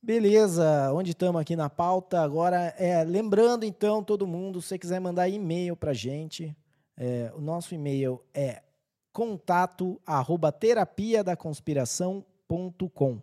Beleza, 0.02 0.92
onde 0.94 1.12
estamos 1.12 1.42
aqui 1.42 1.56
na 1.56 1.70
pauta 1.70 2.22
agora 2.22 2.74
é 2.78 3.04
lembrando 3.06 3.64
então 3.66 4.04
todo 4.04 4.28
mundo, 4.28 4.62
se 4.62 4.70
você 4.70 4.78
quiser 4.78 5.00
mandar 5.00 5.30
e-mail 5.30 5.78
para 5.78 5.94
gente, 5.94 6.56
é, 6.98 7.32
o 7.36 7.42
nosso 7.42 7.74
e-mail 7.74 8.22
é 8.34 8.62
contato 9.14 10.02
da 11.24 11.38
conspiração.com. 11.38 13.22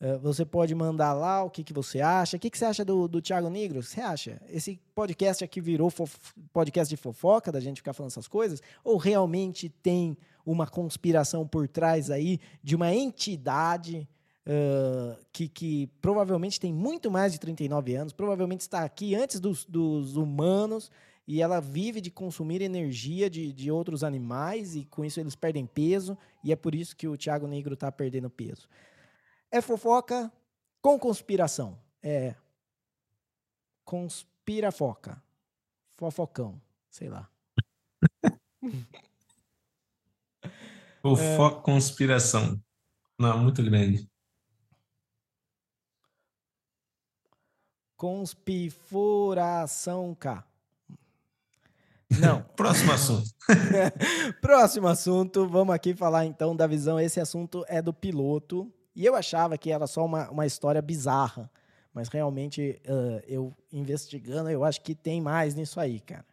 Eh, 0.00 0.18
você 0.18 0.44
pode 0.44 0.74
mandar 0.74 1.12
lá 1.12 1.42
o 1.42 1.50
que, 1.50 1.64
que 1.64 1.72
você 1.72 2.00
acha. 2.00 2.36
O 2.36 2.40
que, 2.40 2.50
que 2.50 2.58
você 2.58 2.64
acha 2.64 2.84
do, 2.84 3.08
do 3.08 3.22
Thiago 3.22 3.48
Negro? 3.48 3.82
Você 3.82 4.00
acha? 4.00 4.40
Esse 4.48 4.80
podcast 4.94 5.44
aqui 5.44 5.60
virou 5.60 5.92
podcast 6.52 6.94
de 6.94 7.00
fofoca, 7.00 7.52
da 7.52 7.60
gente 7.60 7.76
ficar 7.76 7.92
falando 7.92 8.10
essas 8.10 8.28
coisas? 8.28 8.60
Ou 8.82 8.96
realmente 8.96 9.68
tem 9.68 10.16
uma 10.44 10.66
conspiração 10.66 11.46
por 11.46 11.68
trás 11.68 12.10
aí 12.10 12.38
de 12.62 12.76
uma 12.76 12.94
entidade 12.94 14.06
uh, 14.46 15.16
que, 15.32 15.48
que 15.48 15.86
provavelmente 16.00 16.60
tem 16.60 16.72
muito 16.72 17.10
mais 17.10 17.32
de 17.32 17.40
39 17.40 17.94
anos, 17.94 18.12
provavelmente 18.12 18.60
está 18.60 18.84
aqui 18.84 19.14
antes 19.14 19.40
dos, 19.40 19.64
dos 19.64 20.16
humanos 20.16 20.90
e 21.26 21.40
ela 21.40 21.60
vive 21.60 22.02
de 22.02 22.10
consumir 22.10 22.60
energia 22.60 23.30
de, 23.30 23.52
de 23.52 23.70
outros 23.70 24.04
animais 24.04 24.76
e 24.76 24.84
com 24.84 25.04
isso 25.04 25.18
eles 25.18 25.34
perdem 25.34 25.64
peso 25.64 26.18
e 26.42 26.52
é 26.52 26.56
por 26.56 26.74
isso 26.74 26.94
que 26.94 27.08
o 27.08 27.16
Thiago 27.16 27.46
Negro 27.46 27.72
está 27.72 27.90
perdendo 27.90 28.28
peso. 28.28 28.68
É 29.54 29.60
fofoca 29.60 30.32
com 30.82 30.98
conspiração. 30.98 31.78
É 32.02 32.34
conspirafoca. 33.84 35.22
Fofocão, 35.94 36.60
sei 36.90 37.08
lá. 37.08 37.30
Fofoca, 41.00 41.58
é... 41.58 41.62
conspiração. 41.62 42.60
Não, 43.16 43.38
muito 43.38 43.62
grande. 43.62 44.10
Conspiração 47.96 48.56
K. 50.16 50.44
Não. 52.18 52.42
Próximo 52.56 52.90
assunto. 52.90 53.30
Próximo 54.42 54.88
assunto. 54.88 55.46
Vamos 55.46 55.72
aqui 55.72 55.94
falar 55.94 56.26
então 56.26 56.56
da 56.56 56.66
visão. 56.66 56.98
Esse 56.98 57.20
assunto 57.20 57.64
é 57.68 57.80
do 57.80 57.94
piloto 57.94 58.68
e 58.94 59.04
eu 59.04 59.16
achava 59.16 59.58
que 59.58 59.70
era 59.70 59.86
só 59.86 60.04
uma, 60.04 60.30
uma 60.30 60.46
história 60.46 60.80
bizarra. 60.80 61.50
Mas 61.92 62.08
realmente, 62.08 62.80
uh, 62.86 63.22
eu 63.26 63.52
investigando, 63.72 64.50
eu 64.50 64.64
acho 64.64 64.80
que 64.80 64.94
tem 64.94 65.20
mais 65.20 65.54
nisso 65.54 65.78
aí, 65.78 66.00
cara. 66.00 66.26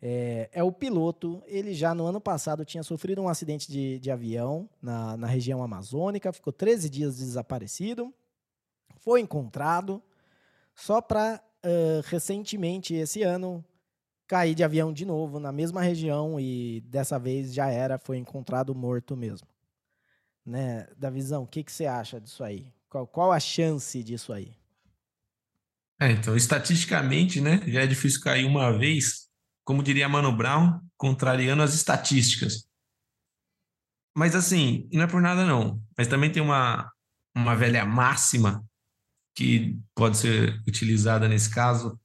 É, 0.00 0.50
é, 0.52 0.62
o 0.62 0.70
piloto, 0.70 1.42
ele 1.46 1.72
já 1.72 1.94
no 1.94 2.04
ano 2.04 2.20
passado 2.20 2.64
tinha 2.64 2.82
sofrido 2.82 3.22
um 3.22 3.28
acidente 3.28 3.70
de, 3.70 3.98
de 3.98 4.10
avião 4.10 4.68
na, 4.82 5.16
na 5.16 5.26
região 5.26 5.62
amazônica, 5.62 6.32
ficou 6.32 6.52
13 6.52 6.90
dias 6.90 7.16
desaparecido, 7.16 8.12
foi 8.98 9.20
encontrado, 9.20 10.02
só 10.74 11.00
para 11.00 11.42
uh, 11.64 12.02
recentemente, 12.04 12.94
esse 12.94 13.22
ano, 13.22 13.64
cair 14.26 14.54
de 14.54 14.62
avião 14.62 14.92
de 14.92 15.06
novo 15.06 15.40
na 15.40 15.50
mesma 15.50 15.80
região 15.80 16.38
e 16.38 16.82
dessa 16.82 17.18
vez 17.18 17.54
já 17.54 17.68
era, 17.68 17.98
foi 17.98 18.18
encontrado 18.18 18.74
morto 18.74 19.16
mesmo 19.16 19.53
né, 20.44 20.86
da 20.96 21.10
visão, 21.10 21.42
o 21.42 21.46
que, 21.46 21.62
que 21.62 21.72
você 21.72 21.86
acha 21.86 22.20
disso 22.20 22.44
aí? 22.44 22.66
Qual, 22.88 23.06
qual 23.06 23.32
a 23.32 23.40
chance 23.40 24.02
disso 24.02 24.32
aí? 24.32 24.52
É, 26.00 26.10
então, 26.10 26.36
estatisticamente, 26.36 27.40
né, 27.40 27.62
já 27.66 27.82
é 27.82 27.86
difícil 27.86 28.20
cair 28.20 28.44
uma 28.44 28.76
vez, 28.76 29.28
como 29.64 29.82
diria 29.82 30.08
Mano 30.08 30.36
Brown, 30.36 30.80
contrariando 30.96 31.62
as 31.62 31.74
estatísticas. 31.74 32.68
Mas 34.14 34.34
assim, 34.34 34.88
não 34.92 35.02
é 35.02 35.06
por 35.06 35.20
nada 35.20 35.44
não, 35.44 35.82
mas 35.96 36.06
também 36.06 36.30
tem 36.30 36.42
uma, 36.42 36.90
uma 37.34 37.56
velha 37.56 37.84
máxima 37.84 38.64
que 39.34 39.76
pode 39.94 40.16
ser 40.16 40.60
utilizada 40.68 41.28
nesse 41.28 41.50
caso, 41.50 41.98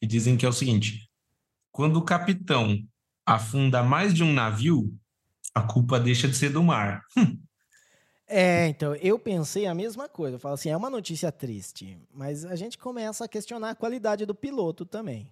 que 0.00 0.06
dizem 0.06 0.36
que 0.36 0.44
é 0.44 0.48
o 0.48 0.52
seguinte: 0.52 1.08
quando 1.72 1.96
o 1.96 2.04
capitão 2.04 2.78
afunda 3.24 3.82
mais 3.82 4.12
de 4.12 4.22
um 4.22 4.32
navio, 4.32 4.94
a 5.54 5.62
culpa 5.62 5.98
deixa 5.98 6.28
de 6.28 6.36
ser 6.36 6.50
do 6.50 6.62
mar. 6.62 7.02
É, 8.26 8.66
então, 8.68 8.94
eu 8.96 9.18
pensei 9.18 9.66
a 9.66 9.74
mesma 9.74 10.08
coisa. 10.08 10.36
Eu 10.36 10.40
falo 10.40 10.54
assim, 10.54 10.70
é 10.70 10.76
uma 10.76 10.90
notícia 10.90 11.30
triste, 11.30 11.98
mas 12.12 12.44
a 12.44 12.56
gente 12.56 12.78
começa 12.78 13.24
a 13.24 13.28
questionar 13.28 13.70
a 13.70 13.74
qualidade 13.74 14.24
do 14.24 14.34
piloto 14.34 14.86
também. 14.86 15.30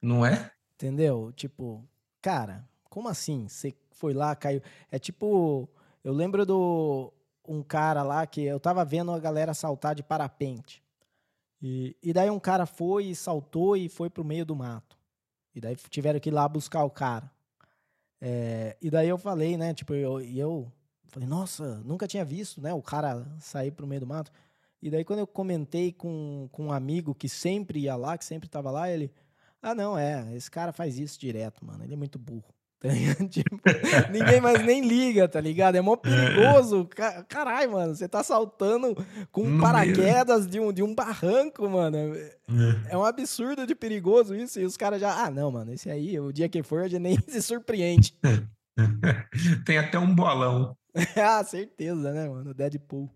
Não 0.00 0.24
é? 0.24 0.50
Entendeu? 0.74 1.32
Tipo, 1.32 1.86
cara, 2.22 2.66
como 2.88 3.08
assim? 3.08 3.46
Você 3.48 3.74
foi 3.90 4.14
lá, 4.14 4.34
caiu. 4.34 4.62
É 4.90 4.98
tipo, 4.98 5.68
eu 6.02 6.12
lembro 6.12 6.46
do 6.46 7.12
um 7.46 7.62
cara 7.62 8.02
lá 8.02 8.26
que 8.26 8.42
eu 8.42 8.60
tava 8.60 8.84
vendo 8.84 9.10
a 9.10 9.18
galera 9.18 9.54
saltar 9.54 9.94
de 9.94 10.02
parapente. 10.02 10.82
E, 11.60 11.96
e 12.02 12.12
daí 12.12 12.30
um 12.30 12.38
cara 12.38 12.66
foi 12.66 13.06
e 13.06 13.14
saltou 13.14 13.76
e 13.76 13.88
foi 13.88 14.08
pro 14.08 14.24
meio 14.24 14.46
do 14.46 14.54
mato. 14.54 14.96
E 15.54 15.60
daí 15.60 15.74
tiveram 15.90 16.20
que 16.20 16.28
ir 16.28 16.32
lá 16.32 16.48
buscar 16.48 16.84
o 16.84 16.90
cara. 16.90 17.30
É, 18.20 18.76
e 18.80 18.90
daí 18.90 19.08
eu 19.08 19.18
falei, 19.18 19.56
né? 19.56 19.74
Tipo, 19.74 19.94
eu, 19.94 20.20
eu 20.20 20.72
falei, 21.08 21.28
nossa, 21.28 21.80
nunca 21.84 22.06
tinha 22.06 22.24
visto, 22.24 22.60
né? 22.60 22.72
O 22.72 22.82
cara 22.82 23.26
sair 23.40 23.70
pro 23.70 23.86
meio 23.86 24.00
do 24.00 24.06
mato. 24.06 24.30
E 24.80 24.90
daí 24.90 25.04
quando 25.04 25.20
eu 25.20 25.26
comentei 25.26 25.92
com, 25.92 26.48
com 26.52 26.66
um 26.66 26.72
amigo 26.72 27.14
que 27.14 27.28
sempre 27.28 27.80
ia 27.80 27.96
lá, 27.96 28.16
que 28.16 28.24
sempre 28.24 28.48
tava 28.48 28.70
lá, 28.70 28.90
ele, 28.90 29.12
ah, 29.60 29.74
não, 29.74 29.98
é, 29.98 30.34
esse 30.36 30.50
cara 30.50 30.72
faz 30.72 30.98
isso 30.98 31.18
direto, 31.18 31.64
mano. 31.64 31.82
Ele 31.82 31.94
é 31.94 31.96
muito 31.96 32.18
burro. 32.18 32.54
Tá 32.80 32.90
tipo, 33.28 33.60
ninguém 34.12 34.40
mais 34.40 34.64
nem 34.64 34.86
liga, 34.86 35.26
tá 35.26 35.40
ligado? 35.40 35.74
É 35.74 35.80
mó 35.80 35.96
perigoso. 35.98 36.88
Caralho, 37.28 37.72
mano, 37.72 37.92
você 37.92 38.08
tá 38.08 38.22
saltando 38.22 38.94
com 39.32 39.42
um 39.42 39.60
paraquedas 39.60 40.46
de 40.46 40.60
um, 40.60 40.72
de 40.72 40.80
um 40.80 40.94
barranco, 40.94 41.68
mano. 41.68 41.96
É. 42.14 42.36
é 42.90 42.96
um 42.96 43.04
absurdo 43.04 43.66
de 43.66 43.74
perigoso 43.74 44.32
isso. 44.32 44.60
E 44.60 44.64
os 44.64 44.76
caras 44.76 45.00
já, 45.00 45.24
ah, 45.24 45.28
não, 45.28 45.50
mano, 45.50 45.72
esse 45.72 45.90
aí, 45.90 46.20
o 46.20 46.32
dia 46.32 46.48
que 46.48 46.62
for, 46.62 46.82
a 46.82 46.88
gente 46.88 47.02
nem 47.02 47.18
se 47.26 47.42
surpreende. 47.42 48.14
Tem 49.66 49.78
até 49.78 49.98
um 49.98 50.14
bolão. 50.14 50.76
ah, 51.16 51.44
certeza, 51.44 52.12
né, 52.12 52.28
mano? 52.28 52.54
Deadpool. 52.54 53.10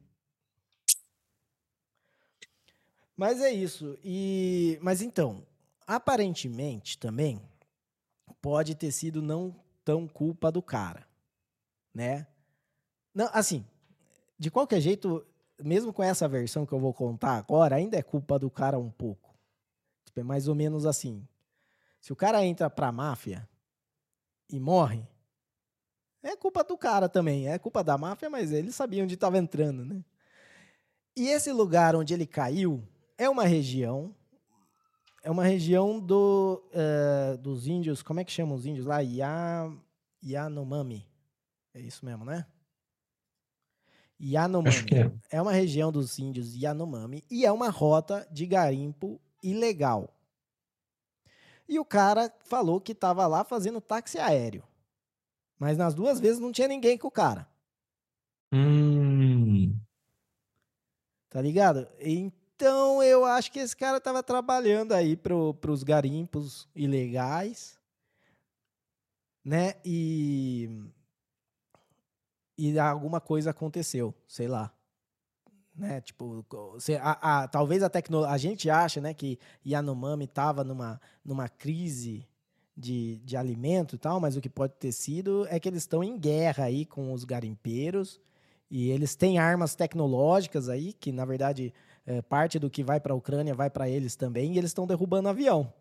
Mas 3.16 3.40
é 3.40 3.50
isso. 3.50 3.98
E 4.02 4.78
mas 4.82 5.00
então, 5.02 5.46
aparentemente 5.86 6.98
também 6.98 7.40
pode 8.40 8.74
ter 8.74 8.90
sido 8.90 9.22
não 9.22 9.54
tão 9.84 10.08
culpa 10.08 10.50
do 10.50 10.62
cara, 10.62 11.06
né? 11.94 12.26
Não, 13.14 13.28
assim, 13.32 13.64
de 14.38 14.50
qualquer 14.50 14.80
jeito, 14.80 15.24
mesmo 15.62 15.92
com 15.92 16.02
essa 16.02 16.26
versão 16.26 16.66
que 16.66 16.72
eu 16.72 16.80
vou 16.80 16.92
contar 16.94 17.36
agora, 17.36 17.76
ainda 17.76 17.96
é 17.96 18.02
culpa 18.02 18.38
do 18.38 18.50
cara 18.50 18.78
um 18.78 18.90
pouco. 18.90 19.32
Tipo, 20.04 20.20
é 20.20 20.22
mais 20.22 20.48
ou 20.48 20.54
menos 20.54 20.86
assim. 20.86 21.26
Se 22.00 22.12
o 22.12 22.16
cara 22.16 22.44
entra 22.44 22.68
pra 22.68 22.90
máfia 22.90 23.48
e 24.48 24.58
morre, 24.58 25.06
é 26.22 26.36
culpa 26.36 26.62
do 26.62 26.76
cara 26.76 27.08
também. 27.08 27.48
É 27.48 27.58
culpa 27.58 27.82
da 27.82 27.98
máfia, 27.98 28.30
mas 28.30 28.52
eles 28.52 28.74
sabiam 28.74 29.04
onde 29.04 29.14
estava 29.14 29.38
entrando, 29.38 29.84
né? 29.84 30.04
E 31.16 31.28
esse 31.28 31.52
lugar 31.52 31.94
onde 31.94 32.14
ele 32.14 32.26
caiu 32.26 32.82
é 33.18 33.28
uma 33.28 33.44
região 33.44 34.14
é 35.22 35.30
uma 35.30 35.44
região 35.44 36.00
do, 36.00 36.60
uh, 36.74 37.38
dos 37.38 37.68
índios, 37.68 38.02
como 38.02 38.18
é 38.18 38.24
que 38.24 38.32
chamam 38.32 38.56
os 38.56 38.66
índios 38.66 38.84
lá? 38.84 38.98
Ya, 38.98 39.70
Yanomami. 40.24 41.06
É 41.72 41.80
isso 41.80 42.04
mesmo, 42.04 42.24
né? 42.24 42.44
Yanomami. 44.20 44.74
É. 45.30 45.36
é 45.36 45.42
uma 45.42 45.52
região 45.52 45.92
dos 45.92 46.18
índios 46.18 46.54
Yanomami 46.54 47.24
e 47.30 47.46
é 47.46 47.52
uma 47.52 47.70
rota 47.70 48.26
de 48.32 48.46
garimpo 48.46 49.20
ilegal. 49.42 50.12
E 51.68 51.78
o 51.78 51.84
cara 51.84 52.32
falou 52.44 52.80
que 52.80 52.92
estava 52.92 53.26
lá 53.26 53.44
fazendo 53.44 53.80
táxi 53.80 54.18
aéreo. 54.18 54.64
Mas 55.62 55.78
nas 55.78 55.94
duas 55.94 56.18
vezes 56.18 56.40
não 56.40 56.50
tinha 56.50 56.66
ninguém 56.66 56.98
com 56.98 57.06
o 57.06 57.10
cara. 57.10 57.46
Hum. 58.52 59.78
Tá 61.30 61.40
ligado? 61.40 61.86
Então 62.00 63.00
eu 63.00 63.24
acho 63.24 63.52
que 63.52 63.60
esse 63.60 63.76
cara 63.76 63.98
estava 63.98 64.24
trabalhando 64.24 64.90
aí 64.90 65.16
para 65.16 65.32
os 65.70 65.84
garimpos 65.84 66.68
ilegais, 66.74 67.78
né? 69.44 69.74
E 69.84 70.68
e 72.58 72.76
alguma 72.76 73.20
coisa 73.20 73.50
aconteceu, 73.50 74.12
sei 74.26 74.48
lá, 74.48 74.74
né? 75.76 76.00
Tipo, 76.00 76.44
se, 76.80 76.96
a, 76.96 77.12
a, 77.12 77.46
talvez 77.46 77.84
a 77.84 77.88
tecnologia, 77.88 78.34
a 78.34 78.36
gente 78.36 78.68
acha, 78.68 79.00
né, 79.00 79.14
que 79.14 79.38
Yanomami 79.64 80.24
estava 80.24 80.64
numa 80.64 81.00
numa 81.24 81.48
crise 81.48 82.28
de, 82.76 83.18
de 83.24 83.36
alimento 83.36 83.96
e 83.96 83.98
tal, 83.98 84.20
mas 84.20 84.36
o 84.36 84.40
que 84.40 84.48
pode 84.48 84.74
ter 84.74 84.92
sido 84.92 85.46
é 85.48 85.60
que 85.60 85.68
eles 85.68 85.82
estão 85.82 86.02
em 86.02 86.18
guerra 86.18 86.64
aí 86.64 86.84
com 86.86 87.12
os 87.12 87.24
garimpeiros 87.24 88.20
e 88.70 88.90
eles 88.90 89.14
têm 89.14 89.38
armas 89.38 89.74
tecnológicas 89.74 90.68
aí 90.68 90.92
que 90.92 91.12
na 91.12 91.24
verdade 91.24 91.72
é, 92.06 92.20
parte 92.20 92.58
do 92.58 92.70
que 92.70 92.82
vai 92.82 93.00
para 93.00 93.12
a 93.12 93.16
Ucrânia 93.16 93.54
vai 93.54 93.70
para 93.70 93.88
eles 93.88 94.16
também, 94.16 94.54
e 94.54 94.58
eles 94.58 94.70
estão 94.70 94.86
derrubando 94.86 95.28
avião. 95.28 95.72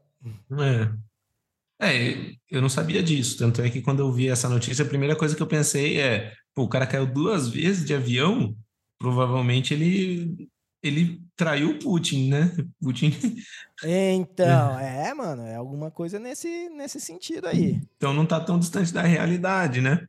É. 1.79 1.87
é, 1.87 2.35
eu 2.49 2.61
não 2.61 2.69
sabia 2.69 3.01
disso. 3.01 3.37
Tanto 3.37 3.61
é 3.61 3.69
que 3.69 3.81
quando 3.81 3.99
eu 3.99 4.11
vi 4.11 4.27
essa 4.29 4.47
notícia, 4.47 4.85
a 4.85 4.87
primeira 4.87 5.15
coisa 5.15 5.35
que 5.35 5.41
eu 5.41 5.47
pensei 5.47 5.99
é: 5.99 6.33
pô, 6.53 6.63
o 6.63 6.69
cara 6.69 6.87
caiu 6.87 7.05
duas 7.05 7.47
vezes 7.47 7.85
de 7.85 7.93
avião, 7.93 8.55
provavelmente 8.99 9.73
ele 9.73 10.47
ele 10.83 11.21
traiu 11.35 11.71
o 11.71 11.79
Putin, 11.79 12.29
né? 12.29 12.51
Putin. 12.81 13.11
Então, 13.83 14.77
é, 14.77 15.11
mano, 15.11 15.41
é 15.41 15.55
alguma 15.55 15.89
coisa 15.89 16.19
nesse, 16.19 16.69
nesse 16.69 17.01
sentido 17.01 17.47
aí. 17.47 17.81
Então 17.97 18.13
não 18.13 18.27
tá 18.27 18.39
tão 18.39 18.59
distante 18.59 18.93
da 18.93 19.01
realidade, 19.01 19.81
né? 19.81 20.05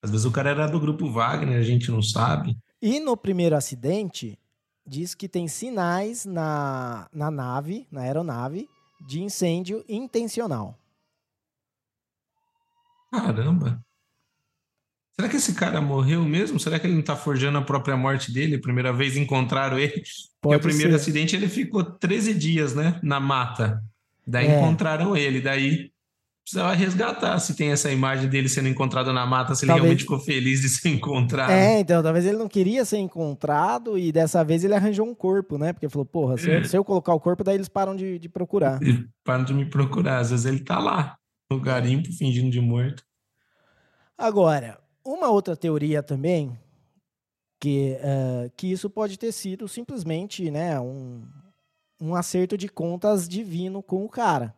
Às 0.00 0.12
vezes 0.12 0.24
o 0.24 0.30
cara 0.30 0.50
era 0.50 0.68
do 0.68 0.78
grupo 0.78 1.10
Wagner, 1.10 1.58
a 1.58 1.64
gente 1.64 1.90
não 1.90 2.00
sabe. 2.00 2.56
E 2.80 3.00
no 3.00 3.16
primeiro 3.16 3.56
acidente, 3.56 4.38
diz 4.86 5.16
que 5.16 5.28
tem 5.28 5.48
sinais 5.48 6.24
na, 6.24 7.08
na 7.12 7.28
nave, 7.28 7.88
na 7.90 8.02
aeronave, 8.02 8.68
de 9.04 9.20
incêndio 9.20 9.84
intencional. 9.88 10.78
Caramba! 13.10 13.84
Será 15.18 15.28
que 15.28 15.36
esse 15.36 15.52
cara 15.52 15.80
morreu 15.80 16.24
mesmo? 16.24 16.60
Será 16.60 16.78
que 16.78 16.86
ele 16.86 16.94
não 16.94 17.00
está 17.00 17.16
forjando 17.16 17.58
a 17.58 17.62
própria 17.62 17.96
morte 17.96 18.32
dele? 18.32 18.56
Primeira 18.56 18.92
vez 18.92 19.16
encontraram 19.16 19.76
ele. 19.76 20.00
Porque 20.40 20.56
o 20.56 20.60
primeiro 20.60 20.90
ser. 20.90 20.96
acidente 20.96 21.34
ele 21.34 21.48
ficou 21.48 21.82
13 21.82 22.34
dias, 22.34 22.72
né? 22.72 23.00
Na 23.02 23.18
mata. 23.18 23.82
Daí 24.24 24.46
é. 24.46 24.56
encontraram 24.56 25.16
ele. 25.16 25.40
Daí 25.40 25.90
precisava 26.44 26.72
resgatar 26.72 27.36
se 27.40 27.56
tem 27.56 27.72
essa 27.72 27.90
imagem 27.90 28.28
dele 28.28 28.48
sendo 28.48 28.68
encontrado 28.68 29.12
na 29.12 29.26
mata, 29.26 29.56
se 29.56 29.66
talvez... 29.66 29.76
ele 29.76 29.86
realmente 29.86 30.02
ficou 30.02 30.20
feliz 30.20 30.60
de 30.60 30.68
ser 30.70 30.88
encontrado. 30.90 31.50
É, 31.50 31.80
então, 31.80 32.00
talvez 32.00 32.24
ele 32.24 32.38
não 32.38 32.48
queria 32.48 32.84
ser 32.84 32.98
encontrado 32.98 33.98
e 33.98 34.12
dessa 34.12 34.44
vez 34.44 34.62
ele 34.62 34.74
arranjou 34.74 35.04
um 35.04 35.16
corpo, 35.16 35.58
né? 35.58 35.72
Porque 35.72 35.88
falou, 35.88 36.06
porra, 36.06 36.38
se, 36.38 36.48
eu, 36.48 36.64
se 36.64 36.76
eu 36.76 36.84
colocar 36.84 37.12
o 37.12 37.18
corpo, 37.18 37.42
daí 37.42 37.56
eles 37.56 37.68
param 37.68 37.96
de, 37.96 38.20
de 38.20 38.28
procurar. 38.28 38.80
Eles 38.80 39.04
param 39.24 39.42
de 39.42 39.52
me 39.52 39.66
procurar. 39.66 40.18
Às 40.18 40.30
vezes 40.30 40.46
ele 40.46 40.60
tá 40.60 40.78
lá, 40.78 41.16
no 41.50 41.60
garimpo, 41.60 42.12
fingindo 42.12 42.50
de 42.50 42.60
morto. 42.60 43.02
Agora, 44.16 44.78
uma 45.12 45.30
outra 45.30 45.56
teoria 45.56 46.02
também, 46.02 46.58
que, 47.60 47.96
uh, 47.96 48.50
que 48.56 48.70
isso 48.70 48.88
pode 48.90 49.18
ter 49.18 49.32
sido 49.32 49.66
simplesmente 49.66 50.50
né, 50.50 50.78
um, 50.78 51.26
um 52.00 52.14
acerto 52.14 52.56
de 52.56 52.68
contas 52.68 53.28
divino 53.28 53.82
com 53.82 54.04
o 54.04 54.08
cara. 54.08 54.54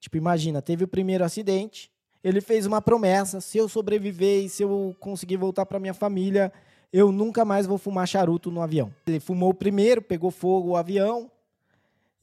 Tipo, 0.00 0.16
imagina, 0.16 0.62
teve 0.62 0.84
o 0.84 0.88
primeiro 0.88 1.24
acidente, 1.24 1.90
ele 2.22 2.40
fez 2.40 2.66
uma 2.66 2.80
promessa: 2.80 3.40
se 3.40 3.58
eu 3.58 3.68
sobreviver 3.68 4.44
e 4.44 4.48
se 4.48 4.62
eu 4.62 4.94
conseguir 5.00 5.36
voltar 5.36 5.66
para 5.66 5.80
minha 5.80 5.94
família, 5.94 6.52
eu 6.92 7.10
nunca 7.10 7.44
mais 7.44 7.66
vou 7.66 7.78
fumar 7.78 8.06
charuto 8.06 8.50
no 8.50 8.62
avião. 8.62 8.94
Ele 9.06 9.18
fumou 9.18 9.50
o 9.50 9.54
primeiro, 9.54 10.02
pegou 10.02 10.30
fogo 10.30 10.70
o 10.70 10.76
avião 10.76 11.30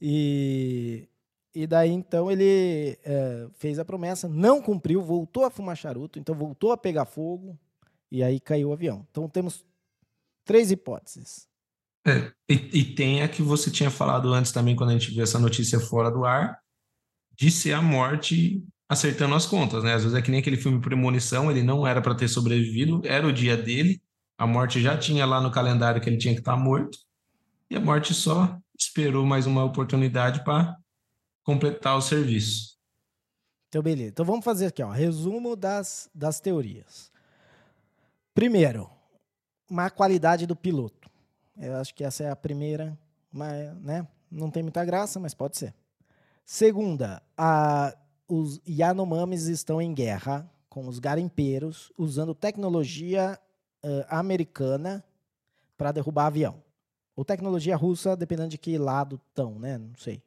e 0.00 1.08
e 1.56 1.66
daí 1.66 1.90
então 1.90 2.30
ele 2.30 2.98
é, 3.02 3.48
fez 3.54 3.78
a 3.78 3.84
promessa, 3.84 4.28
não 4.28 4.60
cumpriu, 4.60 5.00
voltou 5.00 5.42
a 5.42 5.50
fumar 5.50 5.74
charuto, 5.74 6.18
então 6.18 6.34
voltou 6.34 6.70
a 6.70 6.76
pegar 6.76 7.06
fogo 7.06 7.58
e 8.12 8.22
aí 8.22 8.38
caiu 8.38 8.68
o 8.68 8.72
avião. 8.74 9.06
Então 9.10 9.26
temos 9.26 9.64
três 10.44 10.70
hipóteses. 10.70 11.48
É, 12.06 12.30
e, 12.46 12.80
e, 12.80 12.84
tem 12.94 13.22
a 13.22 13.28
que 13.28 13.40
você 13.40 13.70
tinha 13.70 13.90
falado 13.90 14.34
antes 14.34 14.52
também, 14.52 14.76
quando 14.76 14.90
a 14.90 14.92
gente 14.92 15.10
viu 15.10 15.22
essa 15.22 15.38
notícia 15.38 15.80
fora 15.80 16.10
do 16.10 16.26
ar, 16.26 16.60
de 17.34 17.50
ser 17.50 17.72
a 17.72 17.80
morte 17.80 18.62
acertando 18.86 19.34
as 19.34 19.46
contas, 19.46 19.82
né? 19.82 19.94
Às 19.94 20.02
vezes 20.02 20.16
é 20.16 20.20
que 20.20 20.30
nem 20.30 20.40
aquele 20.40 20.58
filme 20.58 20.78
Premonição, 20.78 21.50
ele 21.50 21.62
não 21.62 21.86
era 21.86 22.02
para 22.02 22.14
ter 22.14 22.28
sobrevivido, 22.28 23.00
era 23.02 23.26
o 23.26 23.32
dia 23.32 23.56
dele, 23.56 23.98
a 24.36 24.46
morte 24.46 24.78
já 24.78 24.96
tinha 24.96 25.24
lá 25.24 25.40
no 25.40 25.50
calendário 25.50 26.02
que 26.02 26.08
ele 26.10 26.18
tinha 26.18 26.34
que 26.34 26.40
estar 26.40 26.54
tá 26.54 26.58
morto, 26.58 26.98
e 27.70 27.76
a 27.76 27.80
morte 27.80 28.12
só 28.12 28.58
esperou 28.78 29.24
mais 29.24 29.46
uma 29.46 29.64
oportunidade 29.64 30.44
para 30.44 30.76
completar 31.46 31.96
o 31.96 32.02
serviço. 32.02 32.76
Então, 33.70 33.82
beleza. 33.82 34.10
Então 34.10 34.26
vamos 34.26 34.44
fazer 34.44 34.66
aqui, 34.66 34.82
ó, 34.82 34.90
resumo 34.90 35.56
das, 35.56 36.10
das 36.14 36.40
teorias. 36.40 37.10
Primeiro, 38.34 38.90
má 39.70 39.88
qualidade 39.88 40.46
do 40.46 40.54
piloto. 40.54 41.08
Eu 41.56 41.76
acho 41.76 41.94
que 41.94 42.04
essa 42.04 42.22
é 42.22 42.30
a 42.30 42.36
primeira 42.36 42.98
mas 43.36 43.76
né, 43.82 44.06
não 44.30 44.50
tem 44.50 44.62
muita 44.62 44.84
graça, 44.84 45.20
mas 45.20 45.34
pode 45.34 45.58
ser. 45.58 45.74
Segunda, 46.44 47.22
a, 47.36 47.94
os 48.26 48.60
Yanomamis 48.66 49.46
estão 49.46 49.80
em 49.80 49.92
guerra 49.92 50.50
com 50.70 50.88
os 50.88 50.98
garimpeiros, 50.98 51.92
usando 51.98 52.34
tecnologia 52.34 53.38
uh, 53.84 54.04
americana 54.08 55.04
para 55.76 55.92
derrubar 55.92 56.26
avião. 56.26 56.62
Ou 57.14 57.24
tecnologia 57.24 57.76
russa, 57.76 58.16
dependendo 58.16 58.50
de 58.50 58.58
que 58.58 58.78
lado 58.78 59.20
estão, 59.28 59.58
né? 59.58 59.78
Não 59.78 59.96
sei. 59.96 60.22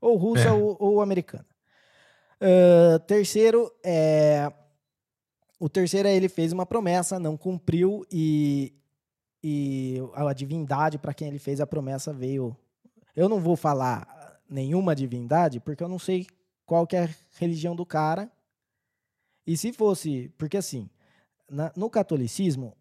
Ou 0.00 0.16
russa 0.16 0.48
é. 0.48 0.52
ou, 0.52 0.76
ou, 0.78 1.00
americana. 1.00 1.46
Uh, 2.40 2.98
terceiro, 3.00 3.72
é, 3.84 4.52
o 5.58 5.68
terceiro 5.68 6.06
é 6.06 6.14
ele 6.14 6.28
fez 6.28 6.52
uma 6.52 6.64
promessa, 6.64 7.18
não 7.18 7.36
cumpriu 7.36 8.06
e, 8.12 8.72
e 9.42 9.98
a 10.14 10.32
divindade 10.32 10.98
para 10.98 11.12
quem 11.12 11.28
ele 11.28 11.38
fez 11.38 11.60
a 11.60 11.66
promessa 11.66 12.12
veio. 12.12 12.56
Eu 13.16 13.28
não 13.28 13.40
vou 13.40 13.56
falar 13.56 14.40
nenhuma 14.48 14.94
divindade 14.94 15.58
porque 15.58 15.82
eu 15.82 15.88
não 15.88 15.98
sei 15.98 16.26
qual 16.64 16.86
que 16.86 16.96
é 16.96 17.04
a 17.04 17.08
religião 17.38 17.74
do 17.74 17.84
cara. 17.84 18.30
E 19.46 19.56
se 19.56 19.72
fosse, 19.72 20.32
porque 20.38 20.58
assim, 20.58 20.88
na, 21.50 21.72
no 21.74 21.90
catolicismo, 21.90 22.76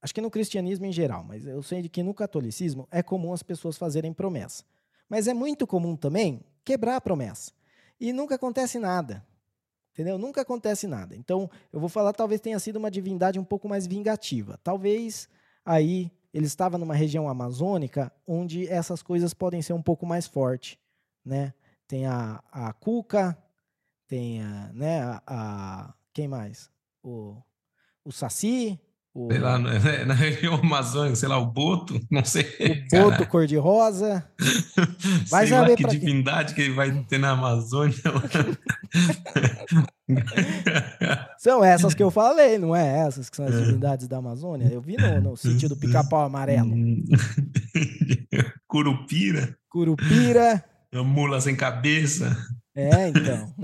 acho 0.00 0.14
que 0.14 0.20
no 0.20 0.30
cristianismo 0.30 0.86
em 0.86 0.92
geral, 0.92 1.24
mas 1.24 1.44
eu 1.44 1.62
sei 1.62 1.82
de 1.82 1.88
que 1.88 2.02
no 2.02 2.14
catolicismo 2.14 2.88
é 2.90 3.02
comum 3.02 3.32
as 3.32 3.42
pessoas 3.42 3.76
fazerem 3.76 4.12
promessa. 4.12 4.64
Mas 5.12 5.28
é 5.28 5.34
muito 5.34 5.66
comum 5.66 5.94
também 5.94 6.40
quebrar 6.64 6.96
a 6.96 7.00
promessa. 7.02 7.52
E 8.00 8.14
nunca 8.14 8.36
acontece 8.36 8.78
nada. 8.78 9.22
Entendeu? 9.92 10.16
Nunca 10.16 10.40
acontece 10.40 10.86
nada. 10.86 11.14
Então, 11.14 11.50
eu 11.70 11.78
vou 11.78 11.90
falar, 11.90 12.14
talvez 12.14 12.40
tenha 12.40 12.58
sido 12.58 12.76
uma 12.76 12.90
divindade 12.90 13.38
um 13.38 13.44
pouco 13.44 13.68
mais 13.68 13.86
vingativa. 13.86 14.58
Talvez 14.64 15.28
aí 15.66 16.10
ele 16.32 16.46
estava 16.46 16.78
numa 16.78 16.94
região 16.94 17.28
amazônica 17.28 18.10
onde 18.26 18.66
essas 18.66 19.02
coisas 19.02 19.34
podem 19.34 19.60
ser 19.60 19.74
um 19.74 19.82
pouco 19.82 20.06
mais 20.06 20.26
fortes, 20.26 20.78
né? 21.22 21.52
Tem 21.86 22.06
a, 22.06 22.42
a 22.50 22.72
Cuca, 22.72 23.36
tem 24.08 24.40
a, 24.42 24.70
né, 24.72 25.02
a, 25.02 25.22
a 25.26 25.94
quem 26.14 26.26
mais? 26.26 26.70
O, 27.02 27.36
o 28.02 28.10
Saci, 28.10 28.80
o... 29.14 29.30
Sei 29.30 29.38
lá, 29.38 29.58
né, 29.58 30.04
na 30.06 30.14
região 30.14 30.54
amazônica, 30.54 31.16
sei 31.16 31.28
lá, 31.28 31.36
o 31.36 31.44
Boto, 31.44 32.00
não 32.10 32.24
sei. 32.24 32.46
O 32.94 33.10
Boto 33.10 33.26
cor-de-rosa. 33.26 34.26
Vai 35.28 35.46
sei 35.46 35.56
saber 35.56 35.76
que 35.76 35.86
divindade 35.86 36.54
que 36.54 36.62
ele 36.62 36.74
vai 36.74 36.90
ter 37.04 37.18
na 37.18 37.32
Amazônia. 37.32 37.94
são 41.38 41.62
essas 41.62 41.94
que 41.94 42.02
eu 42.02 42.10
falei, 42.10 42.58
não 42.58 42.74
é 42.74 43.06
essas 43.06 43.28
que 43.28 43.36
são 43.36 43.46
as 43.46 43.54
é. 43.54 43.58
divindades 43.58 44.08
da 44.08 44.16
Amazônia? 44.16 44.68
Eu 44.72 44.80
vi 44.80 44.96
no, 44.96 45.20
no 45.20 45.36
sítio 45.36 45.68
do 45.68 45.76
pica-pau 45.76 46.24
amarelo. 46.24 46.72
Curupira. 48.66 49.56
Curupira. 49.68 50.64
Mula 50.92 51.40
sem 51.40 51.54
cabeça. 51.54 52.36
É, 52.74 53.08
então. 53.08 53.54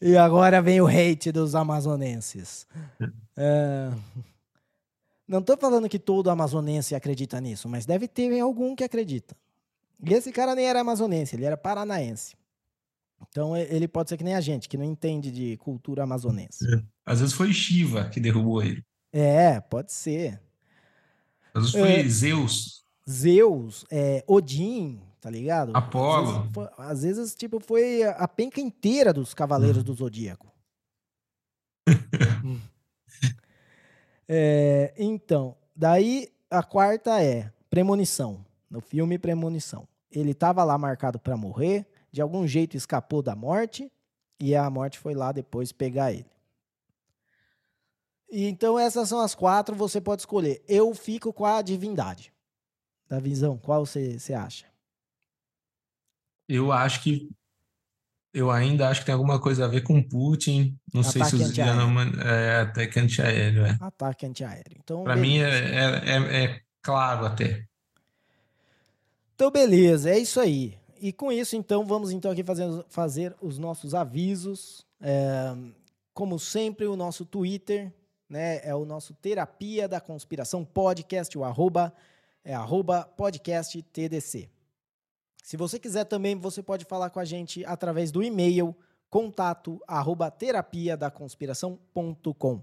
E 0.00 0.16
agora 0.16 0.60
vem 0.60 0.80
o 0.80 0.86
hate 0.86 1.32
dos 1.32 1.54
amazonenses. 1.54 2.66
É... 3.36 3.90
Não 5.26 5.40
estou 5.40 5.56
falando 5.56 5.88
que 5.88 5.98
todo 5.98 6.30
amazonense 6.30 6.94
acredita 6.94 7.40
nisso, 7.40 7.68
mas 7.68 7.86
deve 7.86 8.06
ter 8.06 8.38
algum 8.40 8.76
que 8.76 8.84
acredita. 8.84 9.36
E 10.04 10.12
esse 10.12 10.30
cara 10.30 10.54
nem 10.54 10.66
era 10.66 10.80
amazonense, 10.80 11.34
ele 11.34 11.44
era 11.44 11.56
paranaense. 11.56 12.36
Então 13.28 13.56
ele 13.56 13.88
pode 13.88 14.10
ser 14.10 14.16
que 14.16 14.24
nem 14.24 14.34
a 14.34 14.40
gente, 14.40 14.68
que 14.68 14.76
não 14.76 14.84
entende 14.84 15.30
de 15.30 15.56
cultura 15.56 16.02
amazonense. 16.04 16.64
É. 16.72 16.82
Às 17.04 17.20
vezes 17.20 17.34
foi 17.34 17.52
Shiva 17.52 18.08
que 18.08 18.20
derrubou 18.20 18.62
ele. 18.62 18.84
É, 19.12 19.60
pode 19.60 19.92
ser. 19.92 20.40
Às 21.54 21.72
vezes 21.72 21.72
foi 21.72 22.00
é... 22.00 22.08
Zeus. 22.08 22.84
Zeus, 23.08 23.84
é, 23.90 24.22
Odin, 24.26 25.00
tá 25.20 25.30
ligado? 25.30 25.72
Apolo. 25.74 26.48
Às 26.76 27.02
vezes, 27.02 27.18
às 27.18 27.18
vezes, 27.18 27.34
tipo, 27.34 27.60
foi 27.60 28.02
a 28.02 28.28
penca 28.28 28.60
inteira 28.60 29.12
dos 29.12 29.34
Cavaleiros 29.34 29.82
do 29.82 29.94
Zodíaco. 29.94 30.52
é, 34.28 34.94
então, 34.96 35.56
daí 35.74 36.28
a 36.50 36.62
quarta 36.62 37.22
é 37.22 37.52
Premonição. 37.68 38.44
No 38.70 38.80
filme 38.80 39.18
Premonição. 39.18 39.86
Ele 40.10 40.34
tava 40.34 40.64
lá 40.64 40.78
marcado 40.78 41.18
para 41.18 41.36
morrer, 41.36 41.86
de 42.10 42.20
algum 42.20 42.46
jeito 42.46 42.76
escapou 42.76 43.22
da 43.22 43.36
morte, 43.36 43.90
e 44.40 44.54
a 44.54 44.68
morte 44.70 44.98
foi 44.98 45.14
lá 45.14 45.32
depois 45.32 45.72
pegar 45.72 46.12
ele. 46.12 46.26
E 48.30 48.46
então 48.46 48.78
essas 48.78 49.08
são 49.08 49.20
as 49.20 49.34
quatro, 49.34 49.76
você 49.76 50.00
pode 50.00 50.22
escolher. 50.22 50.62
Eu 50.66 50.94
fico 50.94 51.32
com 51.32 51.44
a 51.44 51.62
divindade. 51.62 52.32
Da 53.08 53.20
visão, 53.20 53.56
qual 53.56 53.86
você 53.86 54.34
acha? 54.34 54.66
Eu 56.48 56.72
acho 56.72 57.02
que 57.02 57.28
eu 58.36 58.50
ainda 58.50 58.88
acho 58.88 59.00
que 59.00 59.06
tem 59.06 59.14
alguma 59.14 59.40
coisa 59.40 59.64
a 59.64 59.68
ver 59.68 59.80
com 59.80 60.02
Putin. 60.02 60.78
Não 60.92 61.00
Ataque 61.00 61.18
sei 61.18 61.24
se 61.24 61.36
os 61.36 61.56
Yanoman 61.56 62.12
é 62.22 62.60
ataque 62.60 63.00
antiaéreo. 63.00 63.64
É. 63.64 63.78
Ataque 63.80 64.26
antiaéreo. 64.26 64.76
Então, 64.78 65.04
Para 65.04 65.16
mim 65.16 65.38
é, 65.38 65.48
é, 65.48 66.02
é, 66.04 66.44
é, 66.44 66.60
claro 66.82 67.24
até. 67.24 67.64
Então, 69.34 69.50
beleza, 69.50 70.10
é 70.10 70.18
isso 70.18 70.38
aí. 70.38 70.76
E 71.00 71.14
com 71.14 71.32
isso, 71.32 71.56
então, 71.56 71.86
vamos 71.86 72.10
então 72.10 72.30
aqui 72.30 72.44
fazer, 72.44 72.84
fazer 72.90 73.34
os 73.40 73.58
nossos 73.58 73.94
avisos. 73.94 74.84
É, 75.00 75.54
como 76.12 76.38
sempre, 76.38 76.86
o 76.86 76.94
nosso 76.94 77.24
Twitter 77.24 77.90
né, 78.28 78.60
é 78.62 78.74
o 78.74 78.84
nosso 78.84 79.14
Terapia 79.14 79.88
da 79.88 80.00
Conspiração 80.00 80.62
Podcast, 80.62 81.36
o 81.38 81.44
arroba, 81.44 81.92
é 82.44 82.54
arroba 82.54 83.02
podcast 83.16 83.80
TDC. 83.82 84.48
Se 85.46 85.56
você 85.56 85.78
quiser 85.78 86.02
também, 86.02 86.34
você 86.34 86.60
pode 86.60 86.84
falar 86.84 87.08
com 87.08 87.20
a 87.20 87.24
gente 87.24 87.64
através 87.64 88.10
do 88.10 88.20
e-mail 88.20 88.74
contato 89.08 89.80
arroba 89.86 90.28
terapia 90.28 90.96
da 90.96 91.08
conspiração.com. 91.08 92.60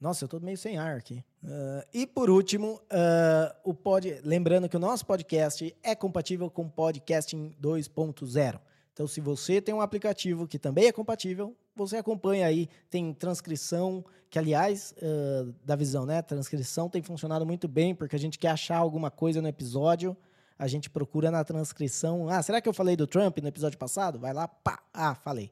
Nossa, 0.00 0.22
eu 0.22 0.26
estou 0.26 0.40
meio 0.40 0.56
sem 0.56 0.78
ar 0.78 0.96
aqui. 0.96 1.24
Uh, 1.42 1.84
e 1.92 2.06
por 2.06 2.30
último, 2.30 2.80
uh, 2.84 3.52
o 3.64 3.74
pod... 3.74 4.20
lembrando 4.22 4.68
que 4.68 4.76
o 4.76 4.78
nosso 4.78 5.04
podcast 5.04 5.76
é 5.82 5.96
compatível 5.96 6.48
com 6.48 6.68
podcasting 6.68 7.52
2.0. 7.60 8.60
Então, 8.92 9.08
se 9.08 9.20
você 9.20 9.60
tem 9.60 9.74
um 9.74 9.80
aplicativo 9.80 10.46
que 10.46 10.56
também 10.56 10.86
é 10.86 10.92
compatível, 10.92 11.56
você 11.74 11.96
acompanha 11.96 12.46
aí. 12.46 12.68
Tem 12.88 13.12
transcrição, 13.12 14.04
que 14.30 14.38
aliás, 14.38 14.94
uh, 14.98 15.52
da 15.64 15.74
visão, 15.74 16.06
né? 16.06 16.22
Transcrição 16.22 16.88
tem 16.88 17.02
funcionado 17.02 17.44
muito 17.44 17.66
bem, 17.66 17.92
porque 17.92 18.14
a 18.14 18.20
gente 18.20 18.38
quer 18.38 18.50
achar 18.50 18.76
alguma 18.76 19.10
coisa 19.10 19.42
no 19.42 19.48
episódio 19.48 20.16
a 20.60 20.68
gente 20.68 20.88
procura 20.90 21.30
na 21.30 21.42
transcrição. 21.42 22.28
Ah, 22.28 22.42
será 22.42 22.60
que 22.60 22.68
eu 22.68 22.74
falei 22.74 22.94
do 22.94 23.06
Trump 23.06 23.38
no 23.38 23.48
episódio 23.48 23.78
passado? 23.78 24.18
Vai 24.18 24.34
lá, 24.34 24.46
pá, 24.46 24.82
ah, 24.92 25.14
falei. 25.14 25.50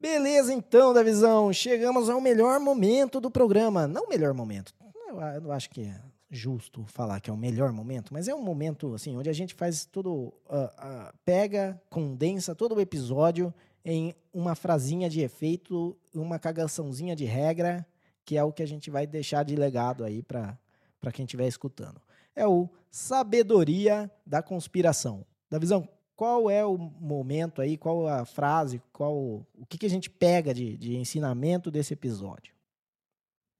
Beleza, 0.00 0.52
então, 0.52 0.92
da 0.92 1.02
visão. 1.02 1.52
Chegamos 1.52 2.08
ao 2.08 2.20
melhor 2.20 2.60
momento 2.60 3.20
do 3.20 3.30
programa. 3.30 3.86
Não 3.86 4.04
o 4.04 4.08
melhor 4.08 4.34
momento. 4.34 4.74
Eu 5.08 5.40
não 5.40 5.52
acho 5.52 5.70
que 5.70 5.82
é 5.82 6.00
justo 6.28 6.84
falar 6.86 7.20
que 7.20 7.30
é 7.30 7.32
o 7.32 7.36
melhor 7.36 7.72
momento, 7.72 8.12
mas 8.12 8.26
é 8.26 8.34
um 8.34 8.42
momento 8.42 8.94
assim 8.94 9.16
onde 9.16 9.30
a 9.30 9.32
gente 9.32 9.54
faz 9.54 9.86
tudo, 9.86 10.12
uh, 10.12 10.32
uh, 10.50 11.12
pega, 11.24 11.80
condensa 11.88 12.54
todo 12.54 12.74
o 12.74 12.80
episódio 12.80 13.54
em 13.84 14.12
uma 14.34 14.56
frasinha 14.56 15.08
de 15.08 15.20
efeito, 15.20 15.96
uma 16.12 16.38
cagaçãozinha 16.38 17.14
de 17.14 17.24
regra, 17.24 17.86
que 18.24 18.36
é 18.36 18.42
o 18.42 18.52
que 18.52 18.62
a 18.62 18.66
gente 18.66 18.90
vai 18.90 19.06
deixar 19.06 19.44
de 19.44 19.54
legado 19.54 20.04
aí 20.04 20.20
para 20.22 20.58
para 21.00 21.12
quem 21.12 21.24
estiver 21.24 21.46
escutando. 21.46 22.00
É 22.34 22.46
o 22.48 22.68
sabedoria 22.90 24.10
da 24.26 24.42
conspiração. 24.42 25.24
Da 25.48 25.56
visão, 25.56 25.88
qual 26.16 26.48
é 26.50 26.64
o 26.64 26.78
momento 26.78 27.60
aí, 27.60 27.76
qual 27.76 28.08
a 28.08 28.24
frase, 28.24 28.82
qual 28.90 29.14
o 29.14 29.66
que, 29.68 29.76
que 29.76 29.86
a 29.86 29.90
gente 29.90 30.08
pega 30.08 30.54
de, 30.54 30.76
de 30.76 30.96
ensinamento 30.96 31.70
desse 31.70 31.92
episódio? 31.92 32.54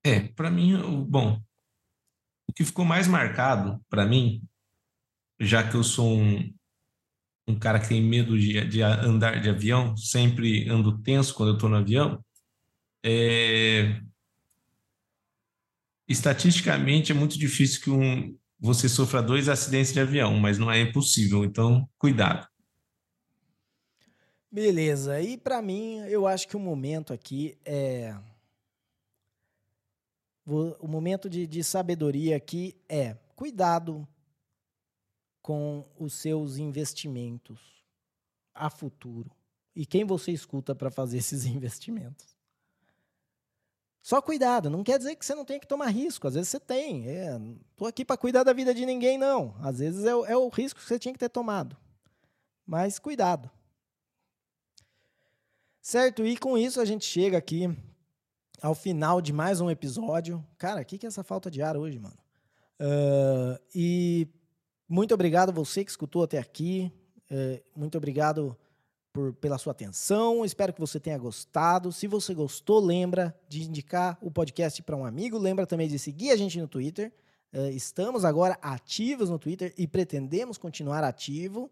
É, 0.02 0.20
para 0.20 0.50
mim, 0.50 0.74
bom, 1.04 1.38
o 2.48 2.52
que 2.54 2.64
ficou 2.64 2.84
mais 2.84 3.06
marcado 3.06 3.78
para 3.90 4.06
mim, 4.06 4.42
já 5.38 5.68
que 5.68 5.76
eu 5.76 5.84
sou 5.84 6.16
um, 6.16 6.54
um 7.46 7.58
cara 7.58 7.78
que 7.78 7.88
tem 7.88 8.02
medo 8.02 8.38
de, 8.38 8.64
de 8.66 8.82
andar 8.82 9.40
de 9.40 9.50
avião, 9.50 9.94
sempre 9.94 10.66
ando 10.68 10.98
tenso 11.02 11.34
quando 11.34 11.50
eu 11.50 11.54
estou 11.56 11.68
no 11.68 11.76
avião, 11.76 12.24
é, 13.04 14.00
estatisticamente 16.08 17.12
é 17.12 17.14
muito 17.14 17.38
difícil 17.38 17.82
que 17.82 17.90
um, 17.90 18.36
você 18.58 18.88
sofra 18.88 19.22
dois 19.22 19.48
acidentes 19.48 19.92
de 19.92 20.00
avião, 20.00 20.38
mas 20.38 20.58
não 20.58 20.70
é 20.70 20.80
impossível, 20.80 21.44
então 21.44 21.88
cuidado. 21.98 22.48
Beleza. 24.50 25.20
E 25.20 25.36
para 25.36 25.60
mim, 25.60 25.98
eu 26.08 26.26
acho 26.26 26.48
que 26.48 26.56
o 26.56 26.60
momento 26.60 27.12
aqui 27.12 27.58
é. 27.64 28.16
O 30.46 30.86
momento 30.86 31.28
de, 31.28 31.44
de 31.44 31.64
sabedoria 31.64 32.36
aqui 32.36 32.76
é 32.88 33.16
cuidado 33.34 34.06
com 35.42 35.84
os 35.98 36.14
seus 36.14 36.56
investimentos 36.56 37.60
a 38.54 38.70
futuro 38.70 39.30
e 39.74 39.84
quem 39.84 40.04
você 40.04 40.30
escuta 40.30 40.74
para 40.74 40.90
fazer 40.90 41.18
esses 41.18 41.44
investimentos. 41.44 42.35
Só 44.06 44.22
cuidado, 44.22 44.70
não 44.70 44.84
quer 44.84 44.98
dizer 44.98 45.16
que 45.16 45.26
você 45.26 45.34
não 45.34 45.44
tem 45.44 45.58
que 45.58 45.66
tomar 45.66 45.88
risco, 45.88 46.28
às 46.28 46.34
vezes 46.34 46.48
você 46.48 46.60
tem. 46.60 47.08
É, 47.08 47.40
tô 47.74 47.86
aqui 47.86 48.04
para 48.04 48.16
cuidar 48.16 48.44
da 48.44 48.52
vida 48.52 48.72
de 48.72 48.86
ninguém, 48.86 49.18
não. 49.18 49.56
Às 49.60 49.80
vezes 49.80 50.04
é, 50.04 50.10
é 50.10 50.36
o 50.36 50.48
risco 50.48 50.78
que 50.78 50.86
você 50.86 50.96
tinha 50.96 51.12
que 51.12 51.18
ter 51.18 51.28
tomado. 51.28 51.76
Mas 52.64 53.00
cuidado. 53.00 53.50
Certo? 55.82 56.24
E 56.24 56.36
com 56.36 56.56
isso 56.56 56.80
a 56.80 56.84
gente 56.84 57.04
chega 57.04 57.36
aqui 57.36 57.68
ao 58.62 58.76
final 58.76 59.20
de 59.20 59.32
mais 59.32 59.60
um 59.60 59.68
episódio. 59.68 60.40
Cara, 60.56 60.82
o 60.82 60.84
que, 60.84 60.98
que 60.98 61.06
é 61.06 61.08
essa 61.08 61.24
falta 61.24 61.50
de 61.50 61.60
ar 61.60 61.76
hoje, 61.76 61.98
mano? 61.98 62.16
Uh, 62.80 63.60
e 63.74 64.28
muito 64.88 65.14
obrigado 65.14 65.52
você 65.52 65.84
que 65.84 65.90
escutou 65.90 66.22
até 66.22 66.38
aqui. 66.38 66.92
Uh, 67.28 67.60
muito 67.74 67.98
obrigado 67.98 68.56
por, 69.16 69.32
pela 69.32 69.56
sua 69.56 69.70
atenção. 69.70 70.44
Espero 70.44 70.74
que 70.74 70.80
você 70.80 71.00
tenha 71.00 71.16
gostado. 71.16 71.90
Se 71.90 72.06
você 72.06 72.34
gostou, 72.34 72.78
lembra 72.78 73.34
de 73.48 73.62
indicar 73.62 74.18
o 74.20 74.30
podcast 74.30 74.82
para 74.82 74.94
um 74.94 75.06
amigo. 75.06 75.38
Lembra 75.38 75.66
também 75.66 75.88
de 75.88 75.98
seguir 75.98 76.32
a 76.32 76.36
gente 76.36 76.60
no 76.60 76.68
Twitter. 76.68 77.10
Uh, 77.50 77.70
estamos 77.70 78.26
agora 78.26 78.58
ativos 78.60 79.30
no 79.30 79.38
Twitter 79.38 79.72
e 79.78 79.88
pretendemos 79.88 80.58
continuar 80.58 81.02
ativo. 81.02 81.70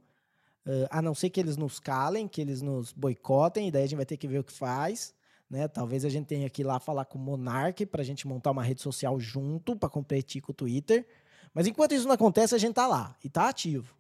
Uh, 0.66 0.88
a 0.90 1.02
não 1.02 1.14
ser 1.14 1.28
que 1.28 1.38
eles 1.38 1.58
nos 1.58 1.78
calem, 1.78 2.26
que 2.26 2.40
eles 2.40 2.62
nos 2.62 2.94
boicotem, 2.94 3.68
e 3.68 3.70
daí 3.70 3.82
a 3.82 3.86
gente 3.86 3.96
vai 3.96 4.06
ter 4.06 4.16
que 4.16 4.26
ver 4.26 4.38
o 4.38 4.44
que 4.44 4.52
faz. 4.52 5.12
Né? 5.50 5.68
Talvez 5.68 6.06
a 6.06 6.08
gente 6.08 6.26
tenha 6.26 6.48
que 6.48 6.62
ir 6.62 6.64
lá 6.64 6.80
falar 6.80 7.04
com 7.04 7.18
o 7.18 7.20
Monark 7.20 7.84
para 7.84 8.00
a 8.00 8.04
gente 8.04 8.26
montar 8.26 8.52
uma 8.52 8.62
rede 8.62 8.80
social 8.80 9.20
junto 9.20 9.76
para 9.76 9.90
competir 9.90 10.40
com 10.40 10.52
o 10.52 10.54
Twitter. 10.54 11.06
Mas 11.52 11.66
enquanto 11.66 11.92
isso 11.92 12.06
não 12.06 12.14
acontece, 12.14 12.54
a 12.54 12.58
gente 12.58 12.74
tá 12.74 12.86
lá 12.86 13.14
e 13.22 13.28
tá 13.28 13.50
ativo. 13.50 13.94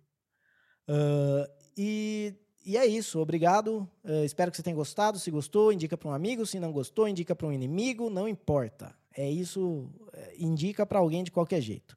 Uh, 0.88 1.46
e 1.76 2.34
e 2.64 2.76
é 2.76 2.86
isso, 2.86 3.20
obrigado. 3.20 3.88
Uh, 4.02 4.24
espero 4.24 4.50
que 4.50 4.56
você 4.56 4.62
tenha 4.62 4.76
gostado. 4.76 5.18
Se 5.18 5.30
gostou, 5.30 5.72
indica 5.72 5.96
para 5.96 6.08
um 6.08 6.12
amigo. 6.12 6.46
Se 6.46 6.58
não 6.58 6.72
gostou, 6.72 7.06
indica 7.06 7.34
para 7.34 7.46
um 7.46 7.52
inimigo. 7.52 8.08
Não 8.08 8.26
importa. 8.26 8.94
É 9.16 9.30
isso, 9.30 9.88
eh, 10.12 10.34
indica 10.38 10.84
para 10.84 10.98
alguém 10.98 11.22
de 11.22 11.30
qualquer 11.30 11.60
jeito. 11.60 11.96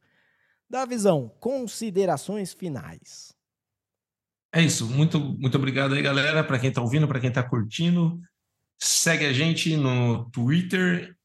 Da 0.70 0.86
visão, 0.86 1.32
considerações 1.40 2.54
finais. 2.54 3.34
É 4.54 4.62
isso. 4.62 4.86
Muito, 4.86 5.20
muito 5.20 5.58
obrigado 5.58 5.96
aí, 5.96 6.02
galera, 6.02 6.44
para 6.44 6.60
quem 6.60 6.70
está 6.70 6.82
ouvindo, 6.82 7.08
para 7.08 7.20
quem 7.20 7.30
está 7.30 7.42
curtindo. 7.42 8.22
Segue 8.80 9.26
a 9.26 9.34
gente 9.34 9.76
no 9.76 10.30
Twitter 10.30 11.16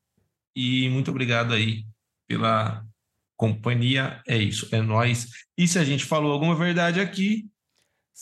e 0.56 0.88
muito 0.88 1.10
obrigado 1.10 1.52
aí 1.52 1.84
pela 2.26 2.82
companhia. 3.36 4.22
É 4.26 4.38
isso, 4.38 4.68
é 4.74 4.80
nós. 4.80 5.26
E 5.58 5.68
se 5.68 5.78
a 5.78 5.84
gente 5.84 6.04
falou 6.04 6.32
alguma 6.32 6.54
verdade 6.54 7.00
aqui, 7.00 7.50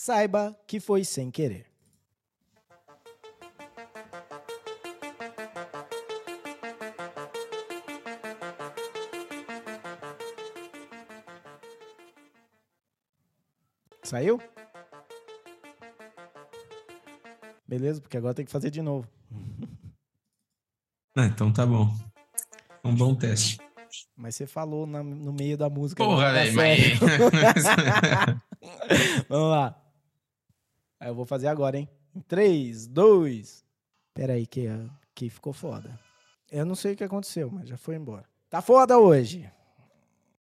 saiba 0.02 0.58
que 0.66 0.80
foi 0.80 1.04
sem 1.04 1.30
querer. 1.30 1.66
Saiu? 14.02 14.40
Beleza, 17.68 18.00
porque 18.00 18.16
agora 18.16 18.32
tem 18.32 18.46
que 18.46 18.50
fazer 18.50 18.70
de 18.70 18.80
novo. 18.80 19.06
Ah, 21.14 21.26
então 21.26 21.52
tá 21.52 21.66
bom. 21.66 21.94
Um 22.82 22.94
bom 22.94 23.14
teste. 23.14 23.58
Mas 24.16 24.34
você 24.34 24.46
falou 24.46 24.86
na, 24.86 25.02
no 25.02 25.34
meio 25.34 25.58
da 25.58 25.68
música. 25.68 26.02
Porra, 26.02 26.32
velho, 26.32 26.54
mas... 26.54 26.78
Vamos 29.28 29.50
lá. 29.50 29.79
Eu 31.00 31.14
vou 31.14 31.24
fazer 31.24 31.48
agora, 31.48 31.78
hein? 31.78 31.88
3, 32.28 32.86
2. 32.86 33.64
Pera 34.12 34.34
aí, 34.34 34.46
que, 34.46 34.66
que 35.14 35.30
ficou 35.30 35.52
foda. 35.52 35.98
Eu 36.50 36.66
não 36.66 36.74
sei 36.74 36.92
o 36.92 36.96
que 36.96 37.04
aconteceu, 37.04 37.50
mas 37.50 37.68
já 37.68 37.76
foi 37.76 37.94
embora. 37.94 38.24
Tá 38.48 38.60
foda 38.60 38.98
hoje. 38.98 39.50